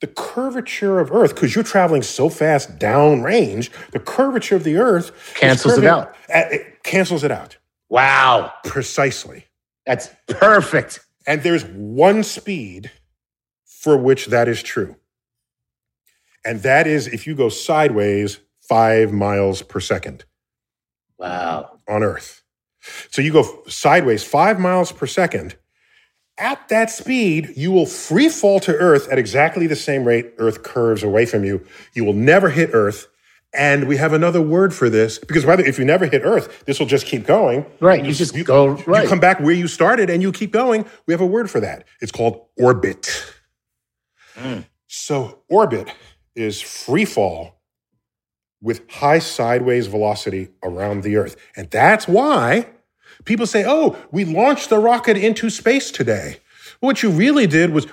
the 0.00 0.06
curvature 0.06 0.98
of 0.98 1.10
Earth, 1.12 1.34
because 1.34 1.54
you're 1.54 1.64
traveling 1.64 2.02
so 2.02 2.28
fast 2.28 2.78
downrange, 2.78 3.70
the 3.92 4.00
curvature 4.00 4.56
of 4.56 4.64
the 4.64 4.76
Earth 4.76 5.12
Cancels 5.34 5.76
it 5.78 5.84
out. 5.84 6.14
uh, 6.34 6.42
It 6.50 6.82
cancels 6.82 7.22
it 7.24 7.30
out. 7.30 7.58
Wow. 7.88 8.52
Precisely. 8.64 9.46
That's 9.86 10.08
perfect. 10.28 11.00
And 11.26 11.42
there's 11.42 11.64
one 11.64 12.22
speed 12.22 12.90
for 13.66 13.96
which 13.96 14.26
that 14.26 14.48
is 14.48 14.62
true. 14.62 14.96
And 16.44 16.62
that 16.62 16.86
is 16.86 17.06
if 17.06 17.26
you 17.26 17.34
go 17.34 17.48
sideways 17.50 18.40
five 18.60 19.12
miles 19.12 19.62
per 19.62 19.80
second 19.80 20.24
Wow. 21.18 21.78
on 21.88 22.02
Earth. 22.02 22.42
So 23.10 23.20
you 23.20 23.32
go 23.32 23.62
sideways 23.68 24.24
five 24.24 24.58
miles 24.58 24.92
per 24.92 25.06
second. 25.06 25.56
At 26.40 26.70
that 26.70 26.90
speed, 26.90 27.52
you 27.54 27.70
will 27.70 27.84
free 27.84 28.30
fall 28.30 28.60
to 28.60 28.74
Earth 28.74 29.08
at 29.12 29.18
exactly 29.18 29.66
the 29.66 29.76
same 29.76 30.04
rate 30.04 30.32
Earth 30.38 30.62
curves 30.62 31.02
away 31.02 31.26
from 31.26 31.44
you. 31.44 31.64
You 31.92 32.04
will 32.04 32.14
never 32.14 32.48
hit 32.48 32.70
Earth. 32.72 33.08
And 33.52 33.86
we 33.86 33.98
have 33.98 34.12
another 34.14 34.40
word 34.40 34.72
for 34.72 34.88
this 34.88 35.18
because 35.18 35.44
whether 35.44 35.62
if 35.62 35.78
you 35.78 35.84
never 35.84 36.06
hit 36.06 36.22
Earth, 36.24 36.64
this 36.64 36.78
will 36.78 36.86
just 36.86 37.04
keep 37.04 37.26
going. 37.26 37.66
Right. 37.80 38.02
You 38.02 38.12
just 38.14 38.34
go 38.44 38.68
right. 38.86 39.02
You 39.02 39.08
come 39.08 39.20
back 39.20 39.40
where 39.40 39.54
you 39.54 39.68
started 39.68 40.08
and 40.08 40.22
you 40.22 40.32
keep 40.32 40.52
going. 40.52 40.86
We 41.06 41.12
have 41.12 41.20
a 41.20 41.26
word 41.26 41.50
for 41.50 41.60
that. 41.60 41.84
It's 42.00 42.12
called 42.12 42.46
orbit. 42.56 43.34
Mm. 44.36 44.64
So, 44.86 45.42
orbit 45.48 45.92
is 46.34 46.60
free 46.60 47.04
fall 47.04 47.60
with 48.62 48.88
high 48.90 49.18
sideways 49.18 49.88
velocity 49.88 50.48
around 50.62 51.02
the 51.02 51.16
Earth. 51.16 51.36
And 51.56 51.70
that's 51.70 52.08
why 52.08 52.66
people 53.30 53.46
say, 53.46 53.64
oh, 53.64 53.96
we 54.10 54.24
launched 54.24 54.70
the 54.70 54.78
rocket 54.80 55.16
into 55.16 55.50
space 55.50 55.92
today. 55.92 56.38
What 56.80 57.00
you 57.04 57.10
really 57.10 57.46
did 57.46 57.70
was, 57.70 57.86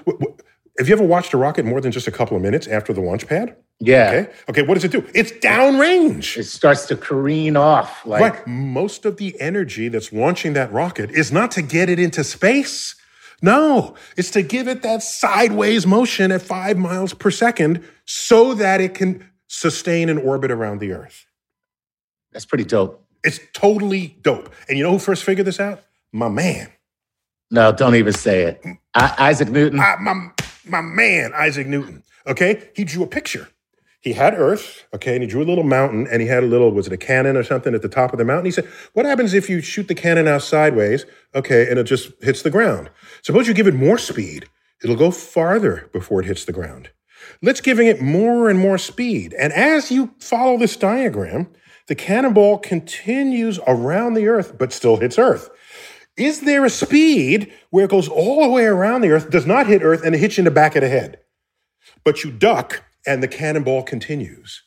have 0.79 0.87
you 0.89 0.95
ever 0.95 1.03
watched 1.03 1.31
a 1.31 1.37
rocket 1.37 1.63
more 1.63 1.79
than 1.79 1.91
just 1.91 2.07
a 2.07 2.11
couple 2.11 2.35
of 2.35 2.41
minutes 2.41 2.65
after 2.65 2.91
the 2.91 3.01
launch 3.01 3.27
pad? 3.27 3.55
yeah. 3.79 4.09
Okay. 4.09 4.31
Okay. 4.49 4.61
What 4.63 4.73
does 4.73 4.83
it 4.83 4.91
do? 4.91 5.05
It's 5.13 5.31
downrange. 5.33 6.37
It 6.37 6.45
starts 6.45 6.87
to 6.87 6.97
careen 6.97 7.55
off. 7.55 8.03
Like 8.03 8.21
Right. 8.21 8.47
Most 8.47 9.05
of 9.05 9.17
the 9.17 9.39
energy 9.39 9.89
that's 9.89 10.11
launching 10.11 10.53
that 10.53 10.73
rocket 10.73 11.11
is 11.11 11.31
not 11.31 11.51
to 11.51 11.61
get 11.61 11.87
it 11.87 11.99
into 11.99 12.23
space. 12.23 12.95
No, 13.39 13.93
it's 14.17 14.31
to 14.31 14.41
give 14.41 14.67
it 14.67 14.81
that 14.81 15.03
sideways 15.03 15.85
motion 15.85 16.31
at 16.31 16.41
five 16.41 16.77
miles 16.79 17.13
per 17.13 17.29
second 17.29 17.83
so 18.05 18.55
that 18.55 18.81
it 18.81 18.95
can 18.95 19.29
sustain 19.45 20.09
an 20.09 20.17
orbit 20.17 20.49
around 20.49 20.79
the 20.79 20.93
Earth. 20.93 21.27
that's 22.31 22.45
pretty 22.45 22.63
dope. 22.63 23.06
It's 23.27 23.39
totally 23.51 24.15
dope. 24.21 24.53
And 24.69 24.77
you 24.77 24.85
know 24.85 24.91
who 24.91 24.99
first 24.99 25.25
figured 25.25 25.45
this 25.45 25.59
out? 25.59 25.83
My 26.13 26.29
man. 26.29 26.71
No, 27.51 27.73
don't 27.73 27.95
even 27.95 28.13
say 28.13 28.43
it. 28.43 28.63
I, 28.93 29.15
Isaac 29.19 29.49
Newton. 29.49 29.81
I- 29.81 29.97
my, 29.99 30.31
my 30.65 30.81
man, 30.81 31.33
Isaac 31.35 31.67
Newton. 31.67 32.03
Okay. 32.25 32.69
He 32.73 32.85
drew 32.85 33.03
a 33.03 33.07
picture. 33.07 33.49
He 33.99 34.13
had 34.13 34.35
Earth, 34.35 34.85
okay, 34.93 35.15
and 35.15 35.23
he 35.23 35.27
drew 35.27 35.43
a 35.43 35.49
little 35.49 35.65
mountain 35.65 36.07
and 36.09 36.21
he 36.21 36.27
had 36.29 36.41
a 36.43 36.45
little, 36.45 36.71
was 36.71 36.87
it 36.87 36.93
a 36.93 36.97
cannon 36.97 37.35
or 37.35 37.43
something 37.43 37.75
at 37.75 37.81
the 37.81 37.89
top 37.89 38.13
of 38.13 38.19
the 38.19 38.23
mountain? 38.23 38.45
He 38.45 38.51
said, 38.51 38.65
What 38.93 39.05
happens 39.05 39.33
if 39.33 39.49
you 39.49 39.59
shoot 39.59 39.89
the 39.89 39.95
cannon 39.95 40.29
out 40.29 40.43
sideways, 40.43 41.05
okay, 41.35 41.69
and 41.69 41.77
it 41.77 41.83
just 41.83 42.11
hits 42.21 42.41
the 42.41 42.49
ground? 42.49 42.89
Suppose 43.23 43.49
you 43.49 43.53
give 43.53 43.67
it 43.67 43.73
more 43.73 43.97
speed, 43.97 44.47
it'll 44.81 44.95
go 44.95 45.11
farther 45.11 45.89
before 45.91 46.21
it 46.21 46.25
hits 46.27 46.45
the 46.45 46.53
ground. 46.53 46.91
Let's 47.41 47.59
giving 47.59 47.87
it 47.87 48.01
more 48.01 48.49
and 48.49 48.59
more 48.59 48.77
speed. 48.77 49.35
And 49.37 49.51
as 49.51 49.91
you 49.91 50.13
follow 50.19 50.57
this 50.57 50.77
diagram, 50.77 51.47
the 51.87 51.95
cannonball 51.95 52.59
continues 52.59 53.59
around 53.67 54.13
the 54.15 54.27
Earth, 54.27 54.57
but 54.57 54.73
still 54.73 54.97
hits 54.97 55.17
Earth. 55.19 55.49
Is 56.17 56.41
there 56.41 56.65
a 56.65 56.69
speed 56.69 57.53
where 57.69 57.85
it 57.85 57.91
goes 57.91 58.07
all 58.09 58.43
the 58.43 58.49
way 58.49 58.65
around 58.65 59.01
the 59.01 59.11
Earth, 59.11 59.29
does 59.29 59.45
not 59.45 59.67
hit 59.67 59.83
Earth, 59.83 60.03
and 60.03 60.15
it 60.15 60.19
hits 60.19 60.37
you 60.37 60.41
in 60.41 60.45
the 60.45 60.51
back 60.51 60.75
of 60.75 60.81
the 60.81 60.89
head? 60.89 61.19
But 62.03 62.23
you 62.23 62.31
duck 62.31 62.83
and 63.05 63.21
the 63.23 63.27
cannonball 63.27 63.83
continues. 63.83 64.63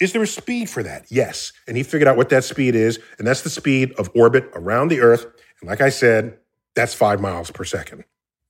Is 0.00 0.12
there 0.12 0.22
a 0.22 0.26
speed 0.26 0.68
for 0.70 0.82
that? 0.82 1.06
Yes. 1.10 1.52
And 1.68 1.76
he 1.76 1.82
figured 1.82 2.08
out 2.08 2.16
what 2.16 2.28
that 2.30 2.44
speed 2.44 2.74
is, 2.74 2.98
and 3.18 3.26
that's 3.26 3.42
the 3.42 3.50
speed 3.50 3.92
of 3.98 4.10
orbit 4.14 4.48
around 4.54 4.88
the 4.88 5.00
Earth. 5.00 5.26
And 5.60 5.68
like 5.68 5.80
I 5.80 5.90
said, 5.90 6.38
that's 6.74 6.94
five 6.94 7.20
miles 7.20 7.50
per 7.50 7.64
second. 7.64 8.04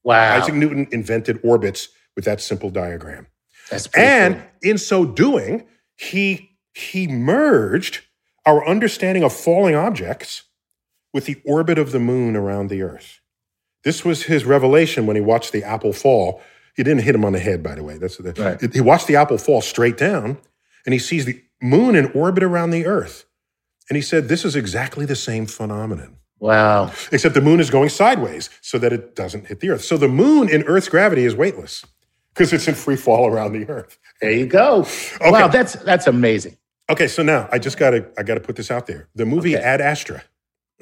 wow. 0.04 0.36
Isaac 0.40 0.54
Newton 0.54 0.86
invented 0.92 1.40
orbits 1.42 1.88
with 2.16 2.24
that 2.26 2.40
simple 2.40 2.70
diagram. 2.70 3.26
That's 3.70 3.86
And 3.96 4.36
cool. 4.36 4.70
in 4.70 4.78
so 4.78 5.04
doing, 5.04 5.66
he 5.96 6.50
he 6.74 7.06
merged 7.08 8.00
our 8.46 8.66
understanding 8.66 9.22
of 9.22 9.32
falling 9.32 9.74
objects 9.74 10.44
with 11.12 11.26
the 11.26 11.40
orbit 11.44 11.78
of 11.78 11.92
the 11.92 11.98
moon 11.98 12.36
around 12.36 12.68
the 12.68 12.82
Earth. 12.82 13.20
This 13.84 14.04
was 14.04 14.24
his 14.24 14.44
revelation 14.44 15.06
when 15.06 15.16
he 15.16 15.22
watched 15.22 15.52
the 15.52 15.64
apple 15.64 15.92
fall. 15.92 16.40
He 16.74 16.82
didn't 16.82 17.02
hit 17.02 17.14
him 17.14 17.24
on 17.24 17.32
the 17.32 17.38
head, 17.40 17.62
by 17.62 17.74
the 17.74 17.82
way. 17.82 17.98
That's 17.98 18.16
the, 18.16 18.32
Right. 18.32 18.72
He 18.72 18.80
watched 18.80 19.06
the 19.06 19.16
apple 19.16 19.38
fall 19.38 19.60
straight 19.60 19.98
down, 19.98 20.38
and 20.86 20.92
he 20.92 20.98
sees 20.98 21.24
the 21.24 21.42
moon 21.60 21.94
in 21.94 22.06
orbit 22.12 22.42
around 22.42 22.70
the 22.70 22.86
Earth. 22.86 23.26
And 23.88 23.96
he 23.96 24.02
said, 24.02 24.28
"This 24.28 24.44
is 24.44 24.56
exactly 24.56 25.04
the 25.04 25.16
same 25.16 25.46
phenomenon." 25.46 26.16
Wow. 26.38 26.90
except 27.12 27.34
the 27.34 27.40
moon 27.40 27.60
is 27.60 27.70
going 27.70 27.88
sideways 27.88 28.50
so 28.62 28.76
that 28.78 28.92
it 28.92 29.14
doesn't 29.14 29.46
hit 29.46 29.60
the 29.60 29.70
earth. 29.70 29.84
So 29.84 29.96
the 29.96 30.08
moon 30.08 30.48
in 30.48 30.64
Earth's 30.64 30.88
gravity 30.88 31.24
is 31.24 31.36
weightless 31.36 31.86
because 32.34 32.52
it's 32.52 32.66
in 32.66 32.74
free 32.74 32.96
fall 32.96 33.28
around 33.28 33.52
the 33.52 33.68
earth. 33.68 33.96
There 34.20 34.32
you 34.32 34.46
go. 34.46 34.84
Wow, 35.20 35.46
that's 35.46 35.74
that's 35.74 36.08
amazing. 36.08 36.56
Okay, 36.92 37.08
so 37.08 37.22
now 37.22 37.48
I 37.50 37.58
just 37.58 37.78
gotta 37.78 38.06
I 38.18 38.22
gotta 38.22 38.40
put 38.40 38.56
this 38.56 38.70
out 38.70 38.86
there. 38.86 39.08
The 39.14 39.24
movie 39.24 39.56
Okay. 39.56 39.64
Ad 39.64 39.80
Astra. 39.80 40.22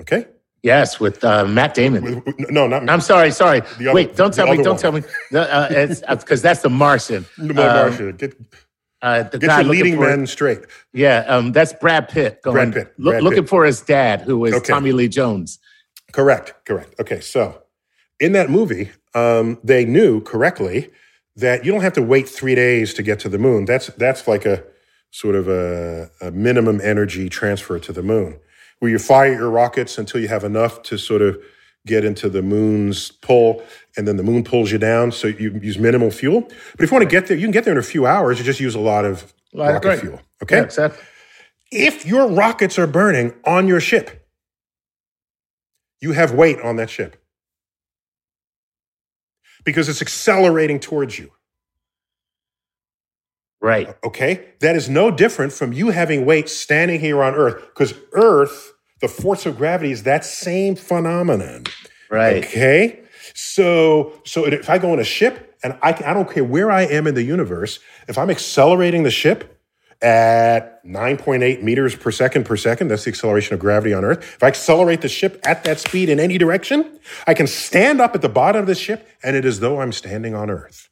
Okay? 0.00 0.26
Yes, 0.62 1.00
with 1.00 1.22
uh, 1.24 1.46
Matt 1.46 1.72
Damon. 1.74 2.02
With- 2.04 2.26
with- 2.26 2.50
No, 2.50 2.66
not 2.66 2.88
I'm 2.90 3.00
sorry, 3.00 3.30
sorry. 3.30 3.60
Other- 3.62 3.92
Wait, 3.94 4.16
don't 4.16 4.34
tell 4.34 4.46
me, 4.46 4.56
don't 4.56 4.74
one. 4.74 4.76
tell 4.78 4.92
me. 4.92 5.02
The, 5.30 5.42
uh, 5.54 5.68
it's 5.70 6.00
because 6.24 6.42
that's 6.42 6.60
the 6.62 6.68
Martian. 6.70 7.24
the 7.38 7.50
Um, 7.50 7.54
Martian. 7.54 8.16
Get, 8.16 8.34
uh, 9.02 9.22
the 9.22 9.38
get 9.38 9.46
guy 9.46 9.60
your 9.60 9.70
leading 9.70 9.96
for- 9.96 10.06
men 10.08 10.26
straight. 10.26 10.60
Yeah, 10.92 11.20
um, 11.28 11.52
that's 11.52 11.72
Brad 11.72 12.08
Pitt. 12.08 12.42
Going, 12.42 12.54
Brad 12.54 12.72
Pitt, 12.74 12.98
Brad 12.98 13.22
looking 13.22 13.44
Pitt. 13.44 13.48
for 13.48 13.64
his 13.64 13.80
dad, 13.80 14.22
who 14.22 14.44
is 14.46 14.54
Okay. 14.54 14.66
Tommy 14.72 14.92
Lee 14.92 15.08
Jones. 15.08 15.58
Correct, 16.12 16.54
correct. 16.66 16.94
Okay, 17.00 17.20
so 17.20 17.62
in 18.18 18.32
that 18.32 18.50
movie, 18.50 18.90
um, 19.14 19.58
they 19.64 19.84
knew 19.84 20.20
correctly 20.20 20.90
that 21.36 21.64
you 21.64 21.72
don't 21.72 21.80
have 21.82 21.94
to 21.94 22.02
wait 22.02 22.28
three 22.28 22.54
days 22.56 22.92
to 22.94 23.02
get 23.02 23.18
to 23.20 23.28
the 23.30 23.38
moon. 23.38 23.64
That's 23.64 23.86
that's 23.96 24.26
like 24.28 24.44
a 24.44 24.62
sort 25.10 25.34
of 25.34 25.48
a, 25.48 26.10
a 26.20 26.30
minimum 26.30 26.80
energy 26.82 27.28
transfer 27.28 27.78
to 27.78 27.92
the 27.92 28.02
moon, 28.02 28.38
where 28.78 28.90
you 28.90 28.98
fire 28.98 29.32
your 29.32 29.50
rockets 29.50 29.98
until 29.98 30.20
you 30.20 30.28
have 30.28 30.44
enough 30.44 30.82
to 30.84 30.98
sort 30.98 31.22
of 31.22 31.38
get 31.86 32.04
into 32.04 32.28
the 32.28 32.42
moon's 32.42 33.10
pull, 33.10 33.62
and 33.96 34.06
then 34.06 34.16
the 34.16 34.22
moon 34.22 34.44
pulls 34.44 34.70
you 34.70 34.78
down. 34.78 35.12
So 35.12 35.28
you 35.28 35.58
use 35.62 35.78
minimal 35.78 36.10
fuel. 36.10 36.42
But 36.42 36.84
if 36.84 36.90
you 36.90 36.94
want 36.94 37.04
to 37.04 37.10
get 37.10 37.26
there, 37.26 37.36
you 37.36 37.44
can 37.44 37.52
get 37.52 37.64
there 37.64 37.72
in 37.72 37.78
a 37.78 37.82
few 37.82 38.06
hours. 38.06 38.38
You 38.38 38.44
just 38.44 38.60
use 38.60 38.74
a 38.74 38.80
lot 38.80 39.04
of 39.04 39.32
rocket 39.54 39.98
fuel. 40.00 40.20
Okay. 40.42 40.56
Yeah, 40.56 40.62
exactly. 40.62 41.02
If 41.72 42.04
your 42.04 42.28
rockets 42.28 42.78
are 42.78 42.86
burning 42.86 43.32
on 43.44 43.68
your 43.68 43.80
ship, 43.80 44.26
you 46.00 46.12
have 46.12 46.32
weight 46.32 46.60
on 46.60 46.76
that 46.76 46.90
ship 46.90 47.16
because 49.64 49.88
it's 49.88 50.02
accelerating 50.02 50.80
towards 50.80 51.18
you. 51.18 51.30
Right. 53.60 53.88
Uh, 53.88 53.94
okay? 54.04 54.46
That 54.60 54.76
is 54.76 54.88
no 54.88 55.10
different 55.10 55.52
from 55.52 55.72
you 55.72 55.90
having 55.90 56.24
weight 56.24 56.48
standing 56.48 57.00
here 57.00 57.22
on 57.22 57.34
Earth 57.34 57.62
because 57.66 57.94
Earth, 58.12 58.72
the 59.00 59.08
force 59.08 59.46
of 59.46 59.56
gravity 59.58 59.92
is 59.92 60.04
that 60.04 60.24
same 60.24 60.76
phenomenon. 60.76 61.64
Right. 62.10 62.44
Okay? 62.44 63.00
So, 63.34 64.14
so 64.24 64.46
if 64.46 64.68
I 64.68 64.78
go 64.78 64.92
on 64.92 64.98
a 64.98 65.04
ship 65.04 65.56
and 65.62 65.78
I, 65.82 65.90
I 65.90 66.14
don't 66.14 66.30
care 66.30 66.44
where 66.44 66.70
I 66.70 66.82
am 66.82 67.06
in 67.06 67.14
the 67.14 67.22
universe, 67.22 67.78
if 68.08 68.18
I'm 68.18 68.30
accelerating 68.30 69.02
the 69.02 69.10
ship 69.10 69.58
at 70.02 70.84
9.8 70.84 71.62
meters 71.62 71.94
per 71.94 72.10
second 72.10 72.44
per 72.44 72.56
second, 72.56 72.88
that's 72.88 73.04
the 73.04 73.10
acceleration 73.10 73.54
of 73.54 73.60
gravity 73.60 73.92
on 73.92 74.04
Earth. 74.04 74.18
If 74.36 74.42
I 74.42 74.48
accelerate 74.48 75.02
the 75.02 75.08
ship 75.08 75.38
at 75.44 75.64
that 75.64 75.78
speed 75.78 76.08
in 76.08 76.18
any 76.18 76.38
direction, 76.38 76.98
I 77.26 77.34
can 77.34 77.46
stand 77.46 78.00
up 78.00 78.14
at 78.14 78.22
the 78.22 78.28
bottom 78.28 78.62
of 78.62 78.66
the 78.66 78.74
ship 78.74 79.06
and 79.22 79.36
it 79.36 79.44
is 79.44 79.60
though 79.60 79.80
I'm 79.80 79.92
standing 79.92 80.34
on 80.34 80.50
Earth. 80.50 80.89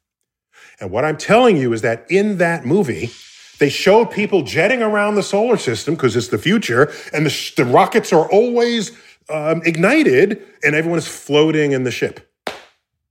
And 0.79 0.91
what 0.91 1.03
I'm 1.05 1.17
telling 1.17 1.57
you 1.57 1.73
is 1.73 1.81
that 1.81 2.05
in 2.09 2.37
that 2.37 2.65
movie, 2.65 3.11
they 3.59 3.69
showed 3.69 4.11
people 4.11 4.41
jetting 4.43 4.81
around 4.81 5.15
the 5.15 5.23
solar 5.23 5.57
system 5.57 5.95
because 5.95 6.15
it's 6.15 6.29
the 6.29 6.37
future, 6.37 6.91
and 7.13 7.25
the, 7.25 7.29
sh- 7.29 7.55
the 7.55 7.65
rockets 7.65 8.13
are 8.13 8.29
always 8.31 8.91
um, 9.29 9.61
ignited, 9.65 10.41
and 10.63 10.75
everyone 10.75 10.97
is 10.97 11.07
floating 11.07 11.73
in 11.73 11.83
the 11.83 11.91
ship. 11.91 12.31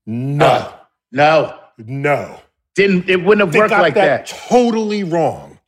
No, 0.06 0.72
No, 1.12 1.58
no, 1.76 2.40
didn't 2.74 3.08
it? 3.10 3.22
Wouldn't 3.24 3.40
have 3.46 3.52
they 3.52 3.58
worked 3.58 3.72
like 3.72 3.94
that, 3.94 4.26
that. 4.26 4.36
totally 4.48 5.04
wrong. 5.04 5.58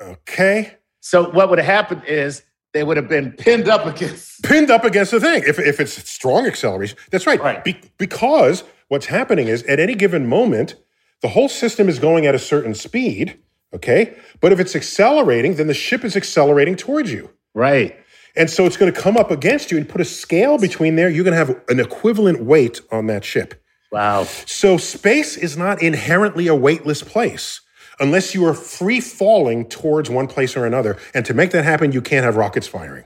Okay, 0.00 0.72
So 1.00 1.30
what 1.30 1.48
would 1.50 1.58
have 1.58 1.66
happened 1.66 2.02
is 2.06 2.42
they 2.74 2.82
would 2.82 2.96
have 2.96 3.08
been 3.08 3.30
pinned 3.32 3.68
up 3.68 3.86
against. 3.86 4.42
pinned 4.42 4.70
up 4.70 4.84
against 4.84 5.12
the 5.12 5.20
thing. 5.20 5.42
If 5.46 5.58
if 5.60 5.78
it's 5.80 5.92
strong 6.10 6.46
acceleration, 6.46 6.98
that's 7.10 7.26
right. 7.26 7.40
Right. 7.40 7.62
Be- 7.64 7.80
because 7.96 8.64
what's 8.88 9.06
happening 9.06 9.46
is 9.48 9.62
at 9.64 9.78
any 9.80 9.94
given 9.94 10.26
moment, 10.26 10.74
the 11.22 11.28
whole 11.28 11.48
system 11.48 11.88
is 11.88 11.98
going 11.98 12.26
at 12.26 12.34
a 12.34 12.38
certain 12.38 12.74
speed. 12.74 13.38
Okay, 13.74 14.16
but 14.40 14.52
if 14.52 14.60
it's 14.60 14.76
accelerating, 14.76 15.56
then 15.56 15.66
the 15.66 15.74
ship 15.74 16.04
is 16.04 16.16
accelerating 16.16 16.76
towards 16.76 17.12
you. 17.12 17.30
Right. 17.52 17.98
And 18.36 18.48
so 18.48 18.64
it's 18.64 18.76
going 18.76 18.92
to 18.92 19.00
come 19.00 19.16
up 19.16 19.30
against 19.30 19.70
you 19.70 19.76
and 19.76 19.88
put 19.88 20.00
a 20.00 20.04
scale 20.04 20.58
between 20.58 20.96
there. 20.96 21.08
You're 21.08 21.24
going 21.24 21.32
to 21.32 21.38
have 21.38 21.60
an 21.68 21.80
equivalent 21.80 22.42
weight 22.42 22.80
on 22.92 23.06
that 23.06 23.24
ship. 23.24 23.62
Wow. 23.90 24.24
So 24.24 24.76
space 24.76 25.36
is 25.36 25.56
not 25.56 25.82
inherently 25.82 26.46
a 26.46 26.54
weightless 26.54 27.02
place 27.02 27.60
unless 27.98 28.34
you 28.34 28.44
are 28.46 28.54
free 28.54 29.00
falling 29.00 29.68
towards 29.68 30.10
one 30.10 30.28
place 30.28 30.56
or 30.56 30.66
another. 30.66 30.98
And 31.14 31.24
to 31.26 31.34
make 31.34 31.50
that 31.52 31.64
happen, 31.64 31.92
you 31.92 32.02
can't 32.02 32.24
have 32.24 32.36
rockets 32.36 32.66
firing 32.66 33.04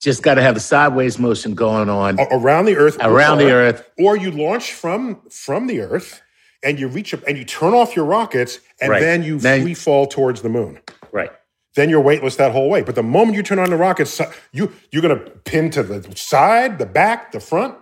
Just 0.00 0.22
got 0.22 0.34
to 0.34 0.42
have 0.42 0.54
the 0.54 0.60
sideways 0.60 1.18
motion 1.18 1.54
going 1.54 1.88
on 1.88 2.18
around 2.32 2.66
the 2.66 2.76
Earth. 2.76 2.96
around 3.00 3.38
the 3.38 3.50
or- 3.50 3.54
Earth. 3.56 3.90
Or 3.98 4.16
you 4.16 4.30
launch 4.30 4.72
from 4.72 5.20
from 5.30 5.66
the 5.66 5.80
Earth 5.80 6.22
and 6.62 6.78
you 6.78 6.88
reach 6.88 7.12
up 7.14 7.20
and 7.26 7.36
you 7.36 7.44
turn 7.44 7.74
off 7.74 7.96
your 7.96 8.04
rockets 8.04 8.60
and 8.80 8.90
Right. 8.90 9.00
then 9.00 9.22
you 9.22 9.38
free 9.40 9.74
fall 9.74 10.06
towards 10.06 10.42
the 10.42 10.48
moon. 10.48 10.80
Right. 11.12 11.30
then 11.74 11.88
you're 11.90 12.00
weightless 12.00 12.34
that 12.36 12.50
whole 12.52 12.68
way. 12.68 12.82
But 12.82 12.96
the 12.96 13.02
moment 13.04 13.36
you 13.36 13.42
turn 13.44 13.58
on 13.60 13.70
the 13.70 13.76
rockets, 13.76 14.20
you 14.52 14.72
you're 14.90 15.02
going 15.02 15.16
to 15.16 15.30
pin 15.44 15.70
to 15.70 15.82
the 15.84 16.16
side, 16.16 16.78
the 16.78 16.86
back, 16.86 17.30
the 17.32 17.38
front. 17.40 17.76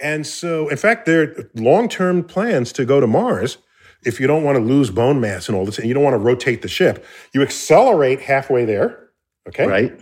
And 0.00 0.26
so, 0.26 0.68
in 0.68 0.76
fact, 0.76 1.06
there 1.06 1.22
are 1.22 1.50
long-term 1.54 2.24
plans 2.24 2.72
to 2.72 2.84
go 2.84 3.00
to 3.00 3.06
Mars. 3.06 3.56
If 4.04 4.20
you 4.20 4.26
don't 4.26 4.42
want 4.44 4.58
to 4.58 4.62
lose 4.64 4.90
bone 4.90 5.20
mass 5.20 5.48
and 5.48 5.56
all 5.56 5.64
this, 5.64 5.78
and 5.78 5.86
you 5.88 5.94
don't 5.94 6.02
want 6.02 6.14
to 6.14 6.18
rotate 6.18 6.60
the 6.62 6.68
ship, 6.68 7.04
you 7.32 7.40
accelerate 7.40 8.20
halfway 8.20 8.64
there, 8.64 9.08
okay? 9.48 9.66
Right. 9.66 9.98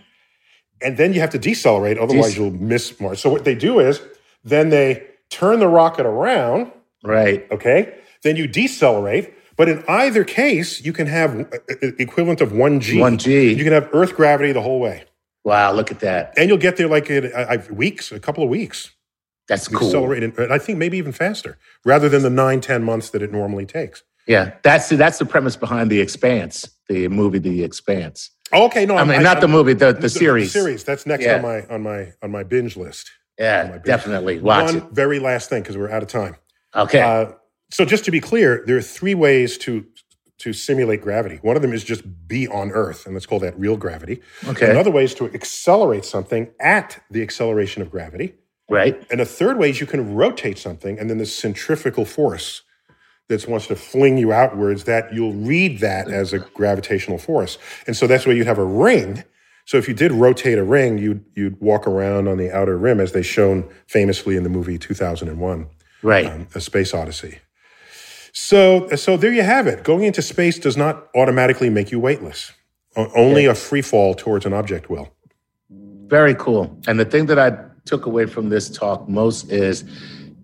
And 0.84 0.96
then 0.96 1.12
you 1.14 1.20
have 1.20 1.30
to 1.30 1.38
decelerate, 1.38 1.98
otherwise 1.98 2.36
you'll 2.36 2.50
miss 2.50 3.00
Mars. 3.00 3.20
So 3.20 3.30
what 3.30 3.44
they 3.44 3.54
do 3.54 3.80
is, 3.80 4.00
then 4.44 4.68
they 4.68 5.04
turn 5.30 5.58
the 5.58 5.68
rocket 5.68 6.06
around, 6.06 6.70
Right. 7.02 7.46
okay? 7.50 7.94
Then 8.22 8.36
you 8.36 8.46
decelerate. 8.46 9.32
But 9.56 9.68
in 9.68 9.84
either 9.88 10.24
case, 10.24 10.84
you 10.84 10.92
can 10.92 11.06
have 11.06 11.38
uh, 11.40 11.44
uh, 11.70 11.86
equivalent 11.98 12.40
of 12.40 12.50
1G. 12.52 12.94
1G. 12.98 13.56
You 13.56 13.62
can 13.64 13.72
have 13.72 13.88
Earth 13.92 14.14
gravity 14.16 14.52
the 14.52 14.60
whole 14.62 14.80
way. 14.80 15.04
Wow. 15.44 15.72
Look 15.72 15.90
at 15.92 16.00
that. 16.00 16.34
And 16.36 16.48
you'll 16.48 16.58
get 16.58 16.76
there 16.76 16.88
like 16.88 17.08
in 17.08 17.26
uh, 17.32 17.36
uh, 17.50 17.58
weeks, 17.72 18.10
a 18.10 18.18
couple 18.18 18.42
of 18.42 18.50
weeks. 18.50 18.90
That's 19.46 19.68
cool. 19.68 19.86
Accelerate, 19.88 20.22
and 20.22 20.52
I 20.52 20.58
think 20.58 20.78
maybe 20.78 20.96
even 20.96 21.12
faster, 21.12 21.58
rather 21.84 22.08
than 22.08 22.22
the 22.22 22.30
nine, 22.30 22.60
10 22.62 22.82
months 22.82 23.10
that 23.10 23.22
it 23.22 23.30
normally 23.30 23.66
takes. 23.66 24.02
Yeah. 24.26 24.54
That's 24.62 24.88
that's 24.88 25.18
the 25.18 25.26
premise 25.26 25.54
behind 25.54 25.90
the 25.90 26.00
Expanse, 26.00 26.66
the 26.88 27.08
movie, 27.08 27.38
The 27.38 27.62
Expanse. 27.62 28.30
Oh, 28.52 28.66
okay, 28.66 28.86
no, 28.86 28.96
I 28.96 29.04
mean, 29.04 29.22
not 29.22 29.40
the 29.40 29.48
movie, 29.48 29.72
the, 29.72 29.92
the 29.92 30.08
series. 30.08 30.52
The 30.52 30.60
series. 30.60 30.84
That's 30.84 31.06
next 31.06 31.24
Yeah. 31.24 31.36
on 31.36 31.42
my 31.42 31.66
on 31.66 31.82
my 31.82 32.12
on 32.22 32.30
my 32.30 32.42
binge 32.44 32.76
list. 32.76 33.10
Yeah, 33.38 33.64
binge. 33.72 33.84
definitely. 33.84 34.38
Watch 34.40 34.66
One 34.74 34.76
it. 34.76 34.90
very 34.92 35.18
last 35.18 35.48
thing 35.48 35.62
because 35.62 35.76
we're 35.76 35.90
out 35.90 36.02
of 36.02 36.08
time. 36.08 36.36
Okay. 36.74 37.00
Uh, 37.00 37.32
so 37.70 37.84
just 37.84 38.04
to 38.04 38.10
be 38.10 38.20
clear, 38.20 38.62
there 38.66 38.76
are 38.76 38.82
three 38.82 39.14
ways 39.14 39.58
to 39.58 39.86
to 40.38 40.52
simulate 40.52 41.00
gravity. 41.00 41.38
One 41.42 41.56
of 41.56 41.62
them 41.62 41.72
is 41.72 41.82
just 41.84 42.02
be 42.28 42.46
on 42.48 42.70
Earth, 42.72 43.06
and 43.06 43.14
let's 43.14 43.26
call 43.26 43.38
that 43.40 43.58
real 43.58 43.76
gravity. 43.76 44.20
Okay. 44.46 44.70
Another 44.70 44.90
way 44.90 45.04
is 45.04 45.14
to 45.14 45.26
accelerate 45.32 46.04
something 46.04 46.50
at 46.60 46.98
the 47.10 47.22
acceleration 47.22 47.82
of 47.82 47.90
gravity. 47.90 48.34
right. 48.68 49.04
And 49.10 49.20
a 49.20 49.24
third 49.26 49.58
way 49.58 49.70
is 49.70 49.80
you 49.80 49.86
can 49.86 50.14
rotate 50.14 50.58
something, 50.58 50.98
and 50.98 51.08
then 51.08 51.18
the 51.18 51.26
centrifugal 51.26 52.04
force 52.04 52.62
that 53.28 53.46
wants 53.48 53.66
to 53.68 53.76
fling 53.76 54.18
you 54.18 54.32
outwards, 54.32 54.84
that 54.84 55.12
you'll 55.14 55.32
read 55.32 55.80
that 55.80 56.08
as 56.08 56.32
a 56.32 56.38
gravitational 56.40 57.18
force. 57.18 57.56
And 57.86 57.96
so 57.96 58.06
that's 58.06 58.26
why 58.26 58.32
you'd 58.32 58.46
have 58.46 58.58
a 58.58 58.64
ring. 58.64 59.24
So 59.64 59.78
if 59.78 59.88
you 59.88 59.94
did 59.94 60.12
rotate 60.12 60.58
a 60.58 60.64
ring, 60.64 60.98
you'd, 60.98 61.24
you'd 61.34 61.58
walk 61.60 61.86
around 61.86 62.28
on 62.28 62.36
the 62.36 62.52
outer 62.54 62.76
rim, 62.76 63.00
as 63.00 63.12
they 63.12 63.22
shown 63.22 63.66
famously 63.86 64.36
in 64.36 64.42
the 64.42 64.50
movie 64.50 64.76
2001, 64.78 65.66
Right. 66.02 66.26
um, 66.26 66.48
A 66.54 66.60
Space 66.60 66.92
Odyssey. 66.92 67.38
So, 68.32 68.88
so 68.96 69.16
there 69.16 69.32
you 69.32 69.42
have 69.42 69.66
it. 69.66 69.84
Going 69.84 70.04
into 70.04 70.20
space 70.20 70.58
does 70.58 70.76
not 70.76 71.08
automatically 71.14 71.70
make 71.70 71.90
you 71.92 72.00
weightless. 72.00 72.52
O- 72.96 73.10
Only 73.16 73.46
a 73.46 73.54
free 73.54 73.80
fall 73.82 74.14
towards 74.14 74.44
an 74.44 74.52
object 74.52 74.90
will. 74.90 75.08
Very 75.70 76.34
cool. 76.34 76.78
And 76.86 77.00
the 77.00 77.04
thing 77.06 77.26
that 77.26 77.38
I 77.38 77.56
took 77.86 78.04
away 78.06 78.26
from 78.26 78.50
this 78.50 78.68
talk 78.68 79.08
most 79.08 79.50
is 79.50 79.84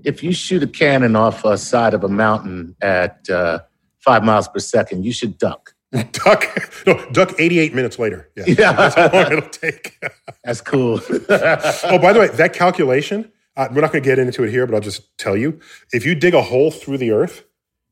if 0.04 0.22
you 0.22 0.32
shoot 0.32 0.62
a 0.62 0.66
cannon 0.66 1.16
off 1.16 1.44
a 1.44 1.56
side 1.58 1.94
of 1.94 2.04
a 2.04 2.08
mountain 2.08 2.76
at 2.80 3.28
uh, 3.30 3.60
five 3.98 4.24
miles 4.24 4.48
per 4.48 4.58
second, 4.58 5.04
you 5.04 5.12
should 5.12 5.38
duck. 5.38 5.74
Duck, 6.12 6.46
no, 6.86 7.04
duck 7.10 7.34
88 7.38 7.74
minutes 7.74 7.98
later. 7.98 8.30
Yeah, 8.36 8.44
Yeah. 8.46 8.72
that's 8.76 8.94
how 8.94 9.10
long 9.12 9.32
it'll 9.32 9.48
take. 9.50 9.98
That's 10.44 10.60
cool. 10.60 11.00
oh, 11.28 11.98
by 11.98 12.12
the 12.12 12.20
way, 12.20 12.28
that 12.28 12.52
calculation, 12.52 13.30
uh, 13.56 13.66
we're 13.72 13.80
not 13.80 13.90
going 13.90 14.02
to 14.02 14.08
get 14.08 14.18
into 14.20 14.44
it 14.44 14.50
here, 14.50 14.66
but 14.68 14.74
I'll 14.76 14.80
just 14.80 15.18
tell 15.18 15.36
you. 15.36 15.58
If 15.92 16.06
you 16.06 16.14
dig 16.14 16.32
a 16.32 16.42
hole 16.42 16.70
through 16.70 16.98
the 16.98 17.10
earth, 17.10 17.44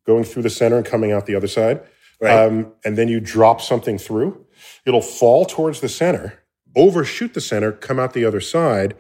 going 0.07 0.23
through 0.23 0.43
the 0.45 0.51
center 0.51 0.77
and 0.77 0.87
coming 0.87 1.11
out 1.11 1.27
the 1.27 1.35
other 1.35 1.49
side, 1.49 1.81
Right. 2.21 2.33
um, 2.47 2.73
and 2.85 2.97
then 2.97 3.09
you 3.09 3.19
drop 3.21 3.61
something 3.61 3.99
through, 3.99 4.47
it'll 4.87 5.03
fall 5.03 5.45
towards 5.45 5.81
the 5.81 5.89
center, 5.89 6.41
overshoot 6.77 7.35
the 7.35 7.41
center, 7.41 7.73
come 7.73 7.99
out 7.99 8.13
the 8.13 8.25
other 8.25 8.41
side, 8.41 8.95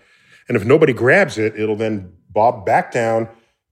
And 0.48 0.56
if 0.56 0.64
nobody 0.64 0.92
grabs 0.92 1.38
it, 1.38 1.54
it'll 1.58 1.76
then 1.76 2.12
bob 2.38 2.64
back 2.64 2.92
down 2.92 3.28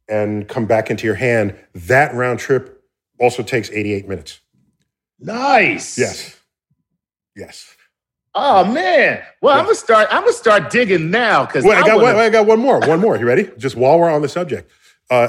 and 0.08 0.48
come 0.48 0.66
back 0.66 0.90
into 0.90 1.06
your 1.06 1.14
hand. 1.14 1.54
That 1.72 2.12
round 2.14 2.40
trip 2.40 2.82
also 3.20 3.44
takes 3.44 3.70
88 3.70 4.08
minutes. 4.08 4.40
Nice. 5.20 5.96
Yes. 5.96 6.36
Yes. 7.36 7.76
Oh 8.34 8.64
man. 8.64 9.22
Well, 9.40 9.56
I'm 9.56 9.64
gonna 9.64 9.76
start. 9.76 10.08
I'm 10.10 10.22
gonna 10.22 10.32
start 10.32 10.70
digging 10.70 11.10
now 11.12 11.46
because 11.46 11.64
I 11.64 11.80
got, 11.82 12.04
I 12.04 12.28
got 12.28 12.46
one 12.46 12.58
more. 12.58 12.80
One 12.80 13.00
more. 13.00 13.16
You 13.16 13.24
ready? 13.24 13.48
Just 13.56 13.76
while 13.76 13.98
we're 14.00 14.10
on 14.10 14.20
the 14.20 14.28
subject. 14.28 14.68
Uh, 15.10 15.28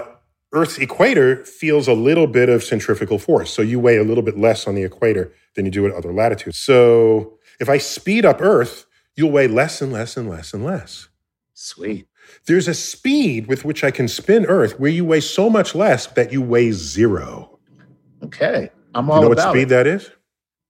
Earth's 0.52 0.80
equator 0.80 1.46
feels 1.46 1.88
a 1.88 1.94
little 1.94 2.26
bit 2.26 2.50
of 2.50 2.64
centrifugal 2.64 3.20
force. 3.20 3.52
So 3.54 3.62
you 3.62 3.80
weigh 3.80 3.98
a 3.98 4.04
little 4.04 4.24
bit 4.24 4.38
less 4.38 4.66
on 4.68 4.74
the 4.74 4.84
equator 4.84 5.32
than 5.56 5.66
you 5.66 5.72
do 5.72 5.86
at 5.86 5.94
other 5.94 6.12
latitudes. 6.12 6.58
So 6.58 7.38
if 7.60 7.70
I 7.70 7.78
speed 7.78 8.26
up 8.26 8.42
Earth, 8.42 8.88
you'll 9.16 9.32
weigh 9.32 9.48
less 9.48 9.82
and 9.82 9.94
less 9.94 10.18
and 10.18 10.28
less 10.28 10.54
and 10.54 10.66
less. 10.66 11.08
Sweet. 11.54 12.08
There's 12.48 12.68
a 12.68 12.74
speed 12.74 13.48
with 13.48 13.66
which 13.66 13.84
I 13.84 13.92
can 13.92 14.08
spin 14.08 14.46
Earth 14.46 14.80
where 14.80 14.90
you 14.92 15.04
weigh 15.06 15.20
so 15.20 15.50
much 15.50 15.76
less 15.76 16.08
that 16.08 16.32
you 16.32 16.42
weigh 16.42 16.72
zero. 16.72 17.60
Okay. 18.24 18.70
I'm 18.96 19.10
all 19.12 19.18
You 19.18 19.24
know 19.24 19.30
what 19.30 19.40
speed 19.50 19.64
it. 19.64 19.70
that 19.70 19.88
is? 19.88 20.10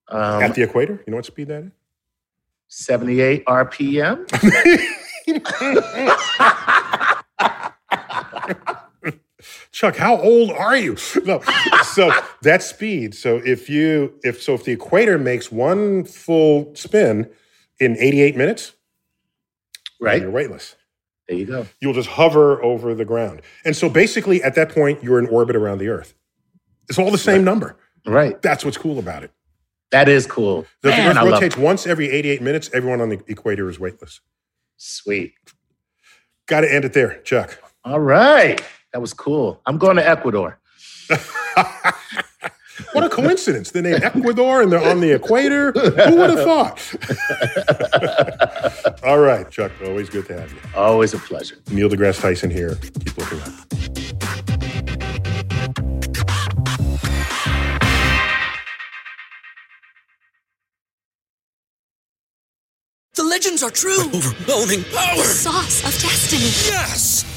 Um, 0.10 0.42
At 0.44 0.56
the 0.56 0.64
equator? 0.64 1.04
You 1.06 1.12
know 1.12 1.18
what 1.18 1.26
speed 1.26 1.48
that 1.50 1.64
is? 1.66 1.72
78 2.70 3.46
RPM. 3.46 4.28
Chuck, 9.72 9.96
how 9.96 10.18
old 10.20 10.50
are 10.52 10.76
you? 10.76 10.98
No. 11.24 11.42
so 11.94 12.12
that's 12.42 12.66
speed. 12.66 13.14
So 13.14 13.38
if 13.46 13.70
you 13.70 14.20
if 14.24 14.42
so 14.42 14.56
if 14.56 14.64
the 14.64 14.72
equator 14.72 15.20
makes 15.20 15.52
one 15.52 16.04
full 16.06 16.74
spin 16.76 17.30
in 17.80 17.96
88 18.00 18.36
minutes, 18.36 18.74
Right. 20.00 20.22
you're 20.22 20.32
weightless. 20.32 20.76
There 21.28 21.38
you 21.38 21.46
go. 21.46 21.68
You'll 21.82 21.94
just 21.94 22.10
hover 22.10 22.62
over 22.64 22.96
the 22.96 23.06
ground. 23.06 23.42
And 23.66 23.76
so 23.76 23.90
basically 23.90 24.42
at 24.44 24.56
that 24.56 24.70
point 24.70 25.04
you're 25.04 25.20
in 25.20 25.28
orbit 25.28 25.56
around 25.56 25.80
the 25.80 25.90
earth. 25.90 26.14
It's 26.90 26.98
all 26.98 27.12
the 27.12 27.18
same 27.18 27.44
number. 27.44 27.76
Right. 28.06 28.42
That's 28.42 28.64
what's 28.64 28.78
cool 28.78 29.00
about 29.00 29.24
it. 29.24 29.32
That 29.92 30.10
is 30.10 30.26
cool. 30.26 30.66
The 30.82 30.90
Man, 30.90 31.18
earth 31.18 31.24
rotates 31.24 31.58
once 31.58 31.86
every 31.88 32.10
88 32.10 32.42
minutes, 32.42 32.70
everyone 32.74 33.02
on 33.02 33.10
the 33.10 33.20
equator 33.28 33.70
is 33.70 33.80
weightless. 33.80 34.22
Sweet. 34.78 35.34
Got 36.46 36.62
to 36.62 36.74
end 36.74 36.86
it 36.86 36.94
there, 36.94 37.22
Chuck. 37.22 37.58
All 37.84 38.00
right. 38.00 38.62
That 38.94 39.00
was 39.00 39.14
cool. 39.14 39.62
I'm 39.66 39.78
going 39.78 39.98
to 39.98 40.08
Ecuador. 40.08 40.60
What 42.94 43.04
a 43.04 43.10
coincidence. 43.10 43.72
The 43.72 43.82
name 43.82 44.00
Ecuador 44.04 44.62
and 44.62 44.72
they're 44.72 44.88
on 44.90 45.00
the 45.00 45.12
equator. 45.12 45.72
Who 45.72 46.16
would 46.16 46.30
have 46.30 46.44
thought? 46.44 46.80
All 49.04 49.20
right, 49.20 49.50
Chuck. 49.50 49.72
Always 49.86 50.10
good 50.10 50.26
to 50.28 50.40
have 50.40 50.52
you. 50.52 50.60
Always 50.76 51.14
a 51.14 51.20
pleasure. 51.20 51.58
Neil 51.70 51.90
deGrasse 51.90 52.22
Tyson 52.22 52.50
here. 52.52 52.76
Keep 52.76 53.18
looking 53.18 53.42
up. 53.42 54.68
The 63.16 63.24
legends 63.24 63.64
are 63.64 63.72
true. 63.72 64.04
Overwhelming 64.14 64.84
power! 64.94 65.24
Sauce 65.24 65.80
of 65.84 66.00
destiny. 66.02 66.52
Yes! 66.72 67.37